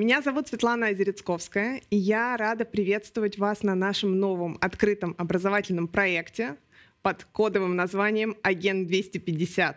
Меня 0.00 0.22
зовут 0.22 0.48
Светлана 0.48 0.86
Озерецковская, 0.86 1.82
и 1.90 1.96
я 1.98 2.34
рада 2.38 2.64
приветствовать 2.64 3.36
вас 3.36 3.62
на 3.62 3.74
нашем 3.74 4.18
новом 4.18 4.56
открытом 4.62 5.14
образовательном 5.18 5.88
проекте 5.88 6.56
под 7.02 7.24
кодовым 7.24 7.76
названием 7.76 8.34
«Агент 8.42 8.90
250». 8.90 9.74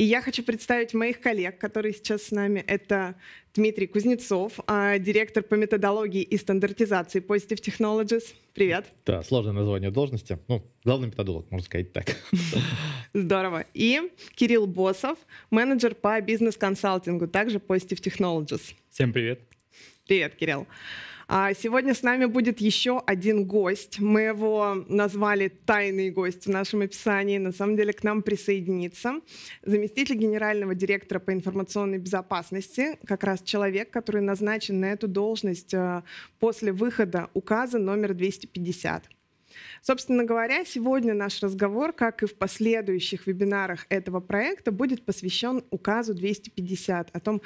И 0.00 0.04
я 0.04 0.22
хочу 0.22 0.42
представить 0.42 0.94
моих 0.94 1.20
коллег, 1.20 1.58
которые 1.58 1.92
сейчас 1.92 2.22
с 2.22 2.30
нами. 2.30 2.64
Это 2.66 3.16
Дмитрий 3.52 3.86
Кузнецов, 3.86 4.58
а, 4.66 4.98
директор 4.98 5.42
по 5.42 5.56
методологии 5.56 6.22
и 6.22 6.38
стандартизации 6.38 7.20
Positive 7.20 7.60
Technologies. 7.60 8.34
Привет. 8.54 8.86
Да, 9.04 9.22
сложное 9.22 9.52
название 9.52 9.90
должности. 9.90 10.38
Ну, 10.48 10.64
главный 10.84 11.08
методолог, 11.08 11.50
можно 11.50 11.66
сказать 11.66 11.92
так. 11.92 12.16
Здорово. 13.12 13.66
И 13.74 14.10
Кирилл 14.36 14.66
Босов, 14.66 15.18
менеджер 15.50 15.94
по 15.94 16.18
бизнес-консалтингу, 16.22 17.28
также 17.28 17.58
Positive 17.58 18.00
Technologies. 18.00 18.72
Всем 18.88 19.12
привет. 19.12 19.42
Привет, 20.06 20.34
Кирилл. 20.34 20.66
А 21.32 21.54
сегодня 21.54 21.94
с 21.94 22.02
нами 22.02 22.24
будет 22.24 22.60
еще 22.60 23.00
один 23.06 23.44
гость. 23.44 24.00
Мы 24.00 24.22
его 24.22 24.84
назвали 24.88 25.46
«Тайный 25.46 26.10
гость» 26.10 26.46
в 26.46 26.50
нашем 26.50 26.80
описании. 26.80 27.38
На 27.38 27.52
самом 27.52 27.76
деле 27.76 27.92
к 27.92 28.02
нам 28.02 28.22
присоединится 28.22 29.20
заместитель 29.62 30.16
генерального 30.16 30.74
директора 30.74 31.20
по 31.20 31.32
информационной 31.32 31.98
безопасности, 31.98 32.98
как 33.06 33.22
раз 33.22 33.42
человек, 33.42 33.92
который 33.92 34.22
назначен 34.22 34.80
на 34.80 34.86
эту 34.86 35.06
должность 35.06 35.72
э, 35.72 36.02
после 36.40 36.72
выхода 36.72 37.30
указа 37.32 37.78
номер 37.78 38.14
250. 38.14 39.04
Собственно 39.82 40.24
говоря, 40.24 40.64
сегодня 40.64 41.14
наш 41.14 41.40
разговор, 41.42 41.92
как 41.92 42.24
и 42.24 42.26
в 42.26 42.34
последующих 42.34 43.28
вебинарах 43.28 43.86
этого 43.88 44.18
проекта, 44.18 44.72
будет 44.72 45.04
посвящен 45.04 45.62
указу 45.70 46.12
250 46.12 47.10
о 47.12 47.20
том, 47.20 47.40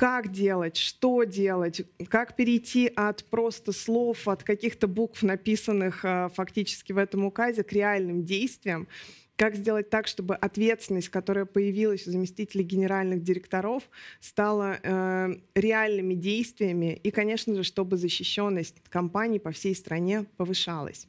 как 0.00 0.32
делать, 0.32 0.78
что 0.78 1.24
делать, 1.24 1.82
как 2.08 2.34
перейти 2.34 2.90
от 2.96 3.22
просто 3.24 3.72
слов, 3.72 4.28
от 4.28 4.42
каких-то 4.42 4.86
букв, 4.88 5.22
написанных 5.22 6.06
э, 6.06 6.30
фактически 6.34 6.92
в 6.92 6.96
этом 6.96 7.26
указе, 7.26 7.64
к 7.64 7.70
реальным 7.70 8.24
действиям, 8.24 8.88
как 9.36 9.56
сделать 9.56 9.90
так, 9.90 10.06
чтобы 10.06 10.36
ответственность, 10.36 11.10
которая 11.10 11.44
появилась 11.44 12.06
у 12.06 12.12
заместителей 12.12 12.64
генеральных 12.64 13.22
директоров, 13.22 13.82
стала 14.20 14.78
э, 14.82 15.34
реальными 15.54 16.14
действиями 16.14 16.98
и, 17.02 17.10
конечно 17.10 17.54
же, 17.54 17.62
чтобы 17.62 17.98
защищенность 17.98 18.76
компаний 18.88 19.38
по 19.38 19.50
всей 19.50 19.74
стране 19.74 20.24
повышалась. 20.38 21.08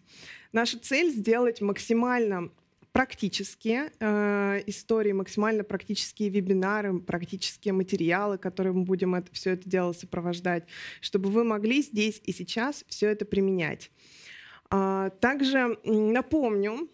Наша 0.51 0.77
цель 0.77 1.11
сделать 1.11 1.61
максимально 1.61 2.49
практические 2.91 3.91
э, 3.99 4.61
истории, 4.67 5.11
максимально 5.13 5.63
практические 5.63 6.29
вебинары, 6.29 6.99
практические 6.99 7.73
материалы, 7.73 8.37
которые 8.37 8.73
мы 8.73 8.83
будем 8.83 9.15
это, 9.15 9.31
все 9.31 9.51
это 9.51 9.67
дело 9.69 9.93
сопровождать, 9.93 10.65
чтобы 10.99 11.29
вы 11.29 11.43
могли 11.43 11.81
здесь 11.81 12.21
и 12.25 12.33
сейчас 12.33 12.83
все 12.87 13.09
это 13.09 13.25
применять. 13.25 13.91
А, 14.69 15.09
также 15.09 15.77
напомню, 15.83 16.89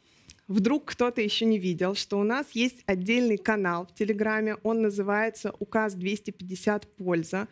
вдруг 0.47 0.85
кто-то 0.85 1.21
еще 1.21 1.45
не 1.45 1.59
видел, 1.59 1.95
что 1.95 2.19
у 2.19 2.23
нас 2.23 2.47
есть 2.53 2.83
отдельный 2.85 3.37
канал 3.37 3.87
в 3.87 3.93
Телеграме, 3.93 4.57
он 4.63 4.81
называется 4.81 5.53
«Указ 5.59 5.95
250 5.95 6.95
польза». 6.95 7.47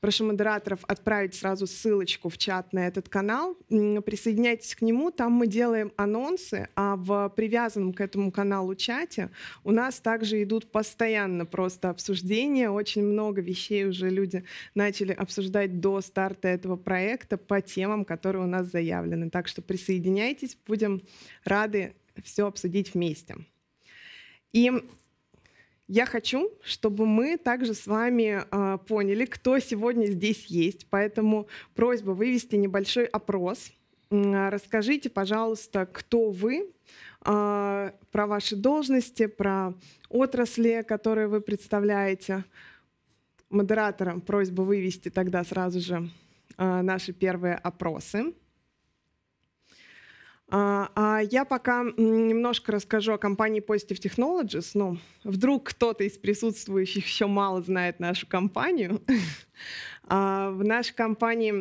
Прошу 0.00 0.26
модераторов 0.26 0.84
отправить 0.86 1.34
сразу 1.34 1.66
ссылочку 1.66 2.28
в 2.28 2.38
чат 2.38 2.72
на 2.72 2.86
этот 2.86 3.08
канал. 3.08 3.56
Присоединяйтесь 3.68 4.76
к 4.76 4.82
нему, 4.82 5.10
там 5.10 5.32
мы 5.32 5.48
делаем 5.48 5.92
анонсы, 5.96 6.68
а 6.76 6.94
в 6.94 7.28
привязанном 7.30 7.92
к 7.92 8.00
этому 8.00 8.30
каналу 8.30 8.76
чате 8.76 9.30
у 9.64 9.72
нас 9.72 9.98
также 9.98 10.40
идут 10.44 10.70
постоянно 10.70 11.46
просто 11.46 11.90
обсуждения. 11.90 12.70
Очень 12.70 13.02
много 13.02 13.40
вещей 13.40 13.86
уже 13.86 14.08
люди 14.08 14.44
начали 14.76 15.12
обсуждать 15.12 15.80
до 15.80 16.00
старта 16.00 16.46
этого 16.46 16.76
проекта 16.76 17.36
по 17.36 17.60
темам, 17.60 18.04
которые 18.04 18.44
у 18.44 18.48
нас 18.48 18.68
заявлены. 18.68 19.30
Так 19.30 19.48
что 19.48 19.62
присоединяйтесь, 19.62 20.56
будем 20.64 21.02
рады 21.42 21.94
все 22.22 22.46
обсудить 22.46 22.94
вместе. 22.94 23.34
И 24.52 24.70
я 25.88 26.04
хочу, 26.04 26.52
чтобы 26.62 27.06
мы 27.06 27.38
также 27.38 27.72
с 27.72 27.86
вами 27.86 28.42
э, 28.50 28.78
поняли, 28.86 29.24
кто 29.24 29.58
сегодня 29.58 30.06
здесь 30.06 30.44
есть. 30.46 30.86
Поэтому 30.90 31.48
просьба 31.74 32.10
вывести 32.10 32.56
небольшой 32.56 33.06
опрос. 33.06 33.72
Э, 34.10 34.50
расскажите, 34.50 35.08
пожалуйста, 35.08 35.86
кто 35.86 36.30
вы, 36.30 36.70
э, 37.24 37.90
про 38.12 38.26
ваши 38.26 38.54
должности, 38.54 39.26
про 39.26 39.72
отрасли, 40.10 40.84
которые 40.86 41.26
вы 41.26 41.40
представляете. 41.40 42.44
Модераторам 43.48 44.20
просьба 44.20 44.60
вывести 44.60 45.08
тогда 45.08 45.42
сразу 45.42 45.80
же 45.80 46.10
э, 46.58 46.82
наши 46.82 47.14
первые 47.14 47.54
опросы. 47.54 48.34
А, 50.50 50.90
а 50.94 51.20
я 51.20 51.44
пока 51.44 51.84
немножко 51.96 52.72
расскажу 52.72 53.12
о 53.12 53.18
компании 53.18 53.62
Positive 53.62 54.00
Technologies. 54.00 54.70
Ну, 54.74 54.98
вдруг 55.22 55.68
кто-то 55.68 56.04
из 56.04 56.16
присутствующих 56.16 57.06
еще 57.06 57.26
мало 57.26 57.60
знает 57.62 58.00
нашу 58.00 58.26
компанию. 58.26 59.02
А, 60.10 60.52
в 60.52 60.64
нашей 60.64 60.94
компании 60.94 61.52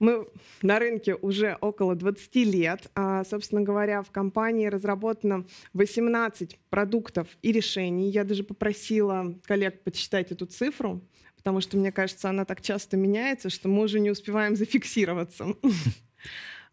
мы 0.00 0.26
на 0.62 0.78
рынке 0.80 1.14
уже 1.14 1.56
около 1.60 1.94
20 1.94 2.34
лет. 2.36 2.90
А, 2.96 3.22
собственно 3.22 3.60
говоря, 3.60 4.02
в 4.02 4.10
компании 4.10 4.66
разработано 4.66 5.44
18 5.72 6.58
продуктов 6.70 7.28
и 7.42 7.52
решений. 7.52 8.10
Я 8.10 8.24
даже 8.24 8.42
попросила 8.42 9.32
коллег 9.44 9.84
подсчитать 9.84 10.32
эту 10.32 10.46
цифру, 10.46 11.02
потому 11.36 11.60
что, 11.60 11.76
мне 11.76 11.92
кажется, 11.92 12.28
она 12.28 12.44
так 12.44 12.62
часто 12.62 12.96
меняется, 12.96 13.48
что 13.48 13.68
мы 13.68 13.84
уже 13.84 14.00
не 14.00 14.10
успеваем 14.10 14.56
зафиксироваться. 14.56 15.54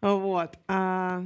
Вот. 0.00 0.56
А, 0.68 1.24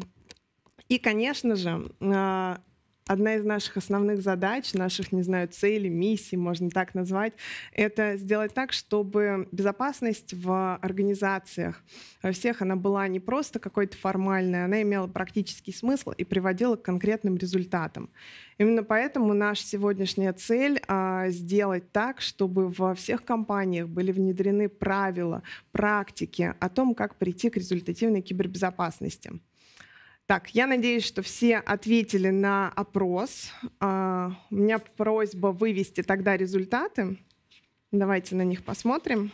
и, 0.89 0.99
конечно 0.99 1.57
же, 1.57 1.91
а, 2.01 2.59
одна 3.07 3.35
из 3.35 3.45
наших 3.45 3.77
основных 3.77 4.23
задач, 4.23 4.75
наших, 4.75 5.13
не 5.13 5.23
знаю, 5.23 5.49
целей, 5.49 5.91
миссий, 5.91 6.37
можно 6.37 6.71
так 6.71 6.95
назвать, 6.95 7.33
это 7.73 8.17
сделать 8.17 8.55
так, 8.55 8.73
чтобы 8.73 9.49
безопасность 9.53 10.35
в 10.35 10.77
организациях 10.77 11.83
во 12.23 12.33
всех, 12.33 12.63
она 12.63 12.77
была 12.77 13.09
не 13.09 13.21
просто 13.21 13.59
какой-то 13.59 13.97
формальной, 13.97 14.65
она 14.65 14.83
имела 14.83 15.07
практический 15.07 15.73
смысл 15.73 16.11
и 16.11 16.25
приводила 16.25 16.77
к 16.77 16.83
конкретным 16.83 17.37
результатам. 17.37 18.11
Именно 18.59 18.85
поэтому 18.85 19.33
наша 19.35 19.65
сегодняшняя 19.67 20.33
цель 20.33 20.81
а, 20.87 21.29
сделать 21.31 21.91
так, 21.91 22.21
чтобы 22.21 22.69
во 22.69 22.95
всех 22.95 23.25
компаниях 23.25 23.89
были 23.89 24.13
внедрены 24.13 24.69
правила, 24.69 25.43
практики 25.73 26.55
о 26.61 26.69
том, 26.69 26.95
как 26.95 27.17
прийти 27.17 27.51
к 27.51 27.57
результативной 27.57 28.23
кибербезопасности. 28.23 29.41
Так, 30.27 30.55
я 30.55 30.67
надеюсь, 30.67 31.05
что 31.05 31.23
все 31.23 31.59
ответили 31.59 32.31
на 32.31 32.69
опрос. 32.71 33.51
Uh, 33.81 34.33
у 34.51 34.55
меня 34.55 34.79
просьба 34.79 35.49
вывести 35.49 36.03
тогда 36.03 36.37
результаты. 36.37 37.19
Давайте 37.91 38.37
на 38.37 38.43
них 38.43 38.65
посмотрим. 38.65 39.33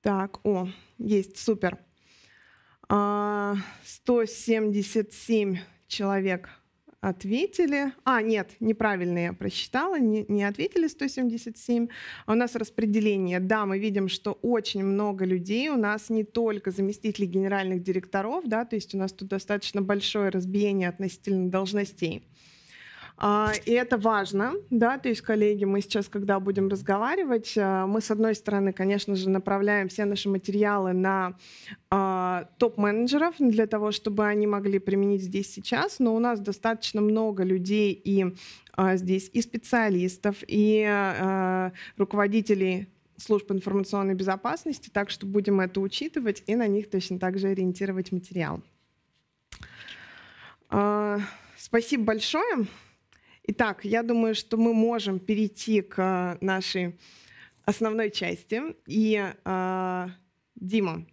Так, 0.00 0.44
о, 0.46 0.68
есть, 0.98 1.36
супер. 1.36 1.78
Uh, 2.88 3.56
177 3.84 5.58
человек 5.88 6.48
ответили. 7.02 7.92
А, 8.04 8.22
нет, 8.22 8.52
неправильно 8.60 9.18
я 9.18 9.32
просчитала, 9.32 9.98
не, 9.98 10.24
не 10.28 10.44
ответили 10.44 10.86
177. 10.86 11.88
А 12.26 12.32
у 12.32 12.34
нас 12.36 12.54
распределение. 12.54 13.40
Да, 13.40 13.66
мы 13.66 13.80
видим, 13.80 14.08
что 14.08 14.38
очень 14.40 14.84
много 14.84 15.24
людей. 15.24 15.68
У 15.68 15.76
нас 15.76 16.10
не 16.10 16.22
только 16.22 16.70
заместители 16.70 17.26
генеральных 17.26 17.82
директоров, 17.82 18.44
да, 18.46 18.64
то 18.64 18.76
есть 18.76 18.94
у 18.94 18.98
нас 18.98 19.12
тут 19.12 19.28
достаточно 19.28 19.82
большое 19.82 20.30
разбиение 20.30 20.88
относительно 20.88 21.50
должностей. 21.50 22.22
А, 23.24 23.52
и 23.66 23.70
это 23.70 23.98
важно, 23.98 24.54
да, 24.70 24.98
то 24.98 25.08
есть, 25.08 25.20
коллеги, 25.20 25.64
мы 25.64 25.80
сейчас, 25.80 26.08
когда 26.08 26.40
будем 26.40 26.66
разговаривать, 26.66 27.54
а, 27.56 27.86
мы, 27.86 28.00
с 28.00 28.10
одной 28.10 28.34
стороны, 28.34 28.72
конечно 28.72 29.14
же, 29.14 29.30
направляем 29.30 29.88
все 29.88 30.04
наши 30.06 30.28
материалы 30.28 30.92
на 30.92 31.38
а, 31.88 32.48
топ-менеджеров 32.58 33.36
для 33.38 33.68
того, 33.68 33.92
чтобы 33.92 34.26
они 34.26 34.48
могли 34.48 34.80
применить 34.80 35.22
здесь 35.22 35.54
сейчас, 35.54 36.00
но 36.00 36.16
у 36.16 36.18
нас 36.18 36.40
достаточно 36.40 37.00
много 37.00 37.44
людей 37.44 37.92
и 37.92 38.34
здесь 38.94 39.30
и 39.32 39.40
специалистов, 39.40 40.38
и 40.48 40.82
руководителей 41.98 42.88
служб 43.18 43.52
информационной 43.52 44.14
безопасности, 44.14 44.90
так 44.92 45.10
что 45.10 45.26
будем 45.26 45.60
это 45.60 45.80
учитывать 45.80 46.42
и 46.46 46.56
на 46.56 46.66
них 46.66 46.90
точно 46.90 47.20
так 47.20 47.38
же 47.38 47.48
ориентировать 47.48 48.10
материал. 48.10 48.62
Спасибо 51.56 52.04
большое. 52.04 52.66
Итак, 53.44 53.84
я 53.84 54.04
думаю, 54.04 54.36
что 54.36 54.56
мы 54.56 54.72
можем 54.72 55.18
перейти 55.18 55.82
к 55.82 56.38
нашей 56.40 56.96
основной 57.64 58.10
части. 58.12 58.62
И 58.86 59.20
э, 59.44 60.08
Дима, 60.54 61.04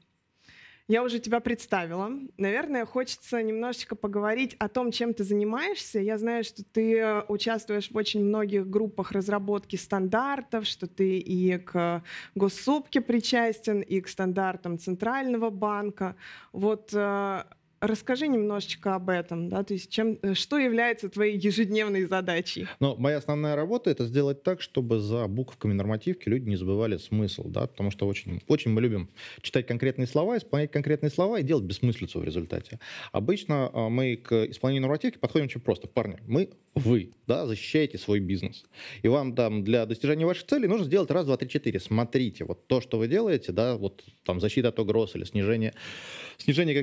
Я 0.88 1.04
уже 1.04 1.20
тебя 1.20 1.40
представила. 1.40 2.12
Наверное, 2.38 2.86
хочется 2.86 3.42
немножечко 3.42 3.96
поговорить 3.96 4.56
о 4.60 4.68
том, 4.68 4.92
чем 4.92 5.14
ты 5.14 5.24
занимаешься. 5.24 6.00
Я 6.00 6.18
знаю, 6.20 6.44
что 6.44 6.64
ты 6.64 7.22
участвуешь 7.28 7.90
в 7.92 7.98
очень 7.98 8.24
многих 8.24 8.68
группах 8.68 9.12
разработки 9.12 9.76
стандартов, 9.76 10.68
что 10.68 10.86
ты 10.86 11.18
и 11.18 11.58
к 11.58 12.04
госсупке 12.36 13.02
причастен, 13.02 13.82
и 13.82 14.02
к 14.02 14.08
стандартам 14.08 14.78
Центрального 14.78 15.50
банка. 15.50 16.16
Вот 16.54 16.92
э, 16.94 17.44
Расскажи 17.82 18.28
немножечко 18.28 18.96
об 18.96 19.10
этом, 19.10 19.48
да, 19.48 19.64
то 19.64 19.74
есть 19.74 19.90
чем, 19.90 20.20
э, 20.22 20.34
что 20.34 20.58
является 20.58 21.08
твоей 21.08 21.38
ежедневной 21.38 22.06
задачей? 22.06 22.68
Ну, 22.80 22.96
моя 22.98 23.18
основная 23.18 23.56
работа— 23.56 23.90
это 23.92 24.06
сделать 24.06 24.44
так, 24.44 24.62
чтобы 24.62 25.00
за 25.00 25.28
буковками 25.28 25.74
нормативки 25.74 26.28
люди 26.28 26.50
не 26.50 26.58
забывали 26.58 26.98
смысл, 26.98 27.48
да, 27.48 27.68
потому 27.68 27.92
что 27.92 28.06
очень, 28.06 28.42
очень 28.48 28.72
мы 28.72 28.82
любим 28.82 29.10
читать 29.42 29.66
конкретные 29.66 30.08
слова, 30.08 30.38
исполнять 30.38 30.72
конкретные 30.72 31.10
слова 31.10 31.40
и 31.40 31.44
делать 31.44 31.64
бессмыслицу 31.64 32.20
в 32.20 32.24
результате. 32.24 32.80
Обычно 33.14 33.70
а, 33.74 33.90
мы 33.90 34.18
к 34.18 34.46
исполнению 34.46 34.82
нормативки 34.82 35.18
подходим 35.18 35.46
очень 35.46 35.62
просто. 35.62 35.88
Парни, 35.88 36.18
мы 36.28 36.50
вы, 36.76 37.12
да, 37.28 37.46
защищаете 37.46 37.98
свой 37.98 38.20
бизнес. 38.20 38.64
И 39.02 39.08
вам 39.08 39.36
там 39.36 39.64
для 39.64 39.86
достижения 39.86 40.26
ваших 40.26 40.46
целей 40.46 40.68
нужно 40.68 40.86
сделать 40.86 41.12
раз, 41.12 41.26
два, 41.26 41.38
три, 41.38 41.50
четыре. 41.50 41.80
Смотрите, 41.80 42.46
вот 42.46 42.68
то, 42.68 42.80
что 42.82 42.98
вы 42.98 43.08
делаете, 43.08 43.52
да, 43.52 43.76
вот 43.76 44.04
там 44.24 44.40
защита 44.40 44.70
от 44.70 44.80
угроз 44.80 45.16
или 45.16 45.24
снижение, 45.24 45.74
снижение 46.38 46.76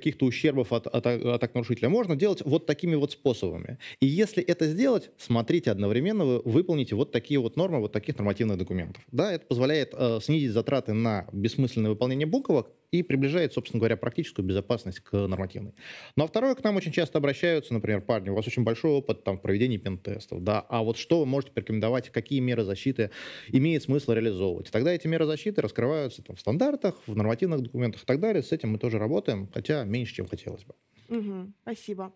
каких-то 0.00 0.26
ущербов 0.26 0.72
от, 0.72 0.86
от, 0.86 1.06
от 1.06 1.54
нарушителя 1.54 1.88
можно 1.88 2.16
делать 2.16 2.42
вот 2.44 2.66
такими 2.66 2.96
вот 2.96 3.12
способами. 3.12 3.78
И 4.00 4.06
если 4.06 4.42
это 4.42 4.66
сделать, 4.66 5.10
смотрите, 5.16 5.70
одновременно 5.70 6.24
вы 6.24 6.42
выполните 6.44 6.94
вот 6.94 7.12
такие 7.12 7.38
вот 7.38 7.56
нормы, 7.56 7.78
вот 7.78 7.92
таких 7.92 8.18
нормативных 8.18 8.58
документов. 8.58 9.02
Да, 9.12 9.32
это 9.32 9.46
позволяет 9.46 9.94
э, 9.96 10.18
снизить 10.22 10.50
затраты 10.50 10.92
на 10.92 11.28
бессмысленное 11.32 11.90
выполнение 11.90 12.26
буквок 12.26 12.70
и 12.92 13.02
приближает, 13.02 13.52
собственно 13.52 13.78
говоря, 13.78 13.96
практическую 13.96 14.44
безопасность 14.44 15.00
к 15.00 15.12
нормативной. 15.12 15.74
Ну 16.16 16.24
а 16.24 16.26
второе, 16.26 16.54
к 16.54 16.64
нам 16.64 16.76
очень 16.76 16.92
часто 16.92 17.18
обращаются, 17.18 17.72
например, 17.72 18.00
парни, 18.00 18.30
у 18.30 18.34
вас 18.34 18.46
очень 18.46 18.64
большой 18.64 18.92
опыт 18.92 19.24
там, 19.24 19.38
в 19.38 19.42
проведении 19.42 19.76
пентестов, 19.76 20.42
да, 20.42 20.60
а 20.60 20.82
вот 20.82 20.96
что 20.96 21.20
вы 21.20 21.26
можете 21.26 21.52
порекомендовать, 21.52 22.10
какие 22.10 22.40
меры 22.40 22.64
защиты 22.64 23.10
имеет 23.48 23.82
смысл 23.84 24.12
реализовывать. 24.12 24.70
Тогда 24.70 24.92
эти 24.92 25.06
меры 25.06 25.26
защиты 25.26 25.62
раскрываются 25.62 26.22
там, 26.22 26.36
в 26.36 26.40
стандартах, 26.40 26.96
в 27.06 27.14
нормативных 27.14 27.62
документах 27.62 28.02
и 28.02 28.06
так 28.06 28.20
далее. 28.20 28.42
С 28.42 28.52
этим 28.52 28.70
мы 28.70 28.78
тоже 28.78 28.98
работаем, 28.98 29.48
хотя 29.52 29.84
меньше, 29.84 30.14
чем 30.14 30.26
хотелось 30.26 30.64
бы. 30.64 30.74
Угу, 31.08 31.52
спасибо. 31.62 32.12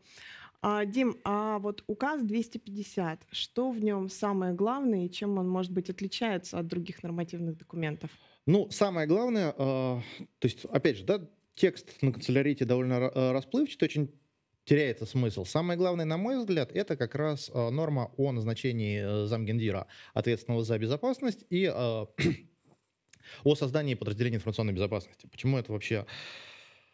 А, 0.63 0.85
Дим, 0.87 1.17
а 1.25 1.59
вот 1.59 1.85
указ 1.87 2.23
250, 2.23 3.27
что 3.31 3.71
в 3.71 3.85
нем 3.85 4.09
самое 4.09 4.55
главное 4.55 5.07
и 5.07 5.11
чем 5.11 5.39
он, 5.39 5.49
может 5.49 5.73
быть, 5.73 5.91
отличается 5.91 6.59
от 6.59 6.67
других 6.67 7.03
нормативных 7.03 7.59
документов? 7.59 8.11
Ну, 8.47 8.69
самое 8.71 9.07
главное, 9.07 9.51
э, 9.51 9.55
то 9.57 10.03
есть, 10.43 10.67
опять 10.67 10.99
же, 10.99 11.05
да, 11.05 11.21
текст 11.55 12.03
на 12.03 12.13
канцелярите 12.13 12.65
довольно 12.65 13.11
э, 13.15 13.33
расплывчатый, 13.33 13.87
очень 13.87 14.11
теряется 14.65 15.07
смысл. 15.07 15.45
Самое 15.45 15.79
главное, 15.79 16.05
на 16.05 16.17
мой 16.17 16.39
взгляд, 16.39 16.71
это 16.73 16.97
как 16.97 17.15
раз 17.15 17.51
э, 17.53 17.71
норма 17.71 18.13
о 18.17 18.33
назначении 18.33 19.01
э, 19.03 19.27
замгендира, 19.27 19.87
ответственного 20.13 20.63
за 20.65 20.79
безопасность, 20.79 21.45
и 21.49 21.67
о 23.45 23.55
создании 23.55 23.95
подразделения 23.95 24.37
информационной 24.37 24.75
безопасности. 24.75 25.27
Почему 25.31 25.59
это 25.59 25.73
вообще, 25.73 26.07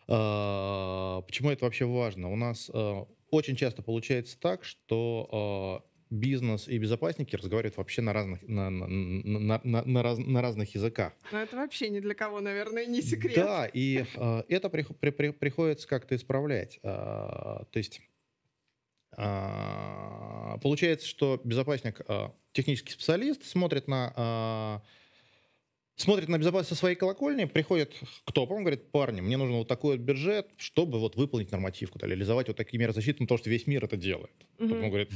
почему 0.06 1.50
это 1.50 1.64
вообще 1.64 1.84
важно? 1.84 2.32
У 2.32 2.36
нас 2.36 2.70
очень 3.30 3.56
часто 3.56 3.82
получается 3.82 4.38
так, 4.40 4.64
что 4.64 5.84
бизнес 6.10 6.66
и 6.68 6.76
безопасники 6.78 7.36
разговаривают 7.36 7.76
вообще 7.76 8.02
на 8.02 8.12
разных, 8.12 8.42
на, 8.42 8.68
на, 8.68 8.86
на, 8.88 9.60
на, 9.62 9.84
на, 9.84 10.02
раз, 10.02 10.18
на 10.18 10.42
разных 10.42 10.74
языках. 10.74 11.12
Но 11.32 11.38
это 11.38 11.56
вообще 11.56 11.88
ни 11.88 12.00
для 12.00 12.14
кого, 12.14 12.40
наверное, 12.40 12.84
не 12.84 13.00
секрет. 13.00 13.36
Да, 13.36 13.70
и 13.72 14.04
э, 14.14 14.42
это 14.48 14.68
при, 14.68 14.82
при, 14.82 15.10
при, 15.10 15.30
приходится 15.30 15.86
как-то 15.86 16.16
исправлять. 16.16 16.80
Э, 16.82 17.64
то 17.70 17.76
есть 17.76 18.00
э, 19.16 20.58
получается, 20.62 21.06
что 21.06 21.40
безопасник, 21.44 22.00
э, 22.06 22.30
технический 22.52 22.92
специалист, 22.92 23.44
смотрит 23.44 23.86
на... 23.88 24.82
Э, 24.84 24.86
смотрит 25.96 26.28
на 26.28 26.38
безопасность 26.38 26.70
со 26.70 26.74
своей 26.76 26.96
колокольни, 26.96 27.44
приходит 27.44 27.94
к 28.24 28.32
топам, 28.32 28.60
говорит, 28.60 28.90
парни, 28.90 29.20
мне 29.20 29.36
нужен 29.36 29.56
вот 29.56 29.68
такой 29.68 29.98
вот 29.98 30.04
бюджет, 30.04 30.48
чтобы 30.56 30.98
вот 30.98 31.14
выполнить 31.14 31.52
нормативку, 31.52 31.98
да, 31.98 32.06
реализовать 32.06 32.48
вот 32.48 32.56
такие 32.56 32.78
меры 32.78 32.94
защиты, 32.94 33.18
потому 33.18 33.36
что 33.36 33.50
весь 33.50 33.66
мир 33.66 33.84
это 33.84 33.98
делает. 33.98 34.32
Угу. 34.58 34.74
Он 34.74 34.88
говорит, 34.88 35.10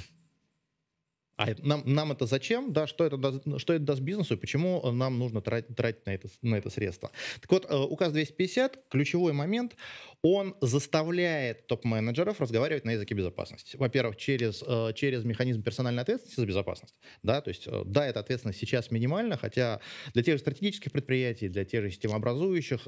а 1.36 1.48
нам, 1.58 1.82
нам 1.84 2.12
это 2.12 2.26
зачем? 2.26 2.72
Да, 2.72 2.86
что 2.86 3.04
это, 3.04 3.16
даст, 3.16 3.42
что 3.58 3.72
это 3.72 3.84
даст 3.84 4.00
бизнесу 4.00 4.34
и 4.34 4.36
почему 4.36 4.90
нам 4.92 5.18
нужно 5.18 5.40
тратить, 5.40 5.74
тратить 5.74 6.06
на, 6.06 6.10
это, 6.10 6.28
на 6.42 6.54
это 6.56 6.70
средство? 6.70 7.10
Так 7.40 7.50
вот, 7.50 7.66
э, 7.68 7.76
указ 7.76 8.12
250, 8.12 8.84
ключевой 8.88 9.32
момент, 9.32 9.76
он 10.24 10.56
заставляет 10.62 11.66
топ-менеджеров 11.66 12.40
разговаривать 12.40 12.86
на 12.86 12.92
языке 12.92 13.14
безопасности. 13.14 13.76
Во-первых, 13.76 14.16
через, 14.16 14.64
э, 14.66 14.92
через 14.94 15.22
механизм 15.24 15.62
персональной 15.62 16.02
ответственности 16.02 16.40
за 16.40 16.46
безопасность. 16.46 16.94
Да, 17.22 17.42
то 17.42 17.50
есть, 17.50 17.66
э, 17.66 17.82
да, 17.84 18.06
эта 18.06 18.20
ответственность 18.20 18.58
сейчас 18.58 18.90
минимальна, 18.90 19.36
хотя 19.36 19.80
для 20.14 20.22
тех 20.22 20.36
же 20.36 20.38
стратегических 20.40 20.92
предприятий, 20.92 21.48
для 21.48 21.66
тех 21.66 21.82
же 21.82 21.90
системообразующих, 21.90 22.84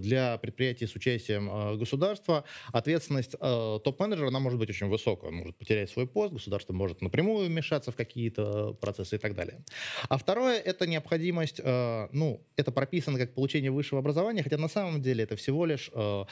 для 0.00 0.38
предприятий 0.38 0.86
с 0.86 0.96
участием 0.96 1.78
государства, 1.78 2.44
ответственность 2.72 3.32
топ-менеджера, 3.38 4.28
она 4.28 4.40
может 4.40 4.58
быть 4.58 4.68
очень 4.68 4.88
высокая. 4.88 5.30
Он 5.30 5.36
может 5.36 5.56
потерять 5.56 5.88
свой 5.90 6.08
пост, 6.08 6.32
государство 6.32 6.72
может 6.72 7.00
напрямую 7.00 7.46
вмешаться 7.46 7.92
в 7.92 7.96
какие-то 7.96 8.72
процессы 8.74 9.16
и 9.16 9.18
так 9.18 9.34
далее. 9.34 9.64
А 10.08 10.18
второе— 10.18 10.58
это 10.64 10.86
необходимость, 10.86 11.60
э, 11.62 12.08
ну, 12.12 12.44
это 12.56 12.72
прописано 12.72 13.18
как 13.18 13.34
получение 13.34 13.70
высшего 13.70 14.00
образования, 14.00 14.42
хотя 14.42 14.58
на 14.58 14.68
самом 14.68 15.00
деле 15.00 15.24
это 15.24 15.36
всего 15.36 15.64
лишь 15.64 15.90
э, 15.94 16.24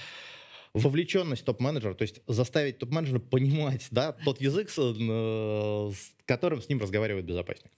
вовлеченность 0.74 1.44
топ-менеджера, 1.44 1.94
то 1.94 2.02
есть 2.02 2.22
заставить 2.26 2.78
топ-менеджера 2.78 3.18
понимать 3.18 3.88
да, 3.90 4.12
тот 4.12 4.40
язык, 4.40 4.70
с, 4.70 4.78
э, 4.78 5.90
с 5.92 6.12
которым 6.26 6.62
с 6.62 6.68
ним 6.68 6.80
разговаривает 6.80 7.24
безопасник. 7.24 7.70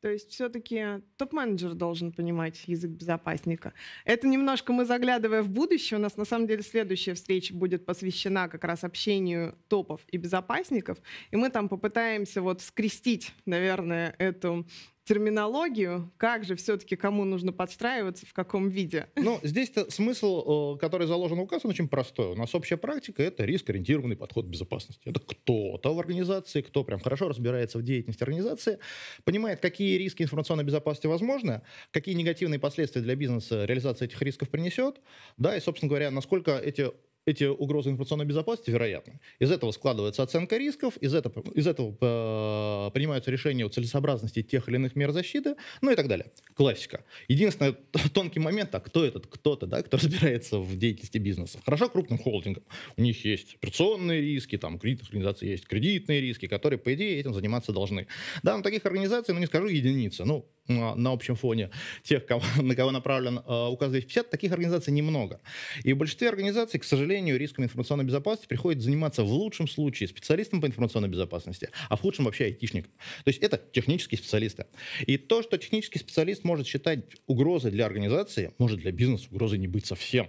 То 0.00 0.08
есть 0.08 0.30
все-таки 0.30 1.02
топ-менеджер 1.16 1.74
должен 1.74 2.12
понимать 2.12 2.62
язык 2.66 2.90
безопасника. 2.92 3.72
Это 4.04 4.28
немножко 4.28 4.72
мы 4.72 4.84
заглядывая 4.84 5.42
в 5.42 5.48
будущее. 5.48 5.98
У 5.98 6.00
нас 6.00 6.16
на 6.16 6.24
самом 6.24 6.46
деле 6.46 6.62
следующая 6.62 7.14
встреча 7.14 7.52
будет 7.52 7.84
посвящена 7.84 8.48
как 8.48 8.62
раз 8.62 8.84
общению 8.84 9.58
топов 9.66 10.00
и 10.08 10.16
безопасников. 10.16 10.98
И 11.32 11.36
мы 11.36 11.50
там 11.50 11.68
попытаемся 11.68 12.42
вот 12.42 12.62
скрестить, 12.62 13.32
наверное, 13.44 14.14
эту 14.18 14.68
терминологию, 15.08 16.12
как 16.18 16.44
же 16.44 16.54
все-таки 16.54 16.94
кому 16.94 17.24
нужно 17.24 17.50
подстраиваться, 17.50 18.26
в 18.26 18.34
каком 18.34 18.68
виде. 18.68 19.06
Ну, 19.16 19.40
здесь-то 19.42 19.90
смысл, 19.90 20.74
э, 20.74 20.78
который 20.78 21.06
заложен 21.06 21.38
в 21.38 21.42
указ, 21.42 21.64
он 21.64 21.70
очень 21.70 21.88
простой. 21.88 22.32
У 22.32 22.34
нас 22.34 22.54
общая 22.54 22.76
практика— 22.76 23.22
это 23.24 23.46
риск-ориентированный 23.46 24.16
подход 24.16 24.44
к 24.44 24.48
безопасности. 24.48 25.00
Это 25.08 25.20
кто-то 25.20 25.94
в 25.94 25.98
организации, 25.98 26.60
кто 26.60 26.84
прям 26.84 27.00
хорошо 27.00 27.28
разбирается 27.28 27.78
в 27.78 27.82
деятельности 27.82 28.22
организации, 28.22 28.80
понимает, 29.24 29.60
какие 29.60 29.96
риски 29.96 30.22
информационной 30.22 30.64
безопасности 30.64 31.06
возможны, 31.06 31.62
какие 31.90 32.14
негативные 32.14 32.58
последствия 32.58 33.00
для 33.00 33.16
бизнеса 33.16 33.64
реализация 33.64 34.06
этих 34.06 34.20
рисков 34.20 34.50
принесет, 34.50 35.00
да, 35.38 35.56
и, 35.56 35.60
собственно 35.60 35.88
говоря, 35.88 36.10
насколько 36.10 36.58
эти 36.58 36.90
эти 37.28 37.44
угрозы 37.44 37.90
информационной 37.90 38.24
безопасности 38.24 38.70
вероятны. 38.70 39.20
Из 39.38 39.50
этого 39.50 39.70
складывается 39.70 40.22
оценка 40.22 40.56
рисков, 40.56 40.96
из 40.96 41.14
этого, 41.14 41.44
из 41.54 41.66
этого 41.66 41.94
э, 42.00 42.90
принимаются 42.92 43.30
решения 43.30 43.66
о 43.66 43.68
целесообразности 43.68 44.42
тех 44.42 44.68
или 44.68 44.76
иных 44.76 44.96
мер 44.96 45.12
защиты, 45.12 45.56
ну 45.82 45.90
и 45.90 45.94
так 45.94 46.08
далее. 46.08 46.32
Классика. 46.54 47.04
Единственный 47.28 47.76
тонкий 48.14 48.40
момент, 48.40 48.74
а 48.74 48.80
кто 48.80 49.04
этот 49.04 49.26
кто-то, 49.26 49.66
да, 49.66 49.82
кто 49.82 49.96
разбирается 49.98 50.58
в 50.58 50.76
деятельности 50.76 51.18
бизнеса. 51.18 51.58
Хорошо 51.64 51.88
крупным 51.90 52.18
холдингам. 52.18 52.64
У 52.96 53.02
них 53.02 53.24
есть 53.24 53.56
операционные 53.56 54.22
риски, 54.22 54.56
там, 54.56 54.78
кредитных 54.78 55.10
организаций 55.10 55.48
есть 55.48 55.66
кредитные 55.66 56.20
риски, 56.20 56.46
которые, 56.46 56.78
по 56.78 56.94
идее, 56.94 57.20
этим 57.20 57.34
заниматься 57.34 57.72
должны. 57.72 58.06
Да, 58.42 58.56
но 58.56 58.62
таких 58.62 58.86
организаций, 58.86 59.34
ну 59.34 59.40
не 59.40 59.46
скажу 59.46 59.66
единицы, 59.66 60.24
ну 60.24 60.46
на 60.68 61.12
общем 61.12 61.34
фоне 61.34 61.70
тех, 62.02 62.26
кого, 62.26 62.42
на 62.62 62.74
кого 62.74 62.90
направлен 62.90 63.38
э, 63.38 63.66
указ 63.68 63.90
250, 63.90 64.30
таких 64.30 64.52
организаций 64.52 64.92
немного. 64.92 65.40
И 65.82 65.92
в 65.92 65.96
большинстве 65.96 66.28
организаций, 66.28 66.78
к 66.78 66.84
сожалению, 66.84 67.17
риском 67.26 67.64
информационной 67.64 68.04
безопасности 68.04 68.48
приходится 68.48 68.84
заниматься 68.84 69.22
в 69.22 69.32
лучшем 69.32 69.68
случае 69.68 70.08
специалистом 70.08 70.60
по 70.60 70.66
информационной 70.66 71.08
безопасности, 71.08 71.70
а 71.88 71.96
в 71.96 72.00
худшем 72.00 72.24
вообще 72.24 72.44
айтишником. 72.44 72.92
То 73.24 73.28
есть 73.28 73.40
это 73.42 73.60
технические 73.72 74.18
специалисты. 74.18 74.66
И 75.06 75.16
то, 75.16 75.42
что 75.42 75.58
технический 75.58 75.98
специалист 75.98 76.44
может 76.44 76.66
считать 76.66 77.00
угрозой 77.26 77.70
для 77.70 77.86
организации, 77.86 78.52
может 78.58 78.80
для 78.80 78.92
бизнеса 78.92 79.28
угрозой 79.30 79.58
не 79.58 79.68
быть 79.68 79.86
совсем. 79.86 80.28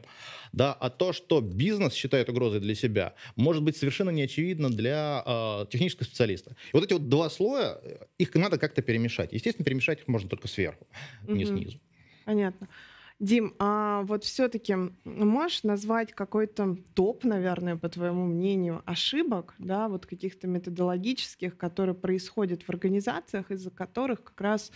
Да? 0.52 0.74
А 0.74 0.90
то, 0.90 1.14
что 1.14 1.42
бизнес 1.42 1.94
считает 1.94 2.30
угрозой 2.30 2.60
для 2.60 2.76
себя, 2.76 3.14
может 3.36 3.64
быть 3.64 3.78
совершенно 3.78 4.10
неочевидно 4.10 4.70
для 4.70 5.24
э, 5.26 5.66
технического 5.70 6.06
специалиста. 6.06 6.52
И 6.52 6.74
вот 6.74 6.84
эти 6.84 6.94
вот 6.94 7.10
два 7.10 7.30
слоя, 7.30 7.80
их 8.18 8.34
надо 8.36 8.58
как-то 8.58 8.82
перемешать. 8.82 9.34
Естественно, 9.34 9.66
перемешать 9.66 10.02
их 10.02 10.08
можно 10.08 10.30
только 10.30 10.48
сверху, 10.48 10.88
не 11.28 11.46
снизу. 11.46 11.80
Понятно. 12.26 12.68
Дим, 13.20 13.54
а 13.60 14.04
вот 14.04 14.24
все-таки 14.24 14.76
можешь 15.04 15.64
назвать 15.64 16.14
какой-то 16.14 16.78
топ, 16.96 17.26
наверное, 17.26 17.76
по 17.76 17.90
твоему 17.90 18.26
мнению, 18.26 18.82
ошибок, 18.86 19.56
да, 19.60 19.90
вот 19.90 20.06
каких-то 20.06 20.48
методологических, 20.48 21.58
которые 21.58 21.96
происходят 21.96 22.64
в 22.64 22.70
организациях, 22.70 23.52
из-за 23.52 23.72
которых 23.72 24.24
как 24.24 24.40
раз 24.40 24.72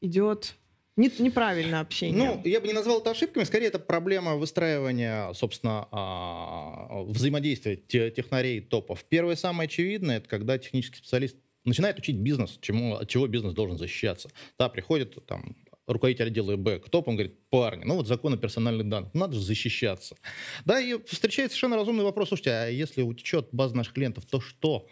идет 0.00 0.54
Не, 0.96 1.10
неправильное 1.18 1.80
общение. 1.80 2.18
Ну, 2.18 2.42
я 2.44 2.60
бы 2.60 2.66
не 2.68 2.72
назвал 2.72 3.00
это 3.00 3.10
ошибками, 3.10 3.44
скорее 3.44 3.66
это 3.66 3.78
проблема 3.80 4.36
выстраивания, 4.36 5.32
собственно, 5.32 5.88
а, 5.92 7.02
взаимодействия 7.04 7.76
технарей 7.76 8.60
топов. 8.60 9.04
Первое 9.08 9.36
самое 9.36 9.66
очевидное, 9.66 10.18
это 10.18 10.28
когда 10.28 10.56
технический 10.58 10.98
специалист 10.98 11.36
начинает 11.64 11.98
учить 11.98 12.16
бизнес, 12.16 12.58
чему, 12.60 12.94
от 12.96 13.08
чего 13.08 13.26
бизнес 13.26 13.54
должен 13.54 13.76
защищаться. 13.76 14.30
Да, 14.58 14.68
приходит 14.68 15.24
там 15.26 15.56
руководитель 15.88 16.26
отдела 16.26 16.54
ИБ 16.54 16.84
к 16.84 16.90
топам, 16.90 17.16
говорит, 17.16 17.38
парни, 17.50 17.84
ну 17.84 17.96
вот 17.96 18.06
законы 18.06 18.36
персональных 18.36 18.88
данных, 18.88 19.14
надо 19.14 19.34
же 19.34 19.40
защищаться. 19.40 20.16
Да, 20.64 20.80
и 20.80 20.96
встречается 21.04 21.56
совершенно 21.56 21.76
разумный 21.76 22.04
вопрос, 22.04 22.28
слушайте, 22.28 22.50
а 22.50 22.66
если 22.68 23.02
утечет 23.02 23.48
база 23.52 23.76
наших 23.76 23.94
клиентов, 23.94 24.26
то 24.26 24.40
что? 24.40 24.86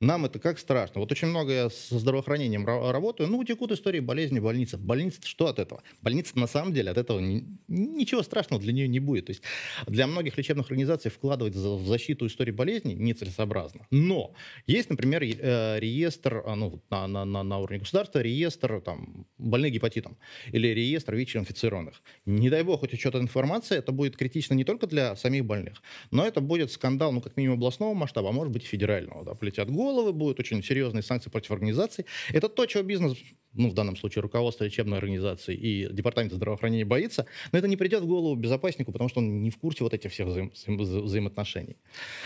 Нам 0.00 0.26
это 0.26 0.38
как 0.38 0.58
страшно. 0.58 1.00
Вот 1.00 1.10
очень 1.10 1.28
много 1.28 1.52
я 1.52 1.70
со 1.70 1.98
здравоохранением 1.98 2.66
работаю. 2.66 3.30
Ну, 3.30 3.38
утекут 3.38 3.72
истории 3.72 4.00
болезни 4.00 4.40
больницы. 4.40 4.76
Больница 4.76 5.20
что 5.24 5.46
от 5.46 5.58
этого? 5.58 5.82
Больница 6.02 6.38
на 6.38 6.46
самом 6.46 6.74
деле 6.74 6.90
от 6.90 6.98
этого 6.98 7.18
ни, 7.18 7.46
ничего 7.66 8.22
страшного 8.22 8.62
для 8.62 8.74
нее 8.74 8.88
не 8.88 9.00
будет. 9.00 9.26
То 9.26 9.30
есть 9.30 9.42
для 9.86 10.06
многих 10.06 10.36
лечебных 10.36 10.66
организаций 10.66 11.10
вкладывать 11.10 11.54
в 11.54 11.86
защиту 11.86 12.26
истории 12.26 12.50
болезни 12.50 12.92
нецелесообразно. 12.92 13.86
Но 13.90 14.34
есть, 14.66 14.90
например, 14.90 15.22
э, 15.22 15.80
реестр 15.80 16.42
а, 16.44 16.56
ну, 16.56 16.82
на, 16.90 17.06
на, 17.06 17.24
на, 17.24 17.42
на 17.42 17.58
уровне 17.58 17.78
государства, 17.78 18.18
реестр 18.18 18.82
там, 18.82 19.26
больных 19.38 19.72
гепатитом 19.72 20.18
или 20.52 20.68
реестр 20.68 21.14
ВИЧ-инфицированных. 21.14 22.02
Не 22.26 22.50
дай 22.50 22.62
бог 22.64 22.82
утечет 22.82 23.14
эта 23.14 23.22
информация, 23.22 23.78
это 23.78 23.92
будет 23.92 24.18
критично 24.18 24.52
не 24.52 24.64
только 24.64 24.86
для 24.86 25.16
самих 25.16 25.46
больных, 25.46 25.82
но 26.10 26.26
это 26.26 26.42
будет 26.42 26.70
скандал, 26.70 27.12
ну, 27.12 27.22
как 27.22 27.38
минимум 27.38 27.56
областного 27.56 27.94
масштаба, 27.94 28.28
а 28.28 28.32
может 28.32 28.52
быть 28.52 28.66
федерального. 28.66 29.24
Да, 29.24 29.34
полетят 29.34 29.70
головы 29.70 29.85
головы, 29.86 30.12
будут 30.12 30.40
очень 30.40 30.62
серьезные 30.62 31.02
санкции 31.02 31.30
против 31.30 31.50
организаций. 31.52 32.06
Это 32.32 32.48
то, 32.48 32.66
чего 32.66 32.82
бизнес, 32.82 33.16
ну, 33.52 33.70
в 33.70 33.74
данном 33.74 33.96
случае 33.96 34.22
руководство 34.22 34.64
лечебной 34.64 34.98
организации 34.98 35.54
и 35.54 35.88
департамент 35.92 36.32
здравоохранения 36.32 36.84
боится, 36.84 37.26
но 37.52 37.58
это 37.58 37.68
не 37.68 37.76
придет 37.76 38.02
в 38.02 38.06
голову 38.06 38.34
безопаснику, 38.34 38.92
потому 38.92 39.08
что 39.08 39.20
он 39.20 39.42
не 39.42 39.50
в 39.50 39.56
курсе 39.58 39.84
вот 39.84 39.94
этих 39.94 40.12
всех 40.12 40.28
взаим 40.28 40.52
вза 40.66 41.00
взаимоотношений. 41.00 41.76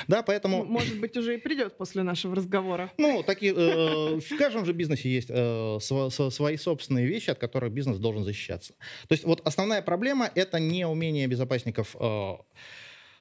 Да, 0.08 0.22
поэтому... 0.22 0.64
Может 0.64 0.98
быть, 1.00 1.16
уже 1.16 1.34
и 1.34 1.38
придет 1.38 1.76
после 1.76 2.02
нашего 2.02 2.34
разговора. 2.34 2.92
Ну, 2.98 3.22
такие, 3.22 3.52
э, 3.54 4.18
в 4.18 4.36
каждом 4.36 4.64
же 4.64 4.72
бизнесе 4.72 5.08
есть 5.08 5.30
э, 5.30 5.78
свои 5.80 6.56
собственные 6.56 7.06
вещи, 7.06 7.30
от 7.30 7.38
которых 7.38 7.72
бизнес 7.72 7.98
должен 7.98 8.24
защищаться. 8.24 8.74
То 9.08 9.12
есть 9.12 9.24
вот 9.24 9.40
основная 9.44 9.82
проблема— 9.82 10.30
это 10.34 10.58
не 10.58 10.86
умение 10.86 11.26
безопасников 11.26 11.96
э, 11.98 12.32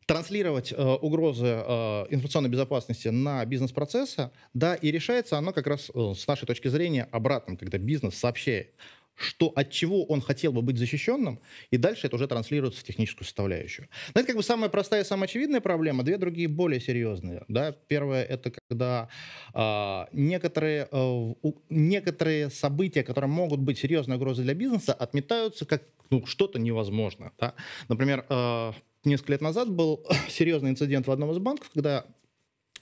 транслировать 0.10 0.74
э, 0.75 0.84
угрозы 0.84 1.46
э, 1.46 2.06
информационной 2.10 2.50
безопасности 2.50 3.10
на 3.10 3.46
бизнес-процессы, 3.46 4.32
да, 4.56 4.74
и 4.74 4.89
решается 4.89 5.38
оно 5.38 5.54
как 5.54 5.68
раз 5.68 5.92
э, 5.94 6.13
с 6.18 6.25
нашей 6.25 6.48
точки 6.48 6.68
зрения 6.68 7.08
обратным, 7.12 7.58
когда 7.58 7.78
бизнес 7.78 8.16
сообщает, 8.16 8.74
что 9.13 9.50
от 9.50 9.70
чего 9.70 10.06
он 10.06 10.22
хотел 10.22 10.51
бы 10.51 10.63
быть 10.63 10.80
защищенным, 10.80 11.39
и 11.70 11.78
дальше 11.78 12.08
это 12.08 12.16
уже 12.16 12.28
транслируется 12.28 12.80
в 12.80 12.84
техническую 12.84 13.24
составляющую. 13.24 13.88
Но 14.16 14.22
это 14.22 14.28
как 14.30 14.36
бы 14.36 14.42
самая 14.42 14.72
простая 14.72 15.04
и 15.04 15.06
самая 15.06 15.25
очевидная 15.25 15.62
проблема, 15.62 16.01
две 16.01 16.18
другие 16.18 16.48
более 16.48 16.82
серьезные. 16.82 17.44
Да? 17.48 17.74
Первое— 17.88 18.24
это 18.30 18.51
когда 18.51 19.10
э, 19.54 20.06
некоторые, 20.12 20.88
э, 20.92 21.34
некоторые 21.70 22.50
события, 22.50 23.04
которые 23.04 23.30
могут 23.30 23.60
быть 23.60 23.78
серьезной 23.78 24.18
угрозой 24.18 24.44
для 24.44 24.56
бизнеса, 24.56 24.92
отметаются 24.92 25.68
как 25.68 25.84
ну, 26.10 26.25
что-то 26.25 26.58
невозможное. 26.58 27.32
Да? 27.38 27.54
Например, 27.88 28.25
э, 28.28 28.72
несколько 29.03 29.34
лет 29.34 29.41
назад 29.41 29.70
был 29.70 30.06
серьезный 30.29 30.72
инцидент 30.72 31.08
в 31.08 31.12
одном 31.12 31.32
из 31.32 31.38
банков, 31.39 31.70
когда 31.74 32.06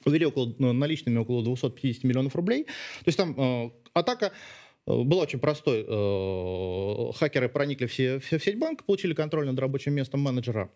увели 0.06 0.26
около, 0.26 0.54
ну, 0.58 0.74
наличными 0.74 1.18
около 1.18 1.44
250 1.44 2.04
миллионов 2.04 2.36
рублей. 2.36 2.66
То 2.66 3.08
есть 3.08 3.18
там 3.18 3.36
э, 3.38 3.72
атака 3.94 4.32
э, 4.86 5.04
была 5.04 5.24
очень 5.24 5.40
простой. 5.40 5.86
Э, 5.88 7.12
хакеры 7.14 7.50
проникли 7.50 7.88
в, 7.88 7.92
все, 7.92 8.20
в 8.20 8.44
сеть 8.44 8.58
банка, 8.58 8.84
получили 8.84 9.14
контроль 9.14 9.46
над 9.46 9.60
рабочим 9.60 9.94
местом 9.94 10.22
менеджера 10.22 10.72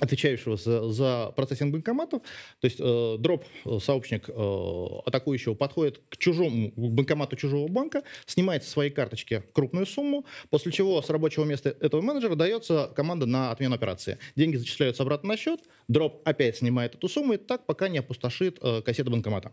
отвечающего 0.00 0.56
за, 0.56 0.88
за 0.88 1.32
процессинг 1.36 1.72
банкоматов. 1.72 2.22
То 2.60 2.64
есть 2.64 2.78
э, 2.80 3.16
дроп, 3.18 3.44
э, 3.64 3.78
сообщник 3.80 4.28
э, 4.28 4.86
атакующего, 5.06 5.54
подходит 5.54 6.00
к 6.08 6.16
чужому 6.16 6.72
к 6.72 6.74
банкомату 6.74 7.36
чужого 7.36 7.68
банка, 7.68 8.02
снимает 8.26 8.64
со 8.64 8.70
своей 8.70 8.90
карточки 8.90 9.44
крупную 9.52 9.86
сумму, 9.86 10.24
после 10.48 10.72
чего 10.72 11.00
с 11.02 11.10
рабочего 11.10 11.44
места 11.44 11.76
этого 11.80 12.00
менеджера 12.00 12.34
дается 12.34 12.90
команда 12.96 13.26
на 13.26 13.50
отмену 13.50 13.74
операции. 13.74 14.18
Деньги 14.36 14.56
зачисляются 14.56 15.02
обратно 15.02 15.30
на 15.30 15.36
счет, 15.36 15.60
дроп 15.88 16.22
опять 16.24 16.56
снимает 16.56 16.94
эту 16.94 17.08
сумму 17.08 17.34
и 17.34 17.36
так 17.36 17.66
пока 17.66 17.88
не 17.88 17.98
опустошит 17.98 18.58
э, 18.62 18.80
кассету 18.82 19.10
банкомата. 19.10 19.52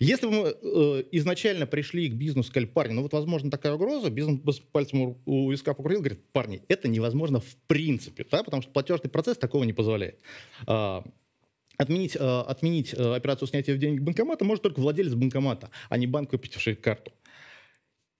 Если 0.00 0.26
бы 0.26 0.32
мы 0.32 0.48
э, 0.48 1.04
изначально 1.12 1.66
пришли 1.66 2.08
к 2.08 2.14
бизнесу, 2.14 2.48
сказали, 2.48 2.66
парни, 2.66 2.94
ну 2.94 3.02
вот 3.02 3.12
возможно 3.12 3.50
такая 3.50 3.74
угроза, 3.74 4.08
бизнес 4.10 4.60
пальцем 4.72 5.02
у, 5.02 5.18
у 5.26 5.50
виска 5.50 5.74
покрутил, 5.74 6.00
говорит, 6.00 6.20
парни, 6.32 6.62
это 6.68 6.88
невозможно 6.88 7.40
в 7.40 7.56
принципе, 7.66 8.26
да, 8.30 8.42
потому 8.42 8.62
что 8.62 8.72
платежный 8.72 9.10
процесс 9.10 9.36
такого 9.36 9.64
не 9.64 9.73
позволяет. 9.74 10.20
А, 10.66 11.04
отменить, 11.76 12.16
а, 12.18 12.42
отменить 12.42 12.94
а, 12.96 13.14
операцию 13.14 13.48
снятия 13.48 13.76
денег 13.76 14.02
банкомата 14.02 14.44
может 14.44 14.62
только 14.62 14.80
владелец 14.80 15.14
банкомата, 15.14 15.70
а 15.88 15.96
не 15.96 16.06
банк, 16.06 16.32
выпустивший 16.32 16.76
карту. 16.76 17.12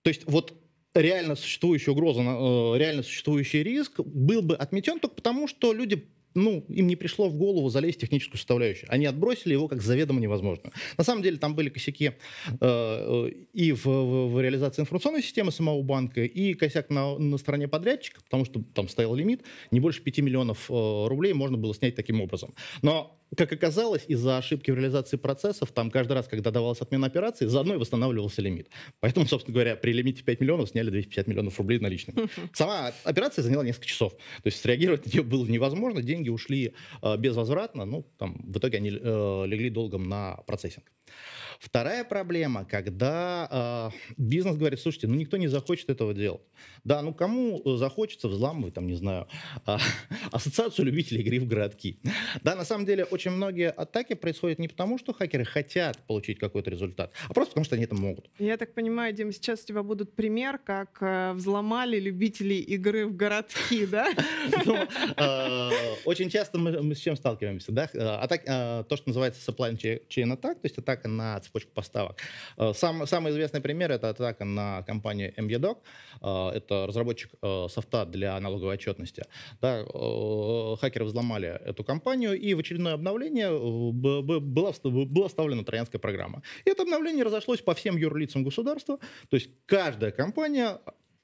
То 0.02 0.08
есть 0.08 0.22
вот 0.26 0.54
реально 0.94 1.34
существующая 1.34 1.92
угроза, 1.92 2.20
реально 2.20 3.02
существующий 3.02 3.62
риск 3.62 4.00
был 4.00 4.42
бы 4.42 4.54
отметен 4.54 5.00
только 5.00 5.16
потому, 5.16 5.48
что 5.48 5.72
люди 5.72 6.08
ну, 6.34 6.64
им 6.68 6.86
не 6.86 6.96
пришло 6.96 7.28
в 7.28 7.34
голову 7.34 7.68
залезть 7.68 7.98
в 7.98 8.00
техническую 8.00 8.38
составляющую. 8.38 8.92
Они 8.92 9.06
отбросили 9.06 9.52
его 9.52 9.68
как 9.68 9.82
заведомо 9.82 10.20
невозможно. 10.20 10.70
На 10.98 11.04
самом 11.04 11.22
деле 11.22 11.36
там 11.38 11.54
были 11.54 11.68
косяки 11.68 12.12
э, 12.60 13.30
и 13.52 13.72
в, 13.72 13.84
в, 13.86 14.32
в 14.32 14.40
реализации 14.40 14.82
информационной 14.82 15.22
системы 15.22 15.52
самого 15.52 15.82
банка, 15.82 16.22
и 16.22 16.54
косяк 16.54 16.90
на, 16.90 17.18
на 17.18 17.38
стороне 17.38 17.68
подрядчика, 17.68 18.20
потому 18.22 18.44
что 18.44 18.62
там 18.74 18.88
стоял 18.88 19.14
лимит, 19.14 19.42
не 19.70 19.80
больше 19.80 20.02
5 20.02 20.18
миллионов 20.18 20.70
э, 20.70 21.06
рублей 21.08 21.32
можно 21.32 21.56
было 21.56 21.74
снять 21.74 21.94
таким 21.94 22.20
образом. 22.20 22.54
Но 22.82 23.18
как 23.36 23.52
оказалось, 23.52 24.04
из-за 24.08 24.38
ошибки 24.38 24.70
в 24.70 24.74
реализации 24.74 25.16
процессов, 25.16 25.72
там 25.72 25.90
каждый 25.90 26.12
раз, 26.12 26.28
когда 26.28 26.50
давалась 26.50 26.80
отмена 26.80 27.06
операции, 27.06 27.46
заодно 27.46 27.74
и 27.74 27.76
восстанавливался 27.78 28.42
лимит. 28.42 28.68
Поэтому, 29.00 29.26
собственно 29.26 29.54
говоря, 29.54 29.76
при 29.76 29.92
лимите 29.92 30.22
5 30.22 30.40
миллионов 30.40 30.70
сняли 30.70 30.90
250 30.90 31.26
миллионов 31.26 31.58
рублей 31.58 31.78
наличными. 31.78 32.28
Сама 32.52 32.92
операция 33.04 33.42
заняла 33.42 33.64
несколько 33.64 33.86
часов. 33.86 34.12
То 34.12 34.46
есть 34.46 34.60
среагировать 34.60 35.06
на 35.06 35.10
нее 35.10 35.22
было 35.22 35.46
невозможно, 35.46 36.02
деньги 36.02 36.28
ушли 36.28 36.74
э, 37.02 37.16
безвозвратно, 37.16 37.84
ну, 37.84 38.06
там, 38.18 38.40
в 38.44 38.58
итоге 38.58 38.78
они 38.78 38.90
э, 38.90 39.44
легли 39.46 39.70
долгом 39.70 40.08
на 40.08 40.36
процессинг. 40.46 40.84
Вторая 41.64 42.04
проблема, 42.04 42.66
когда 42.66 43.90
э, 43.90 44.12
бизнес 44.18 44.56
говорит, 44.56 44.80
слушайте, 44.80 45.06
ну 45.06 45.14
никто 45.14 45.38
не 45.38 45.48
захочет 45.48 45.88
этого 45.88 46.12
делать. 46.12 46.42
Да, 46.84 47.00
ну 47.00 47.14
кому 47.14 47.62
захочется 47.78 48.28
взламывать, 48.28 48.74
там, 48.74 48.86
не 48.86 48.92
знаю, 48.94 49.28
э, 49.66 49.76
ассоциацию 50.30 50.84
любителей 50.84 51.22
игры 51.22 51.40
в 51.40 51.48
городки. 51.48 51.98
Да, 52.42 52.54
на 52.54 52.66
самом 52.66 52.84
деле 52.84 53.04
очень 53.04 53.30
многие 53.30 53.70
атаки 53.70 54.12
происходят 54.12 54.58
не 54.58 54.68
потому, 54.68 54.98
что 54.98 55.14
хакеры 55.14 55.46
хотят 55.46 55.96
получить 56.06 56.38
какой-то 56.38 56.70
результат, 56.70 57.12
а 57.30 57.32
просто 57.32 57.52
потому, 57.52 57.64
что 57.64 57.76
они 57.76 57.84
это 57.84 57.94
могут. 57.94 58.28
Я 58.38 58.58
так 58.58 58.74
понимаю, 58.74 59.14
Дим, 59.14 59.32
сейчас 59.32 59.62
у 59.62 59.66
тебя 59.66 59.82
будут 59.82 60.14
пример, 60.14 60.58
как 60.58 60.98
э, 61.00 61.32
взломали 61.32 61.98
любителей 61.98 62.60
игры 62.60 63.06
в 63.06 63.16
городки, 63.16 63.86
да? 63.90 64.08
Ну, 64.66 64.76
э, 65.16 65.70
очень 66.04 66.28
часто 66.28 66.58
мы 66.58 66.94
с 66.94 66.98
чем 66.98 67.16
сталкиваемся, 67.16 67.72
да? 67.72 67.88
Э, 67.94 68.84
то, 68.86 68.96
что 68.96 69.08
называется 69.08 69.50
supply 69.50 69.74
chain 69.78 70.30
attack, 70.30 70.56
то 70.56 70.64
есть 70.64 70.76
атака 70.76 71.08
на 71.08 71.36
цепочку 71.54 71.72
поставок. 71.74 72.16
Э, 72.56 72.72
сам, 72.74 73.06
самый 73.06 73.32
известный 73.32 73.60
пример— 73.60 73.92
это 73.92 74.10
атака 74.10 74.44
на 74.44 74.82
компанию 74.82 75.32
MYDoc. 75.36 75.78
Э, 76.22 76.50
это 76.56 76.86
разработчик 76.86 77.30
э, 77.42 77.66
софта 77.68 78.04
для 78.06 78.38
налоговой 78.40 78.74
отчетности. 78.74 79.24
Да, 79.60 79.84
хакеры 80.80 81.04
взломали 81.04 81.48
эту 81.64 81.84
компанию, 81.84 82.32
и 82.32 82.54
в 82.54 82.58
очередное 82.58 82.94
обновление 82.94 83.50
была, 83.92 84.72
была 84.82 85.28
вставлена 85.28 85.64
троянская 85.64 86.00
программа. 86.00 86.42
И 86.64 86.70
это 86.70 86.82
обновление 86.82 87.24
разошлось 87.24 87.60
по 87.60 87.74
всем 87.74 87.96
юрлицам 87.96 88.44
государства. 88.44 88.98
То 89.28 89.36
есть 89.36 89.50
каждая 89.66 90.10
компания 90.10 90.78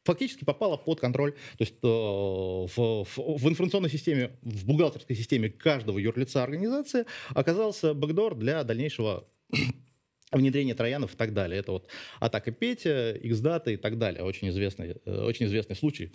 фактически 0.05 0.45
попала 0.45 0.77
под 0.77 1.01
контроль, 1.01 1.33
то 1.33 1.65
есть 1.65 1.75
э, 1.83 1.87
в, 1.87 2.69
в, 2.77 3.07
в 3.17 3.49
информационной 3.49 3.91
системе, 3.91 4.31
в 4.43 4.67
бухгалтерской 4.67 5.17
системе 5.17 5.51
каждого 5.51 5.99
юрлица 5.99 6.43
организации 6.43 7.05
оказался 7.35 7.95
бэкдор 7.95 8.35
для 8.35 8.65
дальнейшего 8.65 9.27
внедрение 10.33 10.75
троянов 10.75 11.15
и 11.15 11.17
так 11.17 11.33
далее. 11.33 11.61
Это 11.61 11.73
вот 11.73 11.89
атака 12.21 12.53
Петя, 12.53 13.13
X-дата 13.13 13.71
и 13.71 13.77
так 13.77 13.99
далее. 13.99 14.23
Очень 14.23 14.49
известный, 14.51 14.97
э, 15.05 15.23
очень 15.23 15.47
известный 15.47 15.77
случай. 15.77 16.13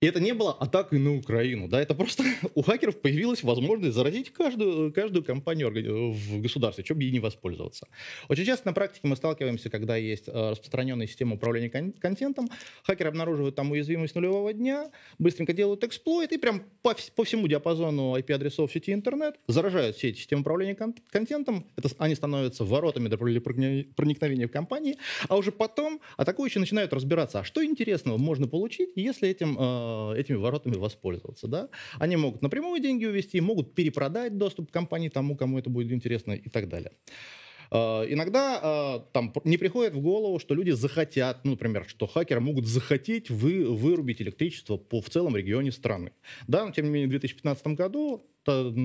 И 0.00 0.06
это 0.06 0.20
не 0.20 0.34
было 0.34 0.52
атакой 0.52 0.98
на 0.98 1.16
Украину, 1.16 1.66
да, 1.66 1.80
это 1.80 1.94
просто 1.94 2.24
у 2.54 2.60
хакеров 2.62 3.00
появилась 3.00 3.42
возможность 3.42 3.94
заразить 3.94 4.30
каждую, 4.30 4.92
каждую 4.92 5.24
компанию 5.24 5.70
в 6.12 6.42
государстве, 6.42 6.84
чем 6.84 6.98
ей 6.98 7.10
не 7.10 7.20
воспользоваться. 7.20 7.88
Очень 8.28 8.44
часто 8.44 8.68
на 8.68 8.74
практике 8.74 9.08
мы 9.08 9.16
сталкиваемся, 9.16 9.70
когда 9.70 9.96
есть 9.96 10.28
э, 10.28 10.50
распространенная 10.50 11.06
система 11.06 11.36
управления 11.36 11.70
кон- 11.70 11.92
контентом, 11.92 12.50
хакеры 12.82 13.08
обнаруживают 13.08 13.54
там 13.54 13.70
уязвимость 13.70 14.14
нулевого 14.14 14.52
дня, 14.52 14.90
быстренько 15.18 15.54
делают 15.54 15.82
эксплойт 15.84 16.32
и 16.32 16.38
прям 16.38 16.64
по, 16.82 16.94
по 17.16 17.24
всему 17.24 17.46
диапазону 17.48 18.14
IP-адресов 18.18 18.70
сети 18.72 18.92
интернет 18.92 19.36
заражают 19.46 19.96
все 19.96 20.10
эти 20.10 20.18
системы 20.18 20.42
управления 20.42 20.74
кон- 20.74 20.94
контентом, 21.08 21.66
это, 21.76 21.88
они 21.96 22.14
становятся 22.14 22.64
воротами 22.64 23.08
для 23.08 23.16
проникновения 23.16 24.48
в 24.48 24.50
компании, 24.50 24.98
а 25.28 25.38
уже 25.38 25.50
потом 25.50 26.02
атакующие 26.18 26.60
начинают 26.60 26.92
разбираться, 26.92 27.40
а 27.40 27.44
что 27.44 27.64
интересного 27.64 28.18
можно 28.18 28.48
получить, 28.48 28.90
если 28.96 29.30
этим 29.30 29.56
э, 29.84 29.94
Э, 29.94 30.14
этими 30.16 30.36
воротами 30.36 30.76
воспользоваться. 30.76 31.46
Да? 31.48 31.68
Они 31.98 32.16
могут 32.16 32.42
напрямую 32.42 32.80
деньги 32.80 33.04
увести, 33.06 33.40
могут 33.40 33.74
перепродать 33.74 34.38
доступ 34.38 34.70
к 34.70 34.72
компании 34.72 35.08
тому, 35.08 35.36
кому 35.36 35.58
это 35.58 35.70
будет 35.70 35.92
интересно 35.92 36.32
и 36.32 36.48
так 36.48 36.68
далее. 36.68 36.92
Uh, 37.70 38.06
иногда 38.08 38.60
uh, 38.62 39.02
там 39.12 39.32
не 39.44 39.56
приходит 39.56 39.94
в 39.94 40.00
голову, 40.00 40.38
что 40.38 40.54
люди 40.54 40.70
захотят, 40.70 41.44
ну, 41.44 41.52
например, 41.52 41.86
что 41.88 42.06
хакеры 42.06 42.40
могут 42.40 42.66
захотеть 42.66 43.30
вы, 43.30 43.64
вырубить 43.64 44.22
электричество 44.22 44.76
по, 44.76 45.00
в 45.00 45.08
целом 45.08 45.34
регионе 45.36 45.72
страны. 45.72 46.12
Да, 46.46 46.66
но 46.66 46.72
тем 46.72 46.84
не 46.84 46.90
менее 46.90 47.08
в 47.08 47.10
2015 47.10 47.66
году 47.68 48.22
там 48.44 48.76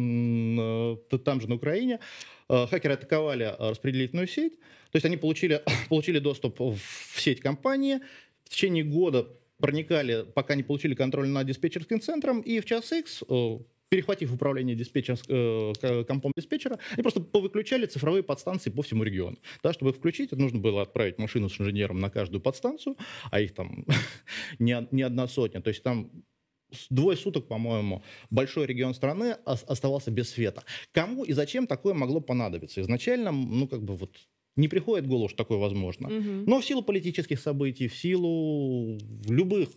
же 1.41 1.49
на 1.49 1.55
Украине 1.55 1.99
хакеры 2.47 2.93
атаковали 2.93 3.53
распределительную 3.59 4.27
сеть, 4.27 4.57
то 4.91 4.95
есть 4.95 5.05
они 5.05 5.17
получили, 5.17 5.61
получили 5.89 6.19
доступ 6.19 6.59
в 6.59 6.79
сеть 7.15 7.41
компании, 7.41 7.99
в 8.45 8.49
течение 8.49 8.83
года 8.83 9.27
проникали, 9.59 10.25
пока 10.33 10.55
не 10.55 10.63
получили 10.63 10.95
контроль 10.95 11.27
над 11.27 11.47
диспетчерским 11.47 12.01
центром, 12.01 12.41
и 12.41 12.59
в 12.59 12.65
час 12.65 12.91
X 12.91 13.23
э, 13.27 13.57
перехватив 13.89 14.33
управление 14.33 14.75
диспетчер, 14.75 15.17
э, 15.27 16.03
компом 16.07 16.31
диспетчера, 16.35 16.79
они 16.93 17.01
просто 17.01 17.21
повыключали 17.21 17.85
цифровые 17.85 18.23
подстанции 18.23 18.69
по 18.69 18.81
всему 18.81 19.03
региону. 19.03 19.37
Да, 19.63 19.73
чтобы 19.73 19.91
включить, 19.91 20.31
нужно 20.31 20.59
было 20.59 20.81
отправить 20.81 21.17
машину 21.17 21.49
с 21.49 21.59
инженером 21.59 21.99
на 21.99 22.09
каждую 22.09 22.41
подстанцию, 22.41 22.95
а 23.31 23.41
их 23.41 23.53
там 23.53 23.85
не 24.59 25.01
одна 25.01 25.27
сотня. 25.27 25.61
То 25.61 25.69
есть 25.69 25.83
там 25.83 26.11
двое 26.89 27.17
суток, 27.17 27.47
по-моему, 27.47 28.03
большой 28.29 28.67
регион 28.67 28.93
страны 28.93 29.35
оставался 29.45 30.11
без 30.11 30.29
света. 30.29 30.63
Кому 30.91 31.23
и 31.23 31.33
зачем 31.33 31.67
такое 31.67 31.93
могло 31.93 32.21
понадобиться? 32.21 32.81
Изначально, 32.81 33.31
ну, 33.31 33.67
как 33.67 33.83
бы 33.83 33.95
вот 33.95 34.17
не 34.59 34.67
приходит 34.67 35.05
в 35.05 35.09
голову, 35.09 35.29
что 35.29 35.37
такое 35.37 35.57
возможно. 35.57 36.07
Угу. 36.07 36.43
Но 36.47 36.59
в 36.59 36.65
силу 36.65 36.81
политических 36.81 37.39
событий, 37.39 37.87
в 37.87 37.95
силу 37.95 38.97
любых 39.27 39.69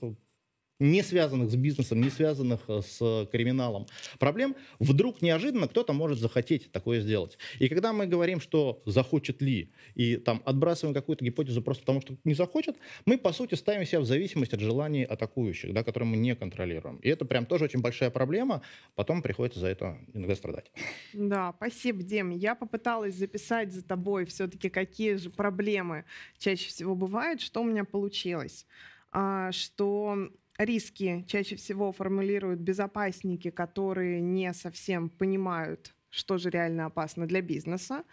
не 0.83 1.03
связанных 1.03 1.51
с 1.51 1.57
бизнесом, 1.57 2.01
не 2.01 2.11
связанных 2.11 2.61
э, 2.69 2.81
с 2.83 3.29
криминалом 3.31 3.87
проблем, 4.19 4.57
вдруг 4.81 5.23
неожиданно 5.23 5.69
кто-то 5.69 5.93
может 5.93 6.19
захотеть 6.19 6.73
такое 6.73 7.01
сделать. 7.01 7.39
И 7.61 7.69
когда 7.69 7.93
мы 7.93 8.07
говорим, 8.07 8.41
что 8.41 8.83
захочет 8.85 9.41
ли, 9.41 9.73
и 9.95 10.17
там 10.17 10.43
отбрасываем 10.45 10.95
какую-то 10.95 11.25
гипотезу 11.25 11.63
просто 11.63 11.83
потому, 11.83 12.01
что 12.01 12.17
не 12.25 12.35
захочет, 12.35 12.77
мы, 13.07 13.17
по 13.17 13.33
сути, 13.33 13.55
ставим 13.55 13.87
себя 13.87 14.01
в 14.01 14.05
зависимость 14.05 14.55
от 14.55 14.61
желаний 14.61 15.05
атакующих, 15.05 15.73
да, 15.73 15.85
которые 15.85 16.09
мы 16.09 16.17
не 16.17 16.35
контролируем. 16.35 16.97
И 16.97 17.09
это 17.09 17.25
прям 17.25 17.47
тоже 17.47 17.65
очень 17.65 17.81
большая 17.81 18.11
проблема, 18.11 18.63
потом 18.97 19.23
приходится 19.23 19.61
за 19.61 19.69
это 19.69 19.99
иногда 20.13 20.35
страдать. 20.35 20.73
Да, 21.13 21.55
спасибо, 21.57 22.03
Дим. 22.03 22.31
Я 22.31 22.57
попыталась 22.57 23.15
записать 23.15 23.73
за 23.73 23.83
тобой 23.83 24.25
все-таки, 24.25 24.69
какие 24.69 25.15
же 25.15 25.31
проблемы 25.31 26.05
чаще 26.39 26.69
всего 26.69 26.97
бывают, 26.97 27.41
что 27.41 27.61
у 27.61 27.65
меня 27.65 27.85
получилось 27.85 28.67
а, 29.13 29.53
что 29.53 30.31
риски 30.59 31.25
чаще 31.29 31.57
всего 31.57 31.93
формулируют 31.93 32.61
безопасники, 32.61 33.51
которые 33.51 34.21
не 34.21 34.53
совсем 34.53 35.09
понимают, 35.09 35.95
что 36.11 36.39
же 36.39 36.51
реально 36.51 36.87
опасно 36.87 37.27
для 37.27 37.41
бизнеса. 37.41 38.05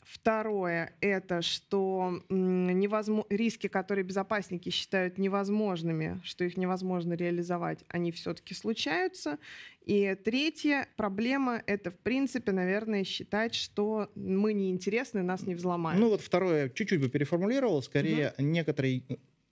Второе– 0.00 0.94
это 1.02 1.42
что 1.42 2.22
невозможно, 2.30 3.26
риски, 3.28 3.66
которые 3.66 4.04
безопасники 4.04 4.70
считают 4.70 5.18
невозможными, 5.18 6.18
что 6.24 6.44
их 6.44 6.56
невозможно 6.56 7.12
реализовать, 7.12 7.84
они 7.88 8.10
все-таки 8.10 8.54
случаются. 8.54 9.38
И 9.84 10.16
третья 10.24 10.88
проблема– 10.96 11.62
это, 11.66 11.90
в 11.90 11.98
принципе, 11.98 12.52
наверное, 12.52 13.04
считать, 13.04 13.54
что 13.54 14.10
мы 14.14 14.54
неинтересны, 14.54 15.22
нас 15.22 15.42
не 15.42 15.54
взломают. 15.54 16.00
Ну 16.00 16.08
вот 16.08 16.22
второе, 16.22 16.70
чуть-чуть 16.70 17.02
бы 17.02 17.10
переформулировал, 17.10 17.82
скорее 17.82 18.32
угу. 18.38 18.46
некоторые 18.46 19.02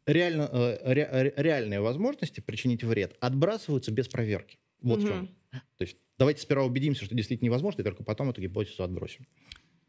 реально, 0.06 0.48
э, 0.52 0.92
ре, 0.92 1.34
реальные 1.36 1.80
возможности 1.80 2.40
причинить 2.40 2.84
вред 2.84 3.16
отбрасываются 3.20 3.92
без 3.92 4.08
проверки. 4.08 4.58
Вот 4.80 4.98
угу. 4.98 5.06
в 5.06 5.08
чем. 5.08 5.28
То 5.50 5.82
есть 5.82 5.96
давайте 6.18 6.42
сперва 6.42 6.64
убедимся, 6.64 7.04
что 7.04 7.14
действительно 7.14 7.46
невозможно, 7.46 7.80
и 7.80 7.84
только 7.84 8.04
потом 8.04 8.30
эту 8.30 8.40
гипотезу 8.40 8.82
отбросим. 8.82 9.26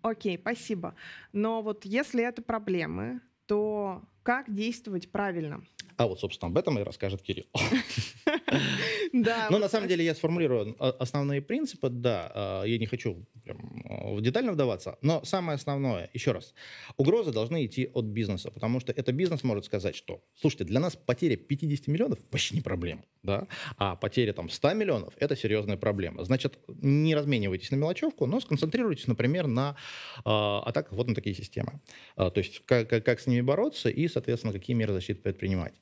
Окей, 0.02 0.38
спасибо. 0.38 0.96
Но 1.34 1.62
вот 1.62 1.86
если 1.86 2.28
это 2.28 2.42
проблемы, 2.42 3.22
то 3.46 4.04
как 4.24 4.54
действовать 4.54 5.12
правильно? 5.12 5.64
А 5.98 6.08
вот, 6.08 6.20
собственно, 6.20 6.52
об 6.52 6.58
этом 6.58 6.78
и 6.80 6.84
расскажет 6.84 7.22
Кирилл. 7.22 7.48
Да. 9.14 9.48
Но 9.50 9.58
на 9.58 9.70
самом 9.70 9.88
деле 9.88 10.04
я 10.06 10.14
сформулирую 10.14 10.76
а, 10.80 10.90
основные 11.00 11.42
принципы, 11.42 11.90
да, 11.90 12.32
а, 12.34 12.64
я 12.64 12.78
не 12.78 12.86
хочу 12.86 13.26
прям 13.44 13.58
а, 13.86 14.14
в 14.14 14.22
детально 14.22 14.52
вдаваться, 14.52 14.98
но 15.02 15.24
самое 15.24 15.56
основное, 15.56 16.10
еще 16.14 16.32
раз, 16.32 16.54
угрозы 16.98 17.32
должны 17.32 17.66
идти 17.66 17.90
от 17.94 18.06
бизнеса, 18.06 18.52
потому 18.52 18.80
что 18.80 18.92
это 18.92 19.12
бизнес 19.12 19.44
может 19.44 19.66
сказать, 19.66 19.96
что, 19.96 20.22
слушайте, 20.36 20.66
для 20.66 20.80
нас 20.80 20.96
потеря 20.96 21.38
50 21.38 21.88
миллионов 21.88 22.20
вообще 22.32 22.56
не 22.56 22.62
проблема, 22.62 23.04
да, 23.24 23.48
а 23.78 23.96
потеря 23.96 24.34
там 24.34 24.50
100 24.50 24.74
миллионов– 24.74 25.14
это 25.20 25.36
серьезная 25.36 25.78
проблема. 25.78 26.24
Значит, 26.24 26.60
не 26.68 27.16
разменивайтесь 27.16 27.72
на 27.72 27.76
мелочевку, 27.76 28.26
но 28.26 28.40
сконцентрируйтесь, 28.40 29.08
например, 29.08 29.48
на 29.48 29.76
э, 30.18 30.22
атаках 30.26 30.94
вот 30.94 31.08
на 31.08 31.16
такие 31.16 31.36
системы. 31.36 31.80
то 32.16 32.34
есть 32.36 32.62
как, 32.66 32.90
как, 32.90 33.06
как 33.06 33.20
с 33.20 33.28
ними 33.28 33.42
бороться 33.42 33.90
и, 33.90 34.08
соответственно, 34.08 34.54
какие 34.54 34.76
меры 34.76 34.94
защиты 34.94 35.22
предпринимать. 35.22 35.74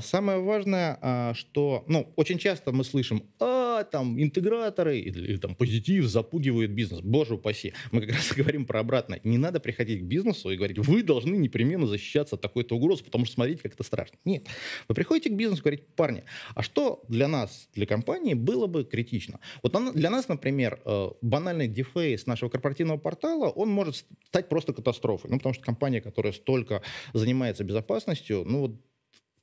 Самое 0.00 0.38
важное, 0.40 1.34
что, 1.34 1.69
ну, 1.88 2.12
очень 2.16 2.38
часто 2.38 2.72
мы 2.72 2.84
слышим, 2.84 3.22
а, 3.38 3.84
там, 3.84 4.20
интеграторы 4.20 4.98
или, 4.98 5.32
или 5.32 5.36
там 5.36 5.54
позитив 5.54 6.04
запугивают 6.06 6.70
бизнес. 6.70 7.00
Боже 7.00 7.34
упаси. 7.34 7.72
Мы 7.92 8.00
как 8.00 8.16
раз 8.16 8.32
говорим 8.36 8.66
про 8.66 8.80
обратное. 8.80 9.20
Не 9.24 9.38
надо 9.38 9.60
приходить 9.60 10.00
к 10.00 10.04
бизнесу 10.04 10.50
и 10.50 10.56
говорить, 10.56 10.78
вы 10.78 11.02
должны 11.02 11.36
непременно 11.36 11.86
защищаться 11.86 12.36
от 12.36 12.42
такой-то 12.42 12.76
угрозы, 12.76 13.04
потому 13.04 13.24
что 13.24 13.34
смотрите, 13.34 13.62
как 13.62 13.74
это 13.74 13.82
страшно. 13.82 14.18
Нет. 14.24 14.46
Вы 14.88 14.94
приходите 14.94 15.30
к 15.30 15.34
бизнесу 15.34 15.60
и 15.60 15.64
говорите, 15.64 15.84
парни, 15.96 16.24
а 16.54 16.62
что 16.62 17.02
для 17.08 17.28
нас, 17.28 17.68
для 17.74 17.86
компании 17.86 18.34
было 18.34 18.66
бы 18.66 18.84
критично? 18.84 19.40
Вот 19.62 19.76
для 19.94 20.10
нас, 20.10 20.28
например, 20.28 20.80
э, 20.84 21.08
банальный 21.22 21.68
дефейс 21.68 22.26
нашего 22.26 22.48
корпоративного 22.48 22.98
портала, 22.98 23.48
он 23.48 23.70
может 23.70 24.04
стать 24.26 24.48
просто 24.48 24.72
катастрофой. 24.72 25.30
Ну, 25.30 25.38
потому 25.38 25.54
что 25.54 25.64
компания, 25.64 26.00
которая 26.00 26.32
столько 26.32 26.82
занимается 27.12 27.64
безопасностью, 27.64 28.44
ну, 28.44 28.60
вот 28.60 28.72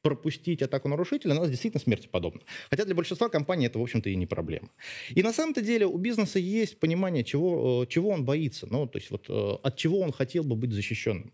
пропустить 0.07 0.61
атаку 0.61 0.87
нарушителя, 0.87 1.33
она 1.33 1.47
действительно 1.47 1.81
смерти 1.81 2.07
подобна. 2.07 2.41
Хотя 2.69 2.85
для 2.85 2.95
большинства 2.95 3.27
компаний 3.27 3.65
это, 3.65 3.77
в 3.77 3.81
общем-то, 3.81 4.09
и 4.09 4.15
не 4.15 4.25
проблема. 4.25 4.69
И 5.09 5.21
на 5.21 5.33
самом-то 5.33 5.61
деле 5.61 5.85
у 5.85 5.97
бизнеса 5.97 6.39
есть 6.39 6.79
понимание, 6.79 7.25
чего, 7.25 7.83
э, 7.83 7.87
чего 7.87 8.09
он 8.09 8.23
боится, 8.23 8.67
ну, 8.67 8.87
то 8.87 8.99
есть 8.99 9.11
вот 9.11 9.25
э, 9.29 9.57
от 9.63 9.75
чего 9.75 9.99
он 9.99 10.13
хотел 10.13 10.43
бы 10.45 10.55
быть 10.55 10.71
защищенным. 10.71 11.33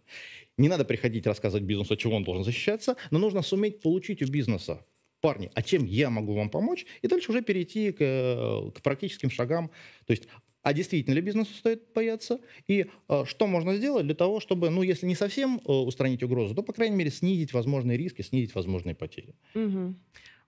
Не 0.57 0.69
надо 0.69 0.85
приходить 0.85 1.27
рассказывать 1.27 1.65
бизнесу, 1.65 1.93
от 1.93 1.99
чего 1.99 2.15
он 2.15 2.23
должен 2.23 2.43
защищаться, 2.43 2.95
но 3.11 3.19
нужно 3.19 3.43
суметь 3.43 3.79
получить 3.81 4.23
у 4.23 4.25
бизнеса 4.25 4.83
парни, 5.23 5.49
а 5.53 5.61
чем 5.61 5.85
я 5.85 6.09
могу 6.09 6.33
вам 6.33 6.49
помочь? 6.49 6.85
И 7.01 7.07
дальше 7.07 7.31
уже 7.31 7.41
перейти 7.41 7.91
к, 7.91 8.01
э, 8.01 8.71
к 8.75 8.81
практическим 8.81 9.29
шагам. 9.29 9.69
То 10.05 10.11
есть 10.11 10.27
а 10.63 10.73
действительно 10.73 11.13
ли 11.13 11.21
бизнесу 11.21 11.53
стоит 11.53 11.83
бояться, 11.93 12.39
и 12.67 12.87
э, 13.09 13.25
что 13.25 13.47
можно 13.47 13.75
сделать 13.75 14.05
для 14.05 14.15
того, 14.15 14.39
чтобы, 14.39 14.69
ну, 14.69 14.81
если 14.81 15.05
не 15.05 15.15
совсем 15.15 15.61
э, 15.63 15.71
устранить 15.71 16.23
угрозу, 16.23 16.55
то, 16.55 16.63
по 16.63 16.73
крайней 16.73 16.95
мере, 16.95 17.11
снизить 17.11 17.53
возможные 17.53 17.97
риски, 17.97 18.21
снизить 18.21 18.55
возможные 18.55 18.95
потери. 18.95 19.35
Угу. 19.53 19.95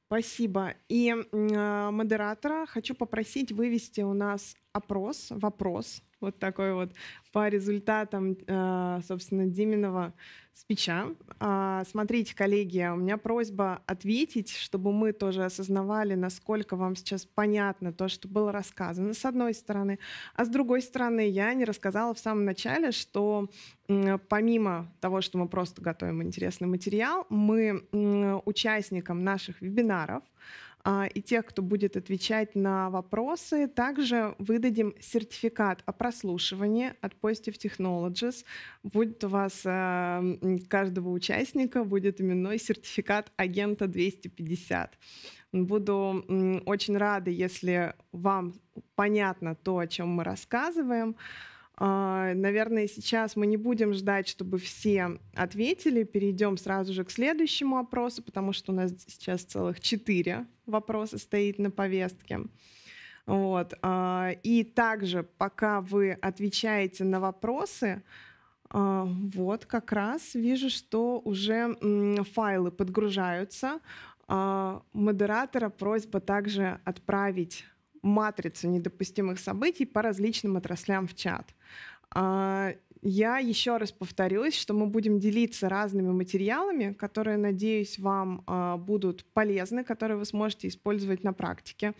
Спасибо. 0.08 0.74
И 0.88 1.14
э, 1.14 1.90
модератора 1.92 2.66
хочу 2.66 2.96
попросить 2.96 3.52
вывести 3.52 4.02
у 4.02 4.14
нас 4.14 4.56
опрос, 4.76 5.28
вопрос, 5.30 6.04
вот 6.20 6.38
такой 6.38 6.74
вот 6.74 6.92
по 7.32 7.48
результатам, 7.48 8.36
э, 8.46 9.00
собственно, 9.08 9.46
Диминого 9.46 10.14
спича. 10.54 11.08
А, 11.40 11.84
смотрите, 11.90 12.36
коллеги, 12.36 12.90
у 12.92 12.98
меня 12.98 13.18
просьба 13.18 13.82
ответить, 13.86 14.52
чтобы 14.52 14.92
мы 14.92 15.14
тоже 15.14 15.46
осознавали, 15.46 16.16
насколько 16.16 16.76
вам 16.76 16.98
сейчас 16.98 17.26
понятно 17.26 17.94
то, 17.94 18.10
что 18.10 18.28
было 18.28 18.52
рассказано, 18.52 19.14
с 19.14 19.24
одной 19.24 19.54
стороны. 19.54 19.98
А 20.36 20.44
с 20.44 20.50
другой 20.50 20.82
стороны, 20.82 21.28
я 21.30 21.54
не 21.54 21.64
рассказала 21.64 22.14
в 22.14 22.20
самом 22.20 22.44
начале, 22.44 22.92
что 22.92 23.50
помимо 24.30 24.92
того, 25.00 25.22
что 25.22 25.38
мы 25.38 25.48
просто 25.48 25.82
готовим 25.82 26.22
интересный 26.22 26.68
материал, 26.68 27.26
мы 27.30 27.86
участникам 28.46 29.24
наших 29.24 29.62
вебинаров 29.62 30.24
и 31.14 31.22
тех, 31.22 31.46
кто 31.46 31.62
будет 31.62 31.98
отвечать 31.98 32.56
на 32.56 32.90
вопросы. 32.90 33.68
Также 33.68 34.36
выдадим 34.38 34.94
сертификат 35.00 35.82
о 35.86 35.92
прослушивании 35.92 36.94
от 37.02 37.14
Positive 37.22 37.58
Technologies. 37.58 38.46
Будет 38.84 39.24
у 39.24 39.30
вас 39.30 39.62
э, 39.66 40.60
каждого 40.70 41.10
участника 41.10 41.84
будет 41.84 42.22
именной 42.22 42.60
сертификат 42.60 43.32
агента 43.36 43.88
250. 43.88 44.98
Буду 45.52 46.24
очень 46.66 46.98
рада, 46.98 47.32
если 47.32 47.94
вам 48.12 48.54
понятно 48.96 49.56
то, 49.56 49.80
о 49.80 49.88
чем 49.88 50.10
мы 50.10 50.24
рассказываем. 50.24 51.16
А, 51.78 52.34
наверное, 52.34 52.88
сейчас 52.88 53.36
мы 53.36 53.48
не 53.48 53.58
будем 53.58 53.94
ждать, 53.94 54.28
чтобы 54.28 54.58
все 54.58 55.20
ответили. 55.34 56.04
Перейдем 56.04 56.58
сразу 56.58 56.94
же 56.94 57.04
к 57.04 57.12
следующему 57.12 57.78
опросу, 57.78 58.24
потому 58.24 58.54
что 58.54 58.72
у 58.72 58.76
нас 58.76 58.94
сейчас 59.08 59.44
целых 59.44 59.80
четыре 59.82 60.46
вопроса 60.66 61.18
стоит 61.18 61.60
на 61.60 61.72
повестке. 61.72 62.42
Вот. 63.26 63.74
А, 63.82 64.32
и 64.44 64.64
также, 64.64 65.24
пока 65.24 65.82
вы 65.82 66.12
отвечаете 66.14 67.04
на 67.04 67.20
вопросы, 67.20 68.04
а, 68.70 69.06
вот 69.06 69.66
как 69.66 69.92
раз 69.92 70.34
вижу, 70.34 70.70
что 70.70 71.20
уже 71.20 71.76
файлы 72.34 72.72
подгружаются. 72.72 73.80
Модератора 74.28 75.70
просьба 75.70 76.20
также 76.20 76.80
отправить 76.84 77.64
матрицу 78.06 78.70
недопустимых 78.70 79.40
событий 79.40 79.86
по 79.86 80.02
различным 80.02 80.58
отраслям 80.58 81.08
в 81.08 81.16
чат. 81.16 81.54
А, 82.12 82.74
я 83.02 83.38
еще 83.40 83.78
раз 83.78 83.92
повторюсь, 83.92 84.56
что 84.56 84.74
мы 84.74 84.88
будем 84.88 85.20
делиться 85.20 85.70
разными 85.70 86.12
материалами, 86.12 86.94
которые, 86.94 87.38
надеюсь, 87.38 88.00
вам 88.00 88.44
а, 88.48 88.78
будут 88.78 89.26
полезны, 89.34 89.84
которые 89.84 90.18
вы 90.18 90.26
сможете 90.26 90.68
использовать 90.68 91.24
на 91.24 91.34
практике. 91.34 91.94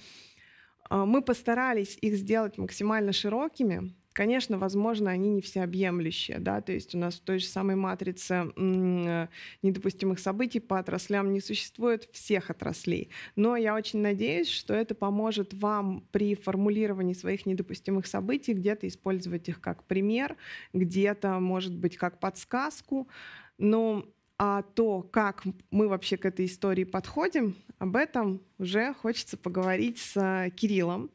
А, 0.90 1.06
мы 1.06 1.22
постарались 1.22 1.98
их 2.02 2.16
сделать 2.16 2.58
максимально 2.58 3.12
широкими, 3.12 3.94
Конечно, 4.16 4.58
возможно, 4.58 5.12
они 5.12 5.30
не 5.30 5.42
всеобъемлющие, 5.42 6.40
да, 6.40 6.62
то 6.62 6.72
есть 6.72 6.96
у 6.96 6.98
нас 6.98 7.16
в 7.16 7.20
той 7.20 7.40
же 7.40 7.48
самой 7.48 7.76
матрице 7.76 8.50
э, 8.56 9.28
недопустимых 9.62 10.20
событий 10.20 10.62
по 10.62 10.80
отраслям 10.80 11.34
не 11.34 11.42
существует 11.42 12.08
всех 12.14 12.50
отраслей. 12.50 13.10
Но 13.36 13.58
я 13.58 13.76
очень 13.76 14.00
надеюсь, 14.00 14.48
что 14.48 14.74
это 14.74 14.96
поможет 14.96 15.54
вам 15.54 16.08
при 16.14 16.34
формулировании 16.34 17.14
своих 17.14 17.46
недопустимых 17.46 18.08
событий 18.08 18.54
где-то 18.54 18.88
использовать 18.88 19.50
их 19.50 19.60
как 19.60 19.84
пример, 19.84 20.38
где-то, 20.72 21.42
может 21.42 21.76
быть, 21.76 21.98
как 21.98 22.22
подсказку. 22.22 23.10
Но 23.58 24.06
а 24.38 24.62
то, 24.62 25.02
как 25.02 25.44
мы 25.72 25.90
вообще 25.90 26.16
к 26.16 26.26
этой 26.26 26.46
истории 26.46 26.86
подходим, 26.86 27.56
об 27.80 27.98
этом 27.98 28.42
уже 28.60 28.94
хочется 28.94 29.36
поговорить 29.36 29.98
с 29.98 30.52
Кириллом. 30.56 31.12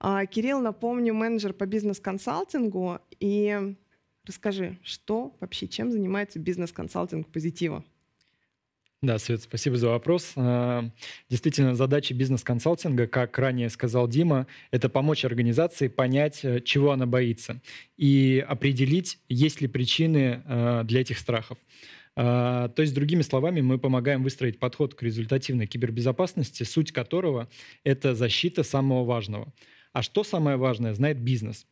А, 0.00 0.24
Кирилл, 0.24 0.60
напомню, 0.60 1.12
менеджер 1.12 1.52
по 1.52 1.66
бизнес-консалтингу. 1.66 3.00
И 3.20 3.74
расскажи, 4.24 4.78
что 4.82 5.36
вообще, 5.40 5.68
чем 5.68 5.92
занимается 5.92 6.38
бизнес-консалтинг 6.38 7.28
позитива? 7.28 7.84
Да, 9.02 9.18
Свет, 9.18 9.42
спасибо 9.42 9.76
за 9.76 9.88
вопрос. 9.88 10.32
А, 10.36 10.88
действительно, 11.28 11.74
задача 11.74 12.14
бизнес-консалтинга, 12.14 13.08
как 13.08 13.38
ранее 13.38 13.68
сказал 13.68 14.08
Дима, 14.08 14.46
это 14.70 14.88
помочь 14.88 15.26
организации 15.26 15.88
понять, 15.88 16.44
э, 16.44 16.60
чего 16.60 16.92
она 16.92 17.06
боится, 17.06 17.60
и 17.98 18.44
определить, 18.46 19.18
есть 19.28 19.60
ли 19.60 19.68
причины 19.68 20.42
э, 20.44 20.82
для 20.84 21.02
этих 21.02 21.18
страхов. 21.18 21.58
А, 22.16 22.68
то 22.68 22.80
есть, 22.82 22.94
другими 22.94 23.22
словами, 23.22 23.60
мы 23.60 23.78
помогаем 23.78 24.22
выстроить 24.22 24.58
подход 24.58 24.94
к 24.94 25.02
результативной 25.02 25.66
кибербезопасности, 25.66 26.62
суть 26.62 26.92
которого— 26.92 27.48
это 27.84 28.14
защита 28.14 28.62
самого 28.62 29.04
важного— 29.04 29.52
а 29.92 30.02
что 30.02 30.24
самое 30.24 30.56
важное, 30.56 30.94
знает 30.94 31.20
бизнес. 31.20 31.66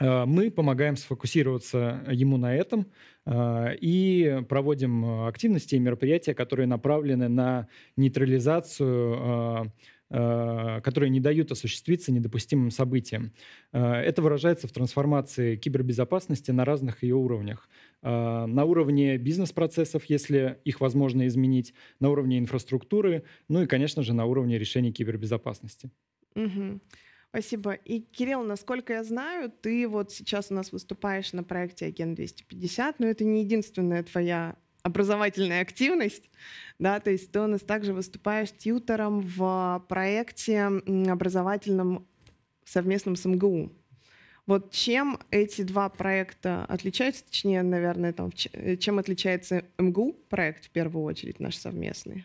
Э, 0.00 0.24
мы 0.24 0.50
помогаем 0.50 0.96
сфокусироваться 0.96 2.04
ему 2.10 2.36
на 2.36 2.54
этом 2.54 2.86
э, 3.26 3.76
и 3.80 4.42
проводим 4.48 5.26
активности 5.26 5.74
и 5.74 5.78
мероприятия, 5.78 6.34
которые 6.34 6.66
направлены 6.66 7.28
на 7.28 7.68
нейтрализацию 7.96 9.64
э, 9.64 9.70
которые 10.10 11.10
не 11.10 11.20
дают 11.20 11.52
осуществиться 11.52 12.10
недопустимым 12.10 12.70
событиям. 12.70 13.34
Это 13.72 14.22
выражается 14.22 14.66
в 14.66 14.72
трансформации 14.72 15.56
кибербезопасности 15.56 16.50
на 16.50 16.64
разных 16.64 17.02
ее 17.02 17.16
уровнях. 17.16 17.68
На 18.00 18.64
уровне 18.64 19.18
бизнес-процессов, 19.18 20.04
если 20.06 20.60
их 20.64 20.80
возможно 20.80 21.26
изменить, 21.26 21.74
на 22.00 22.08
уровне 22.08 22.38
инфраструктуры, 22.38 23.24
ну 23.48 23.60
и, 23.60 23.66
конечно 23.66 24.02
же, 24.02 24.14
на 24.14 24.24
уровне 24.24 24.58
решений 24.58 24.92
кибербезопасности. 24.94 25.90
Угу. 26.34 26.80
Спасибо. 27.30 27.72
И, 27.72 28.00
Кирилл, 28.00 28.42
насколько 28.42 28.94
я 28.94 29.04
знаю, 29.04 29.50
ты 29.50 29.86
вот 29.86 30.12
сейчас 30.12 30.50
у 30.50 30.54
нас 30.54 30.72
выступаешь 30.72 31.32
на 31.32 31.44
проекте 31.44 31.86
Агент 31.86 32.16
250, 32.16 33.00
но 33.00 33.06
это 33.06 33.24
не 33.24 33.42
единственная 33.42 34.02
твоя 34.02 34.56
образовательная 34.82 35.60
активность, 35.60 36.30
да, 36.78 37.00
то 37.00 37.10
есть 37.10 37.30
ты 37.30 37.40
у 37.40 37.46
нас 37.46 37.60
также 37.60 37.92
выступаешь 37.92 38.50
тьютором 38.52 39.20
в 39.20 39.84
проекте 39.88 40.62
образовательном 40.62 42.06
совместном 42.64 43.16
с 43.16 43.26
МГУ. 43.26 43.72
Вот 44.46 44.70
чем 44.70 45.18
эти 45.30 45.60
два 45.62 45.90
проекта 45.90 46.64
отличаются, 46.64 47.24
точнее, 47.26 47.62
наверное, 47.62 48.14
там, 48.14 48.32
чем 48.32 48.98
отличается 48.98 49.66
МГУ 49.76 50.14
проект 50.30 50.66
в 50.66 50.70
первую 50.70 51.04
очередь 51.04 51.38
наш 51.38 51.56
совместный? 51.56 52.24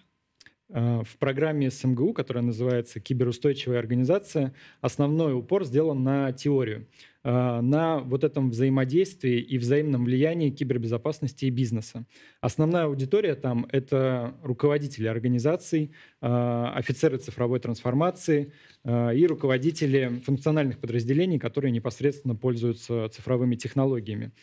Э, 0.73 1.03
в 1.03 1.17
программе 1.17 1.69
СМГУ, 1.69 2.13
которая 2.13 2.43
называется 2.43 2.99
«Киберустойчивая 2.99 3.77
организация», 3.77 4.55
основной 4.81 5.35
упор 5.35 5.65
сделан 5.65 6.03
на 6.03 6.31
теорию, 6.31 6.87
э, 7.23 7.61
на 7.61 7.99
вот 7.99 8.23
этом 8.23 8.49
взаимодействии 8.49 9.39
и 9.39 9.59
взаимном 9.59 10.05
влиянии 10.05 10.49
кибербезопасности 10.49 11.45
и 11.45 11.51
бизнеса. 11.51 12.07
Основная 12.41 12.85
аудитория 12.85 13.35
там— 13.35 13.67
это 13.71 14.35
руководители 14.41 15.05
организаций, 15.05 15.91
э, 16.21 16.71
офицеры 16.73 17.17
цифровой 17.19 17.59
трансформации 17.59 18.51
и 18.85 19.25
руководители 19.27 20.21
функциональных 20.25 20.77
подразделений, 20.79 21.39
которые 21.39 21.71
непосредственно 21.71 22.35
пользуются 22.35 23.07
цифровыми 23.07 23.55
технологиями. 23.55 24.33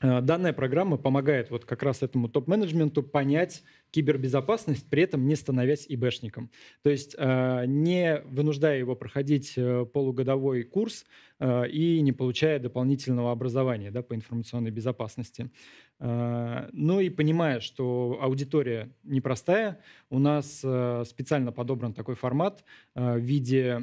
Данная 0.00 0.52
программа 0.52 0.98
помогает 0.98 1.50
вот 1.50 1.64
как 1.64 1.82
раз 1.82 2.02
этому 2.02 2.28
топ-менеджменту 2.28 3.02
понять, 3.02 3.62
кибербезопасность, 3.90 4.90
при 4.90 5.02
этом 5.02 5.26
не 5.26 5.36
становясь 5.36 5.86
ИБшником. 5.88 6.50
То 6.82 6.90
есть 6.90 7.14
э, 7.16 7.64
не 7.66 8.20
вынуждая 8.26 8.78
его 8.78 8.94
проходить 8.94 9.54
э, 9.56 9.86
полугодовой 9.86 10.64
курс 10.64 11.06
э, 11.38 11.68
и 11.70 12.02
не 12.02 12.12
получая 12.12 12.58
дополнительного 12.58 13.32
образования 13.32 13.90
да, 13.90 14.02
по 14.02 14.14
информационной 14.14 14.70
безопасности. 14.70 15.50
Ну 15.98 17.00
и 17.00 17.08
понимая, 17.08 17.60
что 17.60 18.18
аудитория 18.20 18.90
непростая, 19.02 19.80
у 20.10 20.18
нас 20.18 20.58
специально 20.58 21.52
подобран 21.52 21.94
такой 21.94 22.16
формат 22.16 22.64
в 22.94 23.18
виде 23.18 23.82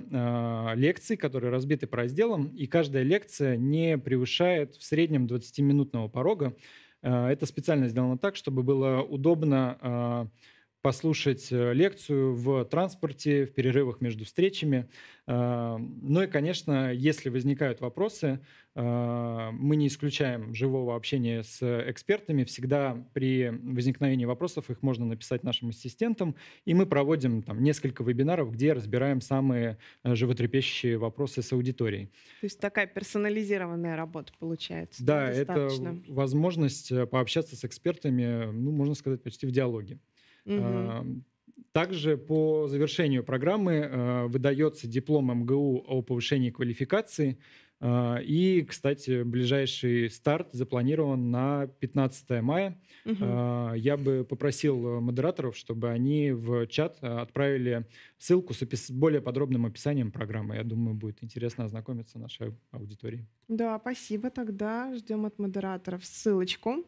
лекций, 0.76 1.18
которые 1.18 1.50
разбиты 1.50 1.88
по 1.88 1.98
разделам, 1.98 2.50
и 2.50 2.68
каждая 2.68 3.02
лекция 3.02 3.58
не 3.58 3.98
превышает 3.98 4.76
в 4.76 4.84
среднем 4.84 5.26
20-минутного 5.26 6.08
порога, 6.08 6.54
Э, 7.04 7.28
это 7.28 7.46
специально 7.46 7.88
сделано 7.88 8.18
так, 8.18 8.36
чтобы 8.36 8.64
было 8.64 9.02
удобно 9.02 9.78
э, 9.82 10.26
послушать 10.84 11.48
э, 11.50 11.74
лекцию 11.74 12.36
в 12.36 12.66
транспорте, 12.66 13.46
в 13.46 13.54
перерывах 13.54 14.02
между 14.02 14.26
встречами. 14.26 14.90
Ну 15.26 16.22
и, 16.22 16.28
конечно, 16.28 16.92
если 16.92 17.30
возникают 17.30 17.80
вопросы, 17.80 18.42
мы 18.76 19.76
не 19.78 19.88
исключаем 19.88 20.54
живого 20.54 20.98
общения 20.98 21.44
с 21.44 21.64
экспертами. 21.90 22.44
Всегда 22.44 23.08
при 23.14 23.48
возникновении 23.50 24.26
вопросов 24.26 24.70
их 24.70 24.82
можно 24.82 25.06
написать 25.06 25.44
нашим 25.44 25.70
ассистентам. 25.70 26.36
И 26.66 26.74
мы 26.74 26.86
проводим 26.86 27.42
там 27.42 27.64
несколько 27.64 28.04
вебинаров, 28.04 28.52
где 28.52 28.74
разбираем 28.74 29.22
самые 29.22 29.78
животрепещущие 30.04 30.98
вопросы 30.98 31.42
с 31.42 31.54
аудиторией. 31.54 32.08
То 32.42 32.46
есть 32.48 32.60
такая 32.60 32.88
персонализированная 32.88 33.96
работа 33.96 34.34
получается. 34.38 35.06
Да, 35.06 35.30
это 35.30 35.70
возможность 36.10 36.92
пообщаться 37.10 37.56
с 37.56 37.64
экспертами, 37.64 38.52
ну, 38.52 38.72
можно 38.72 38.96
сказать, 38.96 39.24
почти 39.24 39.48
в 39.48 39.52
диалоге. 39.52 40.00
Угу. 40.46 41.24
Также 41.72 42.18
по 42.18 42.68
завершению 42.68 43.24
программы 43.24 43.74
э, 43.74 44.28
выдается 44.28 44.88
диплом 44.88 45.32
МГУ 45.40 45.84
о 45.88 46.04
повышении 46.04 46.52
квалификации. 46.52 47.40
Э, 47.80 48.18
и, 48.22 48.62
кстати, 48.62 49.24
ближайший 49.24 50.12
старт 50.12 50.50
запланирован 50.52 51.32
на 51.32 51.66
15 51.80 52.44
мая. 52.44 52.80
Угу. 53.06 53.74
Я 53.76 53.98
бы 53.98 54.24
попросил 54.24 55.02
модераторов, 55.02 55.58
чтобы 55.58 55.90
они 55.90 56.32
в 56.32 56.68
чат 56.68 57.04
отправили 57.04 57.88
ссылку 58.20 58.54
с 58.54 58.92
более 58.92 59.22
подробным 59.22 59.66
описанием 59.66 60.12
программы. 60.12 60.56
Я 60.56 60.64
думаю, 60.64 60.94
будет 60.94 61.24
интересно 61.24 61.66
ознакомиться 61.66 62.20
нашей 62.20 62.54
аудитории. 62.72 63.26
Да, 63.48 63.80
спасибо. 63.80 64.30
Тогда 64.30 64.94
ждем 64.96 65.26
от 65.26 65.40
модераторов 65.40 66.06
ссылочку. 66.06 66.86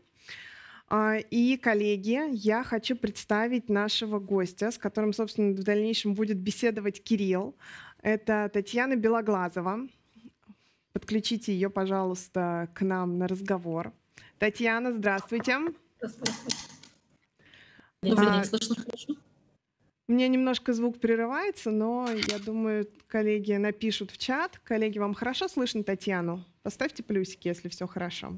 А, 0.87 1.17
и, 1.17 1.57
коллеги, 1.57 2.19
я 2.31 2.63
хочу 2.63 2.95
представить 2.95 3.69
нашего 3.69 4.19
гостя, 4.19 4.71
с 4.71 4.77
которым, 4.77 5.13
собственно, 5.13 5.53
в 5.53 5.63
дальнейшем 5.63 6.13
будет 6.13 6.37
беседовать 6.37 7.01
Кирилл. 7.03 7.55
Это 8.01 8.49
Татьяна 8.53 8.95
Белоглазова. 8.95 9.87
Подключите 10.93 11.53
ее, 11.53 11.69
пожалуйста, 11.69 12.69
к 12.73 12.81
нам 12.81 13.17
на 13.17 13.27
разговор. 13.27 13.93
Татьяна, 14.37 14.93
здравствуйте. 14.93 15.57
Здравствуйте. 15.99 16.45
А, 18.17 18.43
слышно 18.43 18.75
хорошо? 18.75 19.15
У 20.07 20.11
меня 20.11 20.27
немножко 20.27 20.71
звук 20.73 20.99
прерывается, 20.99 21.71
но 21.71 22.07
я 22.11 22.37
думаю, 22.37 22.87
коллеги 23.07 23.53
напишут 23.53 24.11
в 24.11 24.19
чат. 24.19 24.59
Коллеги, 24.63 24.99
вам 24.99 25.15
хорошо 25.15 25.47
слышно 25.47 25.83
Татьяну? 25.83 26.45
Поставьте 26.61 27.01
плюсики, 27.01 27.47
если 27.47 27.69
все 27.69 27.87
хорошо. 27.87 28.37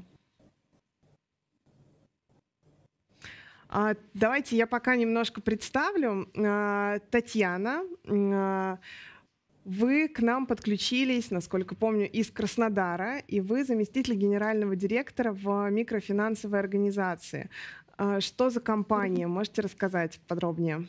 Давайте 4.14 4.56
я 4.56 4.66
пока 4.66 4.96
немножко 4.96 5.40
представлю. 5.40 6.28
А, 6.36 6.98
Татьяна, 7.10 7.82
а, 8.06 8.78
вы 9.64 10.08
к 10.08 10.20
нам 10.20 10.46
подключились, 10.46 11.30
насколько 11.30 11.74
помню, 11.74 12.10
из 12.10 12.30
Краснодара, 12.30 13.18
и 13.18 13.40
вы 13.40 13.64
заместитель 13.64 14.14
генерального 14.14 14.74
директора 14.76 15.32
в 15.32 15.68
микрофинансовой 15.70 16.58
организации. 16.58 17.50
Что 18.20 18.48
за 18.48 18.60
компания? 18.60 19.26
Можете 19.26 19.60
рассказать 19.60 20.20
подробнее? 20.26 20.86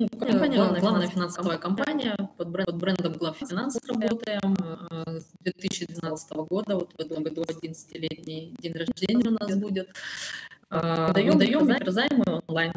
Ну, 0.00 0.08
компания, 0.08 0.56
главная, 0.56 0.80
главная 0.80 1.06
финансовая 1.08 1.58
компания, 1.58 2.16
под, 2.36 2.48
бренд, 2.48 2.66
под 2.66 2.76
брендом 2.76 3.12
Главфинанс 3.12 3.78
работаем 3.86 4.56
с 5.06 5.26
2012 5.40 6.32
года, 6.48 6.74
вот 6.76 6.92
в 6.96 7.00
этом 7.00 7.22
году 7.22 7.42
11-летний 7.42 8.56
день 8.58 8.72
рождения 8.72 9.28
у 9.28 9.32
нас 9.32 9.54
будет. 9.56 9.90
Даем, 10.70 11.38
даем 11.38 11.66
микрозаймы 11.66 12.24
онлайн. 12.46 12.72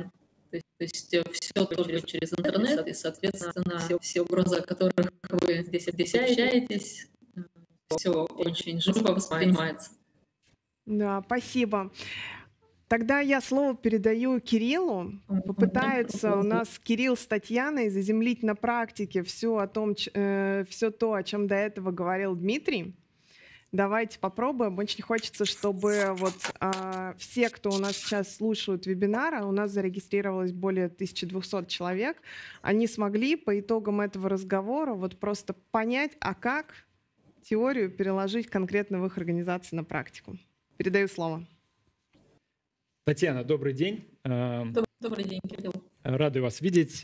То 0.50 0.58
есть, 0.58 0.66
то 0.78 0.84
есть 0.84 1.14
э, 1.14 1.24
все 1.32 1.66
тоже 1.66 2.02
через 2.02 2.34
интернет, 2.34 2.88
и, 2.88 2.94
соответственно, 2.94 3.80
все, 3.80 3.98
все 4.00 4.22
угрозы, 4.22 4.58
о 4.58 4.62
которых 4.62 5.12
вы 5.30 5.64
здесь 5.64 5.88
общаетесь, 5.88 7.08
все 7.90 8.12
очень 8.12 8.80
живо 8.82 9.14
воспринимается. 9.14 9.92
Да, 10.86 11.24
спасибо. 11.26 11.92
Тогда 12.88 13.20
я 13.20 13.42
слово 13.42 13.76
передаю 13.76 14.40
Кириллу. 14.40 15.14
Попытается 15.48 16.36
у 16.36 16.44
нас 16.44 16.80
Кирилл 16.84 17.18
с 17.18 17.26
Татьяной 17.26 17.90
заземлить 17.90 18.44
на 18.44 18.56
практике 18.56 19.24
все, 19.24 19.58
о 19.58 19.68
том, 19.68 19.96
э, 20.14 20.66
все 20.70 20.92
то, 20.92 21.14
о 21.14 21.24
чем 21.24 21.48
до 21.48 21.56
этого 21.56 21.92
говорил 21.92 22.36
Дмитрий. 22.36 22.96
Давайте 23.74 24.20
попробуем. 24.20 24.78
Очень 24.78 25.02
хочется, 25.02 25.46
чтобы 25.46 26.14
вот 26.14 26.36
а, 26.60 27.16
все, 27.18 27.50
кто 27.50 27.72
у 27.72 27.80
нас 27.80 27.98
сейчас 27.98 28.36
слушают 28.36 28.86
вебинара, 28.86 29.46
у 29.46 29.52
нас 29.52 29.72
зарегистрировалось 29.72 30.52
более 30.52 30.86
1200 30.86 31.66
человек, 31.66 32.18
они 32.62 32.86
смогли 32.86 33.36
по 33.36 33.60
итогам 33.60 34.02
этого 34.02 34.30
разговора 34.30 34.94
вот 34.94 35.20
просто 35.20 35.56
понять, 35.72 36.12
а 36.20 36.36
как 36.36 36.86
теорию 37.42 37.90
переложить 37.90 38.48
конкретно 38.48 39.02
в 39.02 39.08
их 39.08 39.18
организации 39.18 39.76
на 39.76 39.84
практику. 39.84 40.38
Передаю 40.78 41.08
слово. 41.08 41.44
Татьяна, 43.06 43.44
добрый 43.44 43.74
день. 43.74 44.06
Добрый 44.24 45.24
день, 45.24 45.42
Кирилл. 45.50 45.74
Рады 46.04 46.44
вас 46.44 46.62
видеть. 46.62 47.04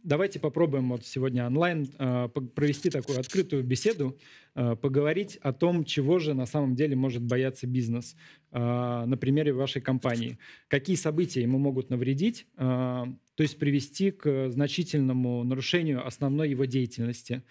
Э, 0.00 0.04
давайте 0.04 0.38
попробуем 0.38 0.90
вот 0.90 1.04
сегодня 1.04 1.46
онлайн 1.46 1.88
э, 1.98 2.28
провести 2.28 2.90
такую 2.90 3.18
открытую 3.18 3.64
беседу, 3.64 4.16
э, 4.54 4.76
поговорить 4.76 5.36
о 5.42 5.52
том, 5.52 5.84
чего 5.84 6.18
же 6.18 6.34
на 6.34 6.46
самом 6.46 6.74
деле 6.74 6.96
может 6.96 7.22
бояться 7.22 7.66
бизнес 7.66 8.16
на 8.52 9.16
примере 9.20 9.52
вашей 9.52 9.80
компании. 9.80 10.36
Какие 10.66 10.96
события 10.96 11.40
ему 11.40 11.58
могут 11.58 11.88
навредить, 11.88 12.48
то 12.56 13.06
есть 13.38 13.60
привести 13.60 14.10
к 14.10 14.50
значительному 14.50 15.44
нарушению 15.44 16.04
основной 16.04 16.50
его 16.50 16.64
деятельности. 16.64 17.44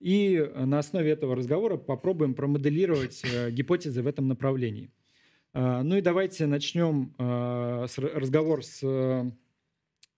И 0.00 0.42
на 0.56 0.78
основе 0.78 1.10
этого 1.10 1.36
разговора 1.36 1.76
попробуем 1.76 2.32
промоделировать 2.32 3.22
гипотезы 3.50 4.02
в 4.02 4.06
этом 4.06 4.28
направлении. 4.28 4.90
Ну 5.52 5.96
и 5.96 6.00
давайте 6.00 6.46
начнем 6.46 7.14
разговор 7.18 8.64
с 8.64 8.82
Э, 8.82 9.30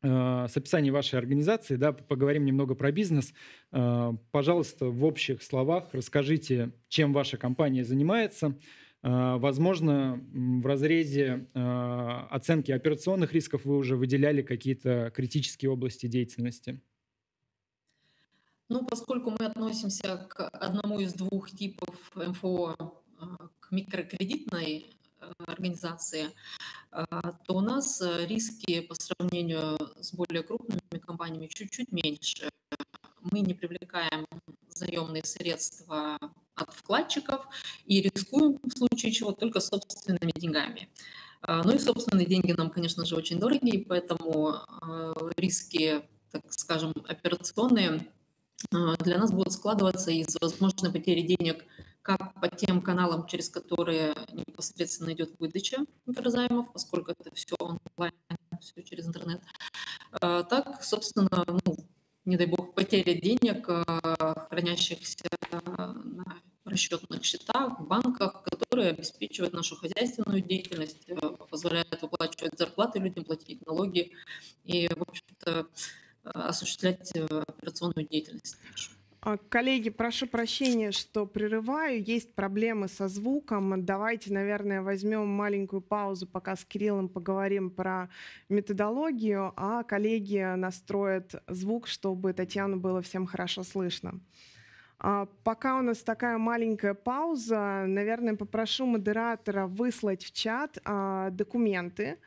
с 0.03 0.57
описанием 0.57 0.95
вашей 0.95 1.19
организации, 1.19 1.77
да, 1.77 1.93
поговорим 1.93 2.45
немного 2.45 2.75
про 2.75 2.93
бизнес. 2.93 3.33
Э, 3.73 4.13
пожалуйста, 4.31 4.87
в 4.87 5.05
общих 5.05 5.43
словах 5.43 5.89
расскажите, 5.93 6.73
чем 6.89 7.13
ваша 7.13 7.37
компания 7.37 7.85
занимается. 7.85 8.57
Э, 9.03 9.37
возможно, 9.39 10.21
в 10.33 10.67
разрезе 10.67 11.49
оценки 11.55 12.71
операционных 12.71 13.33
рисков 13.33 13.65
вы 13.65 13.77
уже 13.77 13.97
выделяли 13.97 14.43
какие-то 14.43 15.13
критические 15.15 15.73
области 15.73 16.07
деятельности. 16.07 16.81
Ну, 18.69 18.85
поскольку 18.87 19.31
мы 19.31 19.47
относимся 19.47 20.27
к 20.29 20.47
одному 20.49 21.01
из 21.01 21.15
двух 21.15 21.51
типов 21.51 22.13
МФО, 22.15 22.77
к 23.61 23.73
микрокредитной 23.73 24.98
организации, 25.47 26.31
а, 26.91 27.33
то 27.45 27.55
у 27.55 27.61
нас 27.61 28.01
э, 28.01 28.27
риски 28.27 28.81
по 28.81 28.95
сравнению 28.95 29.79
с 30.01 30.13
более 30.13 30.43
крупными 30.43 30.99
компаниями 31.05 31.47
чуть-чуть 31.47 31.93
меньше. 31.93 32.49
Мы 33.21 33.41
не 33.41 33.55
привлекаем 33.55 34.27
заемные 34.69 35.25
средства 35.25 36.19
от 36.55 36.73
вкладчиков 36.73 37.47
и 37.85 38.01
рискуем 38.01 38.59
в 38.63 38.71
случае 38.71 39.13
чего 39.13 39.33
только 39.33 39.61
собственными 39.61 40.33
деньгами. 40.35 40.89
А, 41.43 41.63
ну 41.63 41.73
и 41.73 41.79
собственные 41.79 42.27
деньги 42.27 42.53
нам, 42.53 42.71
конечно 42.71 43.05
же, 43.05 43.17
очень 43.17 43.39
дорогие, 43.39 43.85
поэтому 43.85 44.57
риски, 45.37 46.03
так 46.31 46.43
скажем, 46.51 46.93
операционные 47.07 48.09
для 48.71 49.19
нас 49.19 49.31
будут 49.31 49.53
складываться 49.53 50.11
из 50.11 50.37
возможной 50.41 50.93
потери 50.93 51.23
денег– 51.23 51.65
как 52.09 52.33
по 52.41 52.49
тем 52.49 52.81
каналам, 52.81 53.27
через 53.27 53.51
которые 53.51 54.15
непосредственно 54.33 55.13
идет 55.13 55.39
выдача 55.39 55.85
микрозаймов, 56.07 56.73
поскольку 56.73 57.11
это 57.11 57.35
все 57.35 57.55
онлайн, 57.61 58.15
все 58.63 58.83
через 58.83 59.09
интернет, 59.09 59.43
а, 60.13 60.43
так, 60.43 60.83
собственно, 60.83 61.45
ну, 61.47 61.77
не 62.25 62.39
дай 62.39 62.47
бог, 62.47 62.75
потеря 62.75 63.13
денег, 63.13 63.67
а, 63.69 64.47
хранящихся 64.49 65.29
на 65.53 66.41
расчетных 66.65 67.25
счетах, 67.25 67.79
в 67.79 67.87
банках, 67.87 68.43
которые 68.43 68.89
обеспечивают 68.89 69.53
нашу 69.53 69.77
хозяйственную 69.77 70.41
деятельность, 70.41 71.07
позволяют 71.51 72.01
выплачивать 72.01 72.57
зарплаты 72.59 73.01
людям, 73.01 73.25
платить 73.25 73.67
налоги 73.67 74.13
и, 74.65 74.89
в 74.89 75.03
общем-то, 75.03 75.67
осуществлять 76.23 77.13
операционную 77.13 78.09
деятельность. 78.09 78.57
Коллеги, 79.49 79.91
прошу 79.91 80.27
прощения, 80.27 80.93
что 80.93 81.27
прерываю. 81.27 82.03
Есть 82.03 82.35
проблемы 82.35 82.89
со 82.89 83.09
звуком. 83.09 83.85
Давайте, 83.85 84.33
наверное, 84.33 84.83
возьмем 84.83 85.27
маленькую 85.29 85.83
паузу, 85.83 86.27
пока 86.27 86.57
с 86.57 86.65
Кириллом 86.65 87.09
поговорим 87.09 87.71
про 87.71 88.09
методологию, 88.49 89.53
а 89.57 89.83
коллеги 89.83 90.55
настроят 90.57 91.43
звук, 91.49 91.89
чтобы 91.89 92.33
Татьяну 92.33 92.77
было 92.77 93.03
всем 93.03 93.27
хорошо 93.27 93.65
слышно. 93.65 94.21
А, 95.01 95.27
пока 95.45 95.79
у 95.79 95.83
нас 95.83 95.99
такая 95.99 96.39
маленькая 96.39 96.95
пауза, 96.95 97.85
наверное, 97.87 98.35
попрошу 98.35 98.85
модератора 98.87 99.67
выслать 99.67 100.25
в 100.25 100.33
чат 100.33 100.79
а, 100.85 101.31
документы, 101.31 102.11
а, 102.13 102.19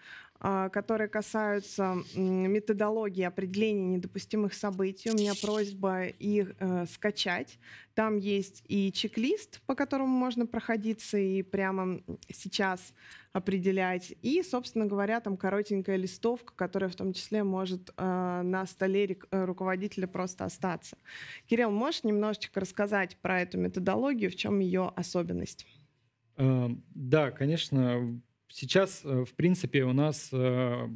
которые 0.42 1.08
касаются 1.08 1.98
методологии 2.16 3.24
определения 3.24 3.98
недопустимых 3.98 4.56
событий. 4.56 5.12
У 5.12 5.14
меня 5.14 5.34
просьба 5.40 6.06
их 6.06 6.56
э, 6.60 6.86
скачать. 6.88 7.60
Там 7.94 8.18
есть 8.18 8.64
и 8.68 8.92
чек-лист, 8.92 9.62
по 9.68 9.76
которому 9.76 10.08
можно 10.08 10.48
проходиться 10.48 11.20
и 11.20 11.44
прямо 11.44 12.02
сейчас 12.30 12.94
определять. 13.34 14.16
И, 14.24 14.42
собственно 14.42 14.88
говоря, 14.88 15.20
там 15.20 15.38
коротенькая 15.38 15.98
листовка, 15.98 16.56
которая 16.56 16.90
в 16.90 16.96
том 16.96 17.14
числе 17.14 17.44
может 17.44 17.92
э, 17.96 18.42
на 18.44 18.66
столе 18.66 19.20
э, 19.30 19.46
руководителя 19.46 20.08
просто 20.08 20.46
остаться. 20.46 20.98
Кирилл, 21.46 21.70
можешь 21.70 22.04
немножечко 22.04 22.60
рассказать 22.60 23.16
про 23.18 23.42
эту 23.42 23.60
методологию, 23.60 24.32
в 24.32 24.36
чем 24.36 24.58
ее 24.60 24.92
особенность? 24.96 25.68
Да, 26.38 27.30
конечно 27.30 28.20
Сейчас, 28.52 29.02
э, 29.04 29.24
в 29.24 29.34
принципе, 29.34 29.84
у 29.84 29.94
нас 29.94 30.30
э, 30.34 30.88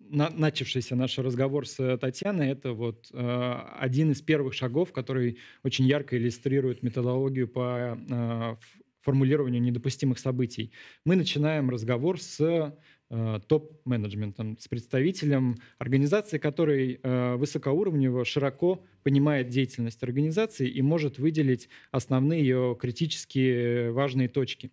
начавшийся 0.00 0.96
наш 0.96 1.18
разговор 1.18 1.68
с 1.68 1.98
Татьяной, 1.98 2.48
это 2.48 2.72
вот 2.72 3.08
э, 3.12 3.54
один 3.78 4.10
из 4.10 4.20
первых 4.20 4.54
шагов, 4.54 4.92
который 4.92 5.38
очень 5.62 5.86
ярко 5.86 6.16
иллюстрирует 6.16 6.82
методологию 6.82 7.46
по 7.46 8.58
формулированию 9.02 9.62
недопустимых 9.62 10.18
событий. 10.18 10.72
Мы 11.06 11.16
начинаем 11.16 11.70
разговор 11.70 12.20
с 12.20 12.76
топ-менеджментом, 13.08 14.58
с 14.58 14.68
представителем 14.68 15.56
организации, 15.78 16.36
который 16.36 17.00
высокоуровнево, 17.36 18.24
широко 18.26 18.84
понимает 19.02 19.48
деятельность 19.48 20.02
организации 20.02 20.68
и 20.68 20.82
может 20.82 21.18
выделить 21.18 21.70
основные 21.92 22.42
ее 22.42 22.76
критически 22.78 23.88
важные 23.88 24.28
точки. 24.28 24.70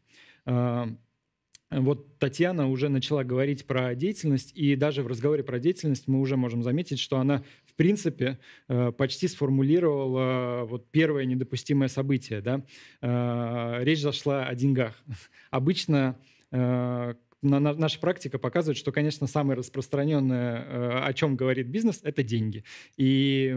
Вот 1.69 2.17
Татьяна 2.17 2.69
уже 2.69 2.87
начала 2.87 3.23
говорить 3.23 3.65
про 3.65 3.93
деятельность, 3.93 4.53
и 4.55 4.75
даже 4.75 5.03
в 5.03 5.07
разговоре 5.07 5.43
про 5.43 5.59
деятельность 5.59 6.07
мы 6.07 6.19
уже 6.21 6.37
можем 6.37 6.63
заметить, 6.63 6.99
что 6.99 7.19
она, 7.19 7.43
в 7.65 7.73
принципе, 7.73 8.39
э, 8.69 8.91
почти 8.93 9.27
сформулировала 9.27 10.63
вот 10.65 10.89
первое 10.91 11.25
недопустимое 11.25 11.89
событие. 11.89 12.41
Да? 12.41 12.63
Э, 13.01 13.83
речь 13.83 14.01
зашла 14.01 14.45
о 14.45 14.55
деньгах. 14.55 14.95
Обычно 15.51 16.17
э, 16.51 17.13
наша 17.41 17.99
практика 17.99 18.39
показывает, 18.39 18.77
что, 18.77 18.93
конечно, 18.93 19.27
самое 19.27 19.57
распространенное, 19.57 21.05
о 21.05 21.13
чем 21.13 21.35
говорит 21.35 21.67
бизнес, 21.67 21.99
это 22.01 22.23
деньги. 22.23 22.63
И 22.97 23.55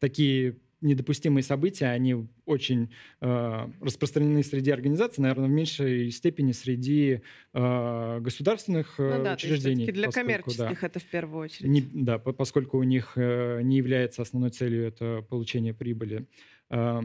такие 0.00 0.56
недопустимые 0.80 1.42
события, 1.42 1.86
они 1.86 2.26
очень 2.46 2.90
э, 3.20 3.68
распространены 3.80 4.42
среди 4.42 4.70
организаций, 4.70 5.22
наверное, 5.22 5.48
в 5.48 5.50
меньшей 5.50 6.10
степени 6.10 6.52
среди 6.52 7.22
э, 7.52 8.18
государственных 8.20 8.98
э, 8.98 9.18
ну, 9.18 9.24
да, 9.24 9.34
учреждений. 9.34 9.86
для 9.86 10.06
поскольку, 10.06 10.26
коммерческих 10.26 10.80
да, 10.80 10.86
это 10.86 11.00
в 11.00 11.04
первую 11.04 11.44
очередь. 11.44 11.70
Не, 11.70 11.82
да, 11.82 12.18
поскольку 12.18 12.78
у 12.78 12.82
них 12.82 13.12
э, 13.16 13.60
не 13.62 13.76
является 13.76 14.22
основной 14.22 14.50
целью 14.50 14.86
это 14.86 15.24
получение 15.28 15.74
прибыли. 15.74 16.26
Э, 16.70 17.02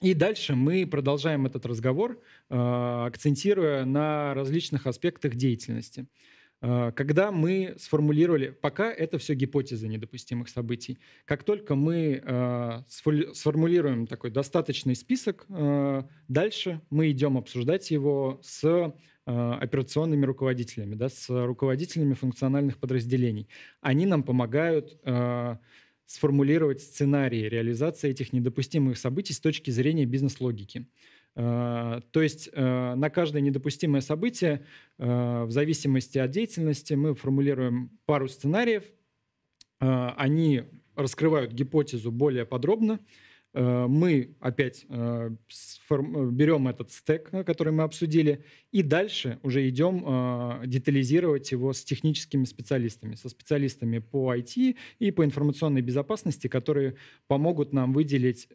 и 0.00 0.14
дальше 0.14 0.54
мы 0.54 0.86
продолжаем 0.86 1.46
этот 1.46 1.66
разговор, 1.66 2.22
э, 2.50 2.54
акцентируя 3.06 3.84
на 3.84 4.32
различных 4.34 4.86
аспектах 4.86 5.34
деятельности. 5.34 6.02
А, 6.02 6.37
когда 6.60 7.30
мы 7.30 7.76
сформулировали, 7.78 8.48
пока 8.50 8.92
это 8.92 9.18
все 9.18 9.34
гипотезы 9.34 9.86
недопустимых 9.86 10.48
событий, 10.48 10.98
как 11.24 11.44
только 11.44 11.76
мы 11.76 12.20
а, 12.24 12.84
сформулируем 12.88 14.08
такой 14.08 14.30
достаточный 14.30 14.96
список, 14.96 15.46
а, 15.50 16.08
дальше 16.26 16.80
мы 16.90 17.10
идем 17.10 17.38
обсуждать 17.38 17.90
его 17.90 18.40
с 18.42 18.92
операционными 19.24 20.24
руководителями, 20.24 20.94
да, 20.94 21.10
с 21.10 21.28
руководителями 21.28 22.14
функциональных 22.14 22.78
подразделений. 22.78 23.46
Они 23.82 24.06
нам 24.06 24.22
помогают 24.22 24.98
сформулировать 26.06 26.80
сценарии 26.80 27.42
реализации 27.42 28.08
этих 28.08 28.32
недопустимых 28.32 28.96
событий 28.96 29.34
с 29.34 29.40
точки 29.40 29.70
зрения 29.70 30.06
бизнес-логики. 30.06 30.86
Э, 31.38 32.00
то 32.10 32.20
есть 32.20 32.50
э, 32.52 32.94
на 32.96 33.10
каждое 33.10 33.40
недопустимое 33.40 34.00
событие, 34.00 34.66
э, 34.98 35.44
в 35.44 35.50
зависимости 35.52 36.18
от 36.18 36.30
деятельности, 36.32 36.94
мы 36.94 37.14
формулируем 37.14 37.90
пару 38.06 38.28
сценариев. 38.28 38.84
Они 39.80 40.64
раскрывают 40.96 41.52
гипотезу 41.52 42.10
более 42.10 42.44
подробно. 42.44 42.98
Мы 43.54 44.34
опять 44.40 44.84
берем 44.88 46.66
этот 46.66 46.90
стек, 46.90 47.30
который 47.46 47.72
мы 47.72 47.84
обсудили, 47.84 48.44
и 48.72 48.82
дальше 48.82 49.38
уже 49.44 49.68
идем 49.68 50.60
детализировать 50.66 51.52
его 51.52 51.72
с 51.72 51.84
техническими 51.84 52.44
специалистами, 52.44 53.14
со 53.14 53.28
специалистами 53.28 54.00
по 54.00 54.34
IT 54.34 54.76
и 54.98 55.10
по 55.12 55.24
информационной 55.24 55.82
безопасности, 55.82 56.48
которые 56.48 56.96
помогут 57.28 57.72
нам 57.72 57.92
выделить 57.92 58.48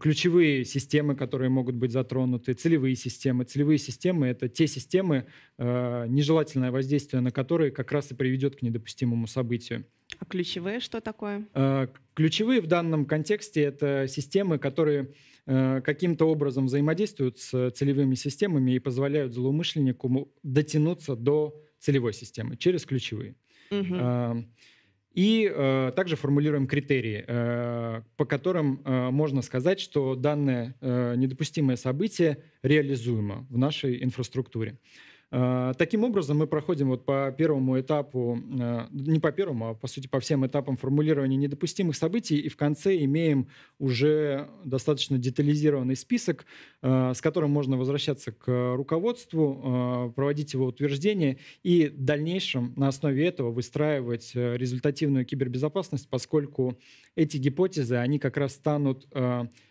ключевые 0.00 0.64
системы, 0.64 1.14
которые 1.14 1.50
могут 1.50 1.74
быть 1.74 1.92
затронуты, 1.92 2.54
целевые 2.54 2.96
системы. 2.96 3.44
Целевые 3.44 3.78
системы— 3.78 4.26
это 4.28 4.48
те 4.48 4.66
системы, 4.66 5.26
э, 5.58 6.06
нежелательное 6.08 6.70
воздействие 6.70 7.20
на 7.20 7.30
которые 7.30 7.70
как 7.70 7.92
раз 7.92 8.10
и 8.10 8.14
приведет 8.14 8.56
к 8.56 8.62
недопустимому 8.62 9.26
событию. 9.26 9.84
А 10.18 10.24
ключевые 10.24 10.80
что 10.80 11.00
такое? 11.00 11.46
Э, 11.52 11.88
ключевые 12.14 12.62
в 12.62 12.66
данном 12.66 13.04
контексте— 13.04 13.60
это 13.62 14.06
системы, 14.08 14.58
которые 14.58 15.12
каким-то 15.48 16.24
образом 16.24 16.66
взаимодействуют 16.66 17.38
с 17.38 17.70
целевыми 17.70 18.16
системами 18.16 18.72
и 18.72 18.80
позволяют 18.80 19.32
злоумышленнику 19.32 20.32
дотянуться 20.42 21.14
до 21.14 21.62
целевой 21.78 22.14
системы 22.14 22.56
через 22.56 22.84
ключевые. 22.84 23.36
Угу. 23.70 23.94
И 25.16 25.50
э, 25.50 25.92
также 25.96 26.14
формулируем 26.14 26.66
критерии, 26.66 27.24
э, 27.26 28.02
по 28.18 28.26
которым 28.26 28.82
э, 28.84 29.10
можно 29.10 29.40
сказать, 29.40 29.80
что 29.80 30.14
данное 30.14 30.76
э, 30.82 31.14
недопустимое 31.16 31.76
событие 31.76 32.36
реализуемо 32.62 33.46
в 33.48 33.56
нашей 33.56 34.04
инфраструктуре. 34.04 34.76
А, 35.32 35.74
таким 35.74 36.04
образом, 36.04 36.38
мы 36.38 36.46
проходим 36.46 36.88
вот 36.88 37.04
по 37.04 37.34
первому 37.36 37.80
этапу, 37.80 38.38
а, 38.60 38.88
не 38.92 39.18
по 39.18 39.32
первому, 39.32 39.70
а 39.70 39.74
по 39.74 39.88
сути 39.88 40.06
по 40.06 40.20
всем 40.20 40.46
этапам 40.46 40.76
формулирования 40.76 41.36
недопустимых 41.36 41.96
событий, 41.96 42.38
и 42.38 42.48
в 42.48 42.56
конце 42.56 42.96
имеем 43.04 43.48
уже 43.78 44.48
достаточно 44.64 45.18
детализированный 45.18 45.96
список, 45.96 46.46
а, 46.80 47.12
с 47.12 47.20
которым 47.20 47.50
можно 47.50 47.76
возвращаться 47.76 48.30
к 48.30 48.74
руководству, 48.76 50.12
проводить 50.14 50.52
его 50.52 50.66
утверждение 50.66 51.38
и 51.62 51.88
в 51.88 52.04
дальнейшем 52.04 52.72
на 52.76 52.88
основе 52.88 53.26
этого 53.26 53.50
выстраивать 53.50 54.32
результативную 54.34 55.24
кибербезопасность, 55.24 56.08
поскольку 56.08 56.78
эти 57.16 57.36
гипотезы, 57.36 57.96
они 57.96 58.18
как 58.18 58.36
раз 58.36 58.52
станут 58.52 59.06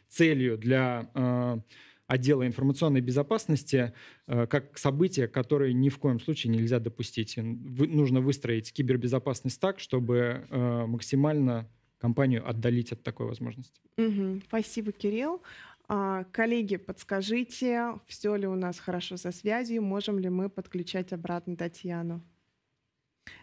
целью 0.09 0.57
для 0.57 1.63
отдела 2.07 2.45
информационной 2.45 3.01
безопасности 3.01 3.93
э, 4.27 4.47
как 4.47 4.77
событие, 4.77 5.27
которое 5.27 5.73
ни 5.73 5.89
в 5.89 5.97
коем 5.97 6.19
случае 6.19 6.53
нельзя 6.53 6.79
допустить. 6.79 7.37
Нужно 7.37 8.21
выстроить 8.21 8.71
кибербезопасность 8.71 9.59
так, 9.59 9.79
чтобы 9.79 10.45
э, 10.49 10.85
максимально 10.85 11.69
компанию 11.97 12.47
отдалить 12.47 12.91
от 12.91 13.03
такой 13.03 13.25
возможности. 13.25 13.81
Угу. 13.97 14.41
Спасибо, 14.47 14.91
Кирилл. 14.91 15.41
А, 15.87 16.23
коллеги, 16.25 16.77
подскажите, 16.77 17.99
все 18.07 18.35
ли 18.35 18.47
у 18.47 18.55
нас 18.55 18.79
хорошо 18.79 19.17
со 19.17 19.31
связью, 19.31 19.83
можем 19.83 20.19
ли 20.19 20.29
мы 20.29 20.49
подключать 20.49 21.13
обратно 21.13 21.55
Татьяну? 21.55 22.23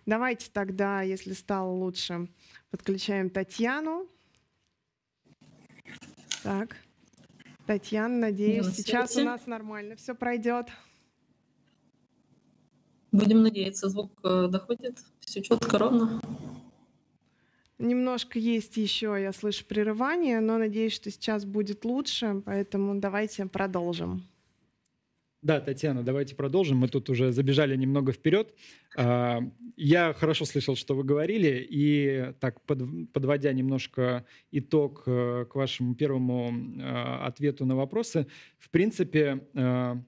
Давайте 0.06 0.50
тогда, 0.52 1.02
если 1.02 1.32
стало 1.32 1.70
лучше, 1.70 2.28
подключаем 2.70 3.30
Татьяну. 3.30 4.08
Так. 6.42 6.76
Татьяна, 7.66 8.18
надеюсь, 8.18 8.66
сейчас 8.74 9.16
у 9.16 9.24
нас 9.24 9.46
нормально 9.46 9.96
все 9.96 10.14
пройдет. 10.14 10.66
Будем 13.12 13.42
надеяться, 13.42 13.88
звук 13.88 14.10
э, 14.24 14.48
доходит, 14.48 14.98
все 15.20 15.42
четко, 15.42 15.78
ровно. 15.78 16.20
Немножко 17.78 18.38
есть 18.38 18.76
еще, 18.76 19.16
я 19.20 19.32
слышу 19.32 19.66
прерывание, 19.66 20.40
но 20.40 20.56
надеюсь, 20.56 20.94
что 20.94 21.10
сейчас 21.10 21.44
будет 21.44 21.84
лучше, 21.84 22.42
поэтому 22.44 22.98
давайте 22.98 23.46
продолжим. 23.46 24.26
Да, 25.42 25.60
Татьяна, 25.60 26.04
давайте 26.04 26.36
продолжим. 26.36 26.78
Мы 26.78 26.88
тут 26.88 27.10
уже 27.10 27.32
забежали 27.32 27.74
немного 27.74 28.12
вперед. 28.12 28.54
А, 28.96 29.40
я 29.76 30.12
хорошо 30.12 30.44
слышал, 30.44 30.76
что 30.76 30.94
вы 30.94 31.02
говорили, 31.02 31.66
и 31.68 32.32
так, 32.38 32.60
подводя 32.62 33.52
немножко 33.52 34.24
итог 34.52 35.02
э, 35.06 35.46
к 35.50 35.56
вашему 35.56 35.96
первому 35.96 36.52
а, 36.80 37.26
ответу 37.26 37.66
на 37.66 37.74
вопросы, 37.74 38.28
в 38.60 38.70
принципе, 38.70 39.44
а, 39.54 40.00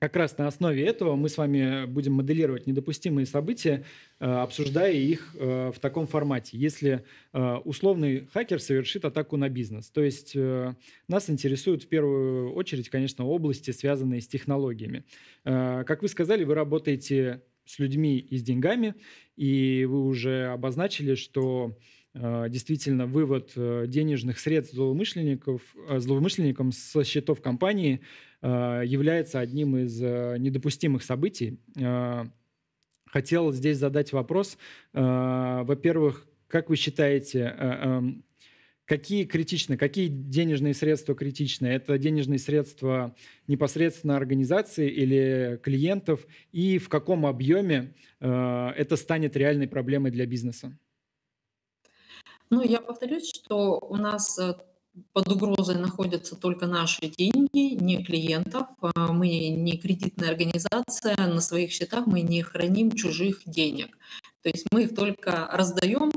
как 0.00 0.16
раз 0.16 0.38
на 0.38 0.46
основе 0.46 0.82
этого 0.82 1.14
мы 1.14 1.28
с 1.28 1.36
вами 1.36 1.84
будем 1.84 2.14
моделировать 2.14 2.66
недопустимые 2.66 3.26
события, 3.26 3.84
э, 4.18 4.24
обсуждая 4.24 4.94
их 4.94 5.36
э, 5.38 5.72
в 5.74 5.78
таком 5.78 6.06
формате. 6.06 6.56
Если 6.56 7.04
э, 7.34 7.54
условный 7.64 8.26
хакер 8.32 8.60
совершит 8.60 9.04
атаку 9.04 9.36
на 9.36 9.50
бизнес, 9.50 9.90
то 9.90 10.02
есть 10.02 10.34
нас 10.34 11.28
интересуют 11.28 11.82
в 11.82 11.88
первую 11.88 12.54
очередь, 12.54 12.88
конечно, 12.88 13.26
области, 13.26 13.72
связанные 13.72 14.22
с 14.22 14.28
технологиями. 14.28 15.04
Как 15.44 16.00
вы 16.00 16.08
сказали, 16.08 16.44
вы 16.44 16.54
работаете 16.54 17.42
с 17.66 17.78
людьми 17.78 18.18
и 18.18 18.38
с 18.38 18.42
деньгами, 18.42 18.94
и 19.36 19.84
вы 19.84 20.06
уже 20.06 20.46
обозначили, 20.46 21.14
что 21.14 21.76
действительно 22.14 23.06
вывод 23.06 23.52
денежных 23.54 24.38
средств 24.40 24.74
злоумышленников, 24.74 25.62
злоумышленникам 25.88 26.72
со 26.72 27.04
счетов 27.04 27.40
компании– 27.40 28.00
Э, 28.42 28.82
является 28.86 29.38
одним 29.40 29.76
из 29.76 30.00
э, 30.02 30.36
недопустимых 30.38 31.02
событий. 31.02 31.58
Э, 31.78 32.24
хотел 33.06 33.52
здесь 33.52 33.78
задать 33.78 34.12
вопрос. 34.12 34.56
Во-первых, 34.92 36.28
как 36.46 36.70
вы 36.70 36.76
считаете, 36.76 37.56
эм, 37.58 38.24
какие 38.84 39.24
критичны, 39.24 39.76
какие 39.76 40.06
денежные 40.06 40.74
средства 40.74 41.16
критичны? 41.16 41.66
Это 41.66 41.98
денежные 41.98 42.38
средства 42.38 43.16
непосредственно 43.48 44.16
организации 44.16 44.88
или 44.88 45.58
клиентов? 45.60 46.24
И 46.52 46.78
в 46.78 46.88
каком 46.88 47.26
объеме 47.26 47.94
это 48.20 48.94
станет 48.94 49.36
реальной 49.36 49.66
проблемой 49.66 50.12
для 50.12 50.24
бизнеса? 50.24 50.78
Ну, 52.50 52.62
я 52.62 52.80
повторюсь, 52.80 53.30
что 53.32 53.78
у 53.78 53.96
нас 53.96 54.38
под 55.12 55.28
угрозой 55.28 55.76
находятся 55.76 56.34
только 56.34 56.66
наши 56.66 57.06
деньги, 57.06 57.74
не 57.80 58.04
клиентов. 58.04 58.66
А, 58.80 59.12
мы 59.12 59.28
не 59.28 59.78
кредитная 59.78 60.30
организация, 60.30 61.16
на 61.16 61.40
своих 61.40 61.70
счетах 61.70 62.06
мы 62.06 62.22
не 62.22 62.42
храним 62.42 62.90
чужих 62.90 63.42
денег. 63.46 63.96
То 64.42 64.48
есть 64.48 64.66
мы 64.72 64.84
их 64.84 64.96
только 64.96 65.48
раздаем 65.52 66.10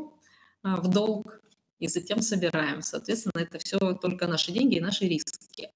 а, 0.64 0.78
в 0.78 0.88
долг 0.90 1.40
и 1.78 1.88
затем 1.88 2.24
собираем. 2.24 2.82
Соответственно, 2.82 3.42
это 3.42 3.60
все 3.60 3.78
только 3.94 4.26
наши 4.26 4.52
деньги 4.52 4.78
и 4.78 4.82
наши 4.82 5.06
риски. 5.06 5.70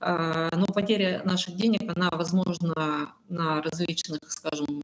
Но 0.00 0.66
потеря 0.72 1.22
наших 1.24 1.56
денег, 1.56 1.82
она 1.94 2.08
возможна 2.10 3.12
на 3.28 3.60
различных, 3.60 4.20
скажем, 4.28 4.80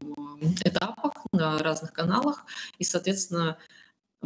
этапах, 0.63 1.13
на 1.31 1.57
разных 1.57 1.93
каналах, 1.93 2.45
и, 2.79 2.83
соответственно, 2.83 3.57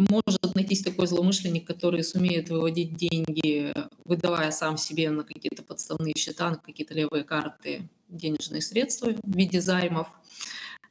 может 0.09 0.55
найтись 0.55 0.83
такой 0.83 1.07
злоумышленник, 1.07 1.65
который 1.65 2.03
сумеет 2.03 2.49
выводить 2.49 2.95
деньги, 2.95 3.73
выдавая 4.05 4.51
сам 4.51 4.77
себе 4.77 5.09
на 5.09 5.23
какие-то 5.23 5.63
подставные 5.63 6.13
счета, 6.15 6.49
на 6.49 6.57
какие-то 6.57 6.93
левые 6.93 7.23
карты 7.23 7.89
денежные 8.09 8.61
средства 8.61 9.11
в 9.23 9.35
виде 9.37 9.61
займов, 9.61 10.07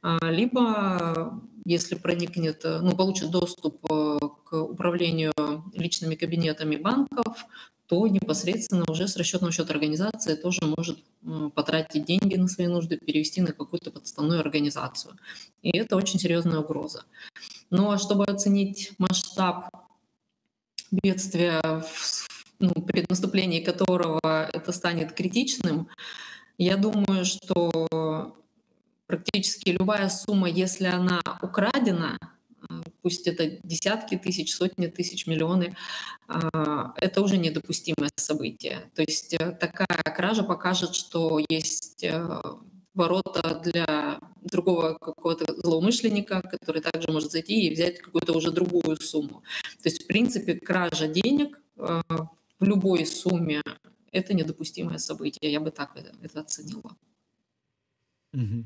а, 0.01 0.31
либо 0.31 1.39
если 1.65 1.95
проникнет, 1.95 2.63
ну, 2.63 2.95
получит 2.95 3.29
доступ 3.29 3.85
э, 3.91 4.19
к 4.45 4.53
управлению 4.55 5.31
личными 5.73 6.15
кабинетами 6.15 6.75
банков, 6.75 7.45
то 7.87 8.07
непосредственно 8.07 8.85
уже 8.89 9.07
с 9.07 9.17
расчетного 9.17 9.51
счета 9.51 9.73
организации 9.73 10.35
тоже 10.35 10.61
может 10.65 10.97
потратить 11.53 12.05
деньги 12.05 12.35
на 12.35 12.47
свои 12.47 12.67
нужды, 12.67 12.97
перевести 12.97 13.41
на 13.41 13.51
какую-то 13.51 13.91
подставную 13.91 14.39
организацию. 14.39 15.17
И 15.61 15.77
это 15.77 15.97
очень 15.97 16.17
серьезная 16.17 16.59
угроза. 16.59 17.03
А 17.71 17.97
чтобы 17.97 18.25
оценить 18.25 18.91
масштаб 18.97 19.69
бедствия, 20.91 21.61
ну, 22.59 22.73
перед 22.81 23.09
наступлением 23.09 23.63
которого 23.63 24.19
это 24.23 24.71
станет 24.73 25.13
критичным, 25.13 25.87
я 26.57 26.75
думаю, 26.75 27.23
что 27.25 28.35
практически 29.07 29.69
любая 29.69 30.09
сумма, 30.09 30.49
если 30.49 30.85
она 30.85 31.21
украдена, 31.41 32.17
пусть 33.01 33.27
это 33.27 33.57
десятки 33.63 34.17
тысяч, 34.17 34.53
сотни 34.53 34.87
тысяч, 34.87 35.25
миллионы, 35.25 35.75
а, 36.27 36.93
это 36.97 37.21
уже 37.21 37.37
недопустимое 37.37 38.11
событие. 38.15 38.91
То 38.95 39.01
есть 39.01 39.33
э, 39.33 39.51
такая 39.51 40.03
кража 40.15 40.43
покажет, 40.43 40.95
что 40.95 41.39
есть 41.49 42.03
э, 42.03 42.41
ворота 42.93 43.59
для 43.63 44.19
другого 44.41 44.97
какого-то 44.99 45.53
злоумышленника, 45.61 46.41
который 46.41 46.81
также 46.81 47.11
может 47.11 47.31
зайти 47.31 47.67
и 47.67 47.73
взять 47.73 47.99
какую-то 47.99 48.33
уже 48.33 48.51
другую 48.51 48.97
сумму. 48.97 49.43
То 49.81 49.89
есть, 49.89 50.03
в 50.03 50.07
принципе, 50.07 50.55
кража 50.55 51.07
денег 51.07 51.61
э, 51.77 52.01
в 52.59 52.63
любой 52.63 53.05
сумме— 53.05 53.61
это 54.11 54.33
недопустимое 54.33 54.97
событие. 54.97 55.51
Я 55.51 55.59
бы 55.59 55.71
так 55.71 55.95
это 55.95 56.39
оценила. 56.41 56.95
Угу. 58.33 58.65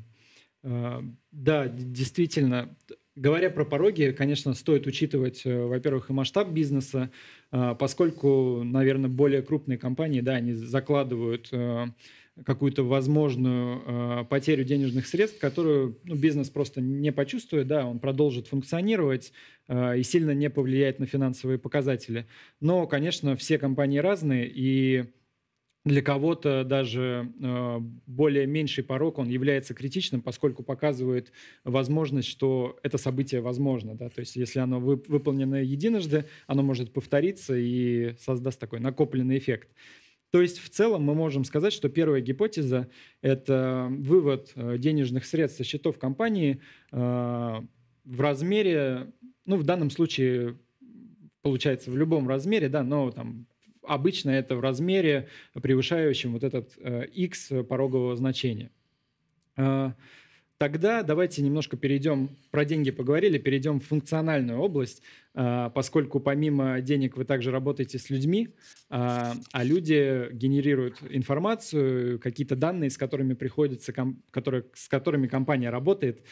Да, 1.32 1.68
действительно, 1.68 2.76
Говоря 3.16 3.48
про 3.48 3.64
пороги, 3.64 4.14
конечно, 4.16 4.52
стоит 4.52 4.86
учитывать, 4.86 5.46
э, 5.46 5.64
во-первых, 5.64 6.10
и 6.10 6.12
масштаб 6.12 6.50
бизнеса, 6.50 7.10
поскольку, 7.50 8.62
наверное, 8.62 9.08
более 9.08 9.40
крупные 9.40 9.78
компании, 9.78 10.20
да, 10.20 10.34
они 10.34 10.52
закладывают 10.52 11.50
какую-то 12.44 12.82
возможную 12.82 13.82
э, 13.84 14.24
потерю 14.28 14.64
денежных 14.64 15.06
средств, 15.06 15.38
которую 15.38 15.98
ну, 16.04 16.16
бизнес 16.16 16.50
просто 16.50 16.80
не 16.80 17.12
почувствует, 17.12 17.66
да, 17.66 17.86
он 17.86 17.98
продолжит 17.98 18.46
функционировать 18.46 19.32
и 19.68 20.02
сильно 20.04 20.30
не 20.30 20.48
повлияет 20.48 21.00
на 21.00 21.06
финансовые 21.06 21.58
показатели. 21.58 22.26
Но, 22.60 22.86
конечно, 22.86 23.34
все 23.34 23.58
компании 23.58 23.98
разные, 23.98 24.48
и 24.48 25.06
для 25.86 26.02
кого-то 26.02 26.64
даже 26.64 27.32
э, 27.40 27.78
более 28.06 28.44
меньший 28.48 28.82
порог, 28.82 29.18
он 29.18 29.28
является 29.28 29.72
критичным, 29.72 30.20
поскольку 30.20 30.64
показывает 30.64 31.30
возможность, 31.62 32.26
что 32.26 32.76
это 32.82 32.98
событие 32.98 33.40
возможно. 33.40 33.94
Да? 33.94 34.08
То 34.08 34.18
есть 34.18 34.34
если 34.34 34.58
оно 34.58 34.80
выполнено 34.80 35.62
единожды, 35.62 36.24
оно 36.48 36.64
может 36.64 36.92
повториться 36.92 37.54
и 37.56 38.16
создаст 38.18 38.58
такой 38.58 38.80
накопленный 38.80 39.38
эффект. 39.38 39.68
То 40.30 40.42
есть 40.42 40.58
в 40.58 40.68
целом 40.68 41.02
мы 41.02 41.14
можем 41.14 41.44
сказать, 41.44 41.72
что 41.72 41.88
первая 41.88 42.20
гипотеза– 42.20 42.88
это 43.22 43.88
вывод 43.90 44.52
э, 44.54 44.76
денежных 44.78 45.24
средств 45.24 45.58
со 45.58 45.64
счетов 45.64 45.98
компании 45.98 46.60
э, 46.92 46.96
в 46.96 48.20
размере, 48.20 49.12
ну 49.44 49.56
в 49.56 49.62
данном 49.62 49.90
случае 49.90 50.58
получается 51.42 51.90
в 51.90 51.96
любом 51.96 52.28
размере, 52.28 52.68
да, 52.68 52.82
но 52.82 53.10
там 53.12 53.46
обычно 53.82 54.30
это 54.30 54.56
в 54.56 54.60
размере, 54.60 55.28
превышающем 55.54 56.32
вот 56.32 56.42
этот 56.42 56.76
x 56.76 57.52
э, 57.52 57.62
порогового 57.62 58.16
значения. 58.16 58.70
А, 60.58 60.64
тогда 60.64 61.02
давайте 61.02 61.42
немножко 61.42 61.76
перейдем, 61.76 62.30
про 62.50 62.64
деньги 62.64 62.90
поговорили, 62.90 63.38
перейдем 63.38 63.80
в 63.80 63.86
функциональную 63.86 64.58
область, 64.58 65.02
а, 65.34 65.70
поскольку 65.70 66.20
помимо 66.20 66.80
денег 66.80 67.16
вы 67.16 67.24
также 67.24 67.50
работаете 67.50 67.98
с 67.98 68.10
людьми, 68.10 68.48
а, 68.88 69.34
а 69.52 69.64
люди 69.64 70.28
генерируют 70.32 70.98
информацию, 71.10 72.18
какие-то 72.18 72.56
данные, 72.56 72.90
с 72.90 72.96
которыми 72.96 73.34
приходится, 73.34 73.92
которые, 74.30 74.64
с 74.74 74.88
которыми 74.88 75.26
компания 75.26 75.70
работает. 75.70 76.22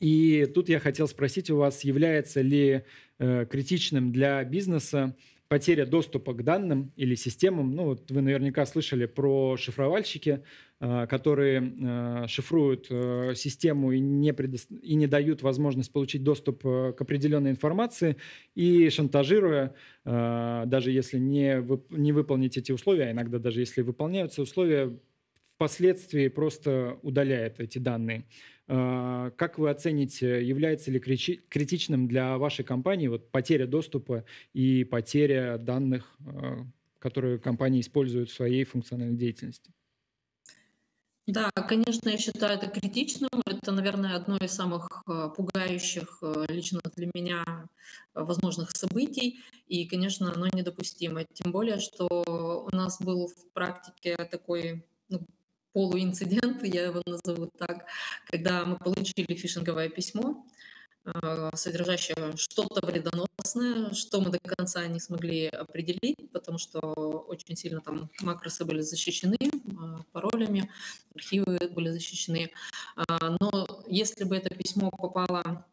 И 0.00 0.50
тут 0.52 0.68
я 0.68 0.80
хотел 0.80 1.06
спросить 1.06 1.48
у 1.48 1.56
вас, 1.58 1.84
является 1.84 2.40
ли 2.40 2.82
э, 3.20 3.46
критичным 3.48 4.10
для 4.10 4.42
бизнеса 4.42 5.14
потеря 5.52 5.84
доступа 5.84 6.32
к 6.32 6.42
данным 6.42 6.94
или 6.96 7.14
системам. 7.14 7.76
Ну, 7.76 7.84
вот 7.84 8.10
вы 8.10 8.22
наверняка 8.22 8.64
слышали 8.64 9.04
про 9.04 9.58
шифровальщики, 9.58 10.44
э, 10.80 11.06
которые 11.06 11.60
э, 11.60 12.26
шифруют 12.26 12.86
э, 12.88 13.34
систему 13.36 13.92
и 13.92 14.00
не, 14.00 14.32
предо... 14.32 14.56
и 14.80 14.94
не 14.94 15.06
дают 15.06 15.42
возможность 15.42 15.92
получить 15.92 16.24
доступ 16.24 16.62
к 16.62 16.96
определенной 16.98 17.50
информации, 17.50 18.16
и 18.54 18.88
шантажируя, 18.88 19.74
даже 20.06 20.90
если 20.90 21.18
не, 21.18 21.60
вып... 21.60 21.90
не 21.90 22.12
выполнить 22.12 22.56
эти 22.56 22.72
условия, 22.72 23.08
а 23.08 23.10
иногда 23.10 23.38
даже 23.38 23.60
если 23.60 23.82
выполняются 23.82 24.40
условия, 24.40 24.98
впоследствии 25.56 26.28
просто 26.28 26.98
удаляет 27.02 27.60
эти 27.60 27.76
данные. 27.76 28.24
А, 28.68 29.30
как 29.32 29.58
вы 29.58 29.70
оцените, 29.70 30.46
является 30.46 30.90
ли 30.90 31.00
критичным 31.00 32.06
для 32.06 32.38
вашей 32.38 32.64
компании 32.64 33.08
вот 33.08 33.30
потеря 33.30 33.66
доступа 33.66 34.24
и 34.52 34.84
потеря 34.84 35.58
данных, 35.58 36.16
а, 36.26 36.64
которые 36.98 37.38
компания 37.38 37.80
использует 37.80 38.30
в 38.30 38.34
своей 38.34 38.64
функциональной 38.64 39.16
деятельности? 39.16 39.72
Да, 41.26 41.50
конечно, 41.50 42.08
я 42.08 42.18
считаю 42.18 42.58
это 42.58 42.68
критичным. 42.68 43.30
Это, 43.46 43.70
наверное, 43.70 44.16
одно 44.16 44.36
из 44.36 44.52
самых 44.52 45.02
а, 45.06 45.28
пугающих 45.28 46.22
лично 46.48 46.80
для 46.96 47.10
меня 47.14 47.44
возможных 48.14 48.70
событий. 48.70 49.40
И, 49.66 49.86
конечно, 49.86 50.32
оно 50.32 50.46
недопустимо. 50.52 51.24
Тем 51.32 51.50
более, 51.52 51.80
что 51.80 52.68
у 52.70 52.74
нас 52.74 53.00
был 53.00 53.28
в 53.28 53.52
практике 53.52 54.16
такой 54.30 54.84
ну, 55.08 55.26
полуинцидент, 55.72 56.62
я 56.64 56.86
его 56.86 57.02
назову 57.06 57.50
так, 57.58 57.86
когда 58.26 58.64
мы 58.64 58.76
получили 58.76 59.34
фишинговое 59.34 59.88
письмо, 59.88 60.44
а, 61.04 61.54
содержащее 61.56 62.36
что-то 62.36 62.86
вредоносное, 62.86 63.92
что 63.92 64.20
мы 64.20 64.30
до 64.30 64.38
конца 64.38 64.86
не 64.86 65.00
смогли 65.00 65.46
определить, 65.48 66.30
потому 66.32 66.58
что 66.58 66.78
очень 66.80 67.56
сильно 67.56 67.80
там 67.80 68.08
макросы 68.20 68.64
были 68.64 68.82
защищены 68.82 69.36
а, 69.78 70.02
паролями, 70.12 70.70
архивы 71.14 71.58
были 71.74 71.90
защищены. 71.90 72.52
А, 72.94 73.36
но 73.40 73.66
если 73.88 74.24
бы 74.24 74.36
это 74.36 74.54
письмо 74.54 74.90
попало 74.90 75.64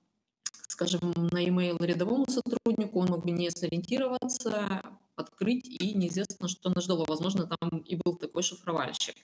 скажем, 0.79 1.13
на 1.33 1.39
e-mail 1.39 1.77
рядовому 1.85 2.25
сотруднику, 2.29 2.99
он 2.99 3.09
мог 3.09 3.25
бы 3.25 3.31
не 3.31 3.51
сориентироваться, 3.51 4.81
открыть, 5.19 5.67
и 5.67 5.93
неизвестно, 5.93 6.47
что 6.47 6.69
нас 6.69 6.83
ждало. 6.83 7.05
Возможно, 7.07 7.47
там 7.47 7.79
и 7.79 7.95
был 7.95 8.15
такой 8.15 8.43
шифровальщик. 8.43 9.15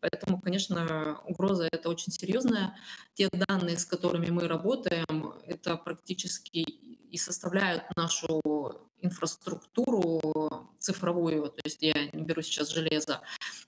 Поэтому, 0.00 0.40
конечно, 0.40 1.20
угроза 1.26 1.68
это 1.70 1.88
очень 1.88 2.12
серьезная. 2.12 2.76
Те 3.14 3.28
данные, 3.32 3.78
с 3.78 3.84
которыми 3.84 4.30
мы 4.30 4.48
работаем, 4.48 5.34
это 5.46 5.76
практически 5.76 6.58
и 6.58 7.16
составляют 7.16 7.84
нашу 7.96 8.40
инфраструктуру 9.02 10.68
цифровую, 10.78 11.48
то 11.48 11.62
есть 11.64 11.82
я 11.82 11.94
не 12.12 12.22
беру 12.22 12.42
сейчас 12.42 12.70
железо, 12.70 13.20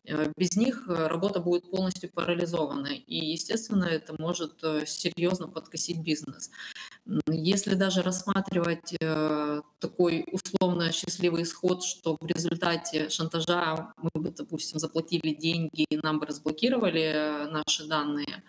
э, 0.04 0.30
без 0.36 0.56
них 0.56 0.84
работа 0.86 1.40
будет 1.40 1.70
полностью 1.70 2.10
парализована, 2.10 2.88
и, 2.88 3.16
естественно, 3.32 3.84
это 3.84 4.14
может 4.18 4.62
э, 4.62 4.84
серьезно 4.86 5.48
подкосить 5.48 5.98
бизнес. 5.98 6.50
Если 7.26 7.74
даже 7.74 8.02
рассматривать 8.02 8.94
э, 9.00 9.60
такой 9.80 10.24
условно 10.30 10.92
счастливый 10.92 11.42
исход, 11.42 11.82
что 11.82 12.16
в 12.20 12.26
результате 12.26 13.08
шантажа 13.08 13.92
мы 13.96 14.10
бы, 14.14 14.30
допустим, 14.30 14.78
заплатили 14.78 15.34
деньги 15.34 15.84
и 15.90 15.96
нам 15.96 16.20
бы 16.20 16.26
разблокировали 16.26 17.48
наши 17.50 17.88
данные, 17.88 18.44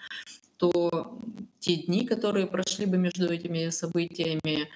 то 0.57 1.19
те 1.59 1.75
дни, 1.77 2.05
которые 2.05 2.45
прошли 2.45 2.85
бы 2.85 2.97
между 2.97 3.27
этими 3.27 3.69
событиями, 3.69 4.69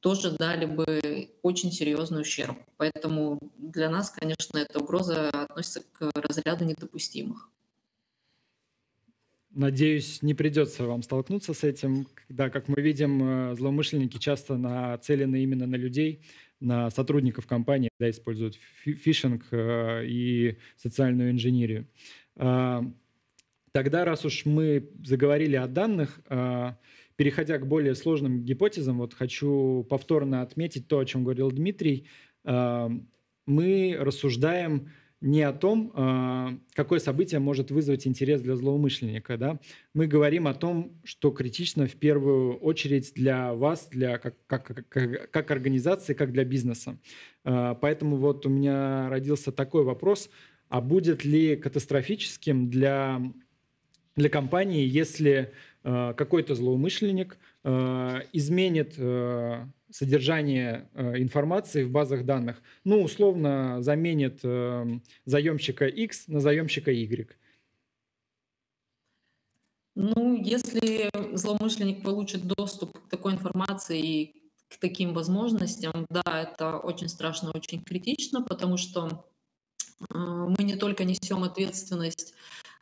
тоже 0.00 0.32
дали 0.32 0.66
бы 0.66 1.30
очень 1.42 1.70
серьезный 1.70 2.22
ущерб. 2.22 2.58
Поэтому 2.76 3.38
для 3.56 3.88
нас, 3.88 4.10
конечно, 4.10 4.58
эта 4.58 4.80
угроза 4.80 5.30
относится 5.30 5.82
к 5.92 6.10
разряду 6.14 6.64
недопустимых. 6.64 7.48
Надеюсь, 9.54 10.22
не 10.22 10.32
придется 10.32 10.84
вам 10.84 11.02
столкнуться 11.02 11.52
с 11.52 11.62
этим. 11.62 12.06
Да, 12.30 12.48
как 12.48 12.68
мы 12.68 12.80
видим, 12.80 13.22
э, 13.22 13.54
злоумышленники 13.54 14.16
часто 14.16 14.56
нацелены 14.56 15.42
именно 15.42 15.66
на 15.66 15.76
людей, 15.76 16.22
на 16.58 16.90
сотрудников 16.90 17.46
компании, 17.46 17.90
да, 18.00 18.08
используют 18.08 18.56
фишинг 18.84 19.44
э, 19.50 20.06
и 20.06 20.56
социальную 20.76 21.32
инженерию. 21.32 21.86
А, 22.36 22.82
тогда, 23.72 24.04
раз 24.04 24.24
уж 24.24 24.46
мы 24.46 24.88
заговорили 25.04 25.56
о 25.56 25.66
данных, 25.66 26.20
а, 26.28 26.78
переходя 27.16 27.58
к 27.58 27.66
более 27.66 27.94
сложным 27.94 28.42
гипотезам, 28.42 28.98
вот 28.98 29.12
хочу 29.12 29.86
повторно 29.90 30.42
отметить 30.42 30.88
то, 30.88 30.98
о 30.98 31.04
чем 31.04 31.24
говорил 31.24 31.50
Дмитрий. 31.50 32.06
А, 32.44 32.90
мы 33.46 33.96
рассуждаем 33.98 34.90
не 35.22 35.42
о 35.42 35.52
том, 35.52 35.92
а, 35.94 36.58
какое 36.74 36.98
событие 36.98 37.38
может 37.38 37.70
вызвать 37.70 38.06
интерес 38.06 38.42
для 38.42 38.56
злоумышленника. 38.56 39.38
Да? 39.38 39.60
Мы 39.94 40.06
говорим 40.08 40.48
о 40.48 40.54
том, 40.54 41.00
что 41.04 41.30
критично 41.30 41.86
в 41.86 41.94
первую 41.94 42.56
очередь 42.56 43.12
для 43.14 43.54
вас, 43.54 43.88
для, 43.88 44.18
как, 44.18 44.34
как, 44.46 44.84
как, 44.88 45.30
как 45.30 45.50
организации, 45.50 46.12
как 46.12 46.32
для 46.32 46.44
бизнеса. 46.44 46.98
А, 47.44 47.74
поэтому 47.76 48.16
вот 48.16 48.44
у 48.46 48.48
меня 48.48 49.08
родился 49.08 49.52
такой 49.52 49.84
вопрос, 49.84 50.28
а 50.68 50.80
будет 50.80 51.24
ли 51.24 51.54
катастрофическим 51.56 52.68
для, 52.68 53.22
для 54.16 54.28
компании, 54.28 54.84
если 54.84 55.52
а, 55.84 56.14
какой-то 56.14 56.54
злоумышленник 56.54 57.38
изменит 58.32 58.98
содержание 59.92 60.88
э, 60.94 61.18
информации 61.18 61.84
в 61.84 61.90
базах 61.90 62.24
данных, 62.24 62.62
ну, 62.84 63.02
условно 63.02 63.82
заменит 63.82 64.40
э, 64.42 64.86
заемщика 65.24 65.86
X 65.86 66.28
на 66.28 66.40
заемщика 66.40 66.90
Y. 66.90 67.28
Ну, 69.94 70.42
если 70.42 71.10
злоумышленник 71.36 72.02
получит 72.02 72.46
доступ 72.46 72.98
к 72.98 73.10
такой 73.10 73.34
информации 73.34 74.00
и 74.00 74.42
к 74.68 74.78
таким 74.80 75.12
возможностям, 75.12 76.06
да, 76.08 76.22
это 76.24 76.78
очень 76.78 77.08
страшно, 77.08 77.50
очень 77.54 77.82
критично, 77.82 78.42
потому 78.42 78.78
что 78.78 79.26
э, 80.00 80.14
мы 80.14 80.64
не 80.64 80.76
только 80.76 81.04
несем 81.04 81.44
ответственность 81.44 82.34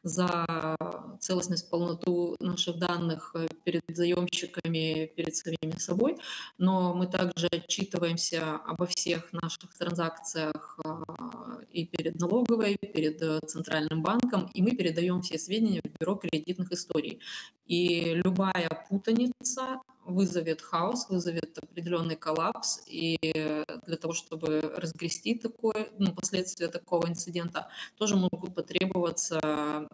за 0.03 0.77
целостность, 1.21 1.71
полноту 1.71 2.37
наших 2.41 2.79
данных 2.79 3.33
э, 3.35 3.47
перед 3.65 3.83
заемщиками, 3.89 5.07
перед 5.15 5.37
самими 5.37 5.79
собой, 5.79 6.17
но 6.59 6.95
мы 6.95 7.07
также 7.07 7.47
отчитываемся 7.49 8.57
обо 8.67 8.87
всех 8.87 9.33
наших 9.33 9.77
транзакциях 9.77 10.79
а, 10.85 11.61
и 11.71 11.85
перед 11.87 12.19
налоговой, 12.19 12.77
перед 12.77 13.21
э, 13.23 13.41
Центральным 13.47 14.03
банком, 14.03 14.51
и 14.55 14.63
мы 14.63 14.71
передаем 14.73 15.21
все 15.21 15.39
сведения 15.39 15.83
в 15.85 15.99
Бюро 16.01 16.15
кредитных 16.17 16.73
историй. 16.73 17.21
И 17.67 18.15
любая 18.15 18.87
путаница 18.89 19.81
вызовет 20.07 20.61
хаос, 20.61 21.09
вызовет 21.09 21.57
определенный 21.59 22.17
коллапс, 22.17 22.83
и 22.87 23.17
для 23.87 23.97
того, 23.97 24.13
чтобы 24.13 24.61
разгрести 24.77 25.37
такое, 25.37 25.89
ну, 25.99 26.13
последствия 26.13 26.67
такого 26.67 27.07
инцидента, 27.07 27.69
тоже 27.97 28.17
могут 28.17 28.55
потребоваться 28.55 29.89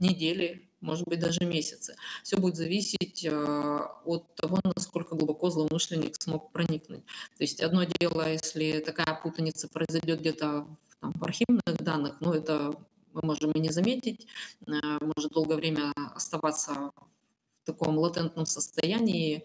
недели, 0.00 0.68
может 0.80 1.06
быть, 1.06 1.18
даже 1.18 1.44
месяцы. 1.44 1.96
Все 2.22 2.36
будет 2.36 2.56
зависеть 2.56 3.24
э, 3.24 3.78
от 4.04 4.34
того, 4.34 4.60
насколько 4.64 5.16
глубоко 5.16 5.50
злоумышленник 5.50 6.20
смог 6.20 6.52
проникнуть. 6.52 7.04
То 7.36 7.42
есть 7.42 7.60
одно 7.60 7.84
дело, 7.84 8.30
если 8.30 8.80
такая 8.80 9.14
путаница 9.22 9.68
произойдет 9.68 10.20
где-то 10.20 10.66
там, 11.00 11.12
в 11.12 11.24
архивных 11.24 11.62
данных, 11.78 12.16
ну 12.20 12.32
это 12.32 12.74
мы 13.12 13.20
можем 13.22 13.52
и 13.52 13.60
не 13.60 13.70
заметить, 13.70 14.26
э, 14.66 14.72
может 15.00 15.32
долгое 15.32 15.56
время 15.56 15.92
оставаться 16.14 16.90
таком 17.64 17.98
латентном 17.98 18.46
состоянии 18.46 19.44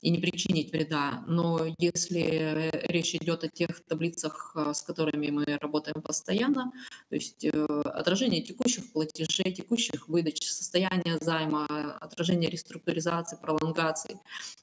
и 0.00 0.10
не 0.10 0.18
причинить 0.18 0.72
вреда. 0.72 1.22
Но 1.26 1.66
если 1.78 2.70
речь 2.88 3.14
идет 3.14 3.44
о 3.44 3.48
тех 3.48 3.80
таблицах, 3.84 4.52
э, 4.56 4.72
с 4.74 4.82
которыми 4.82 5.30
мы 5.30 5.44
работаем 5.60 6.02
постоянно, 6.02 6.72
то 7.08 7.14
есть 7.14 7.44
э, 7.44 7.50
отражение 7.84 8.42
текущих 8.42 8.92
платежей, 8.92 9.52
текущих 9.52 10.08
выдач, 10.08 10.42
состояние 10.42 11.18
займа, 11.20 11.66
отражение 12.00 12.50
реструктуризации, 12.50 13.38
пролонгаций, 13.40 14.16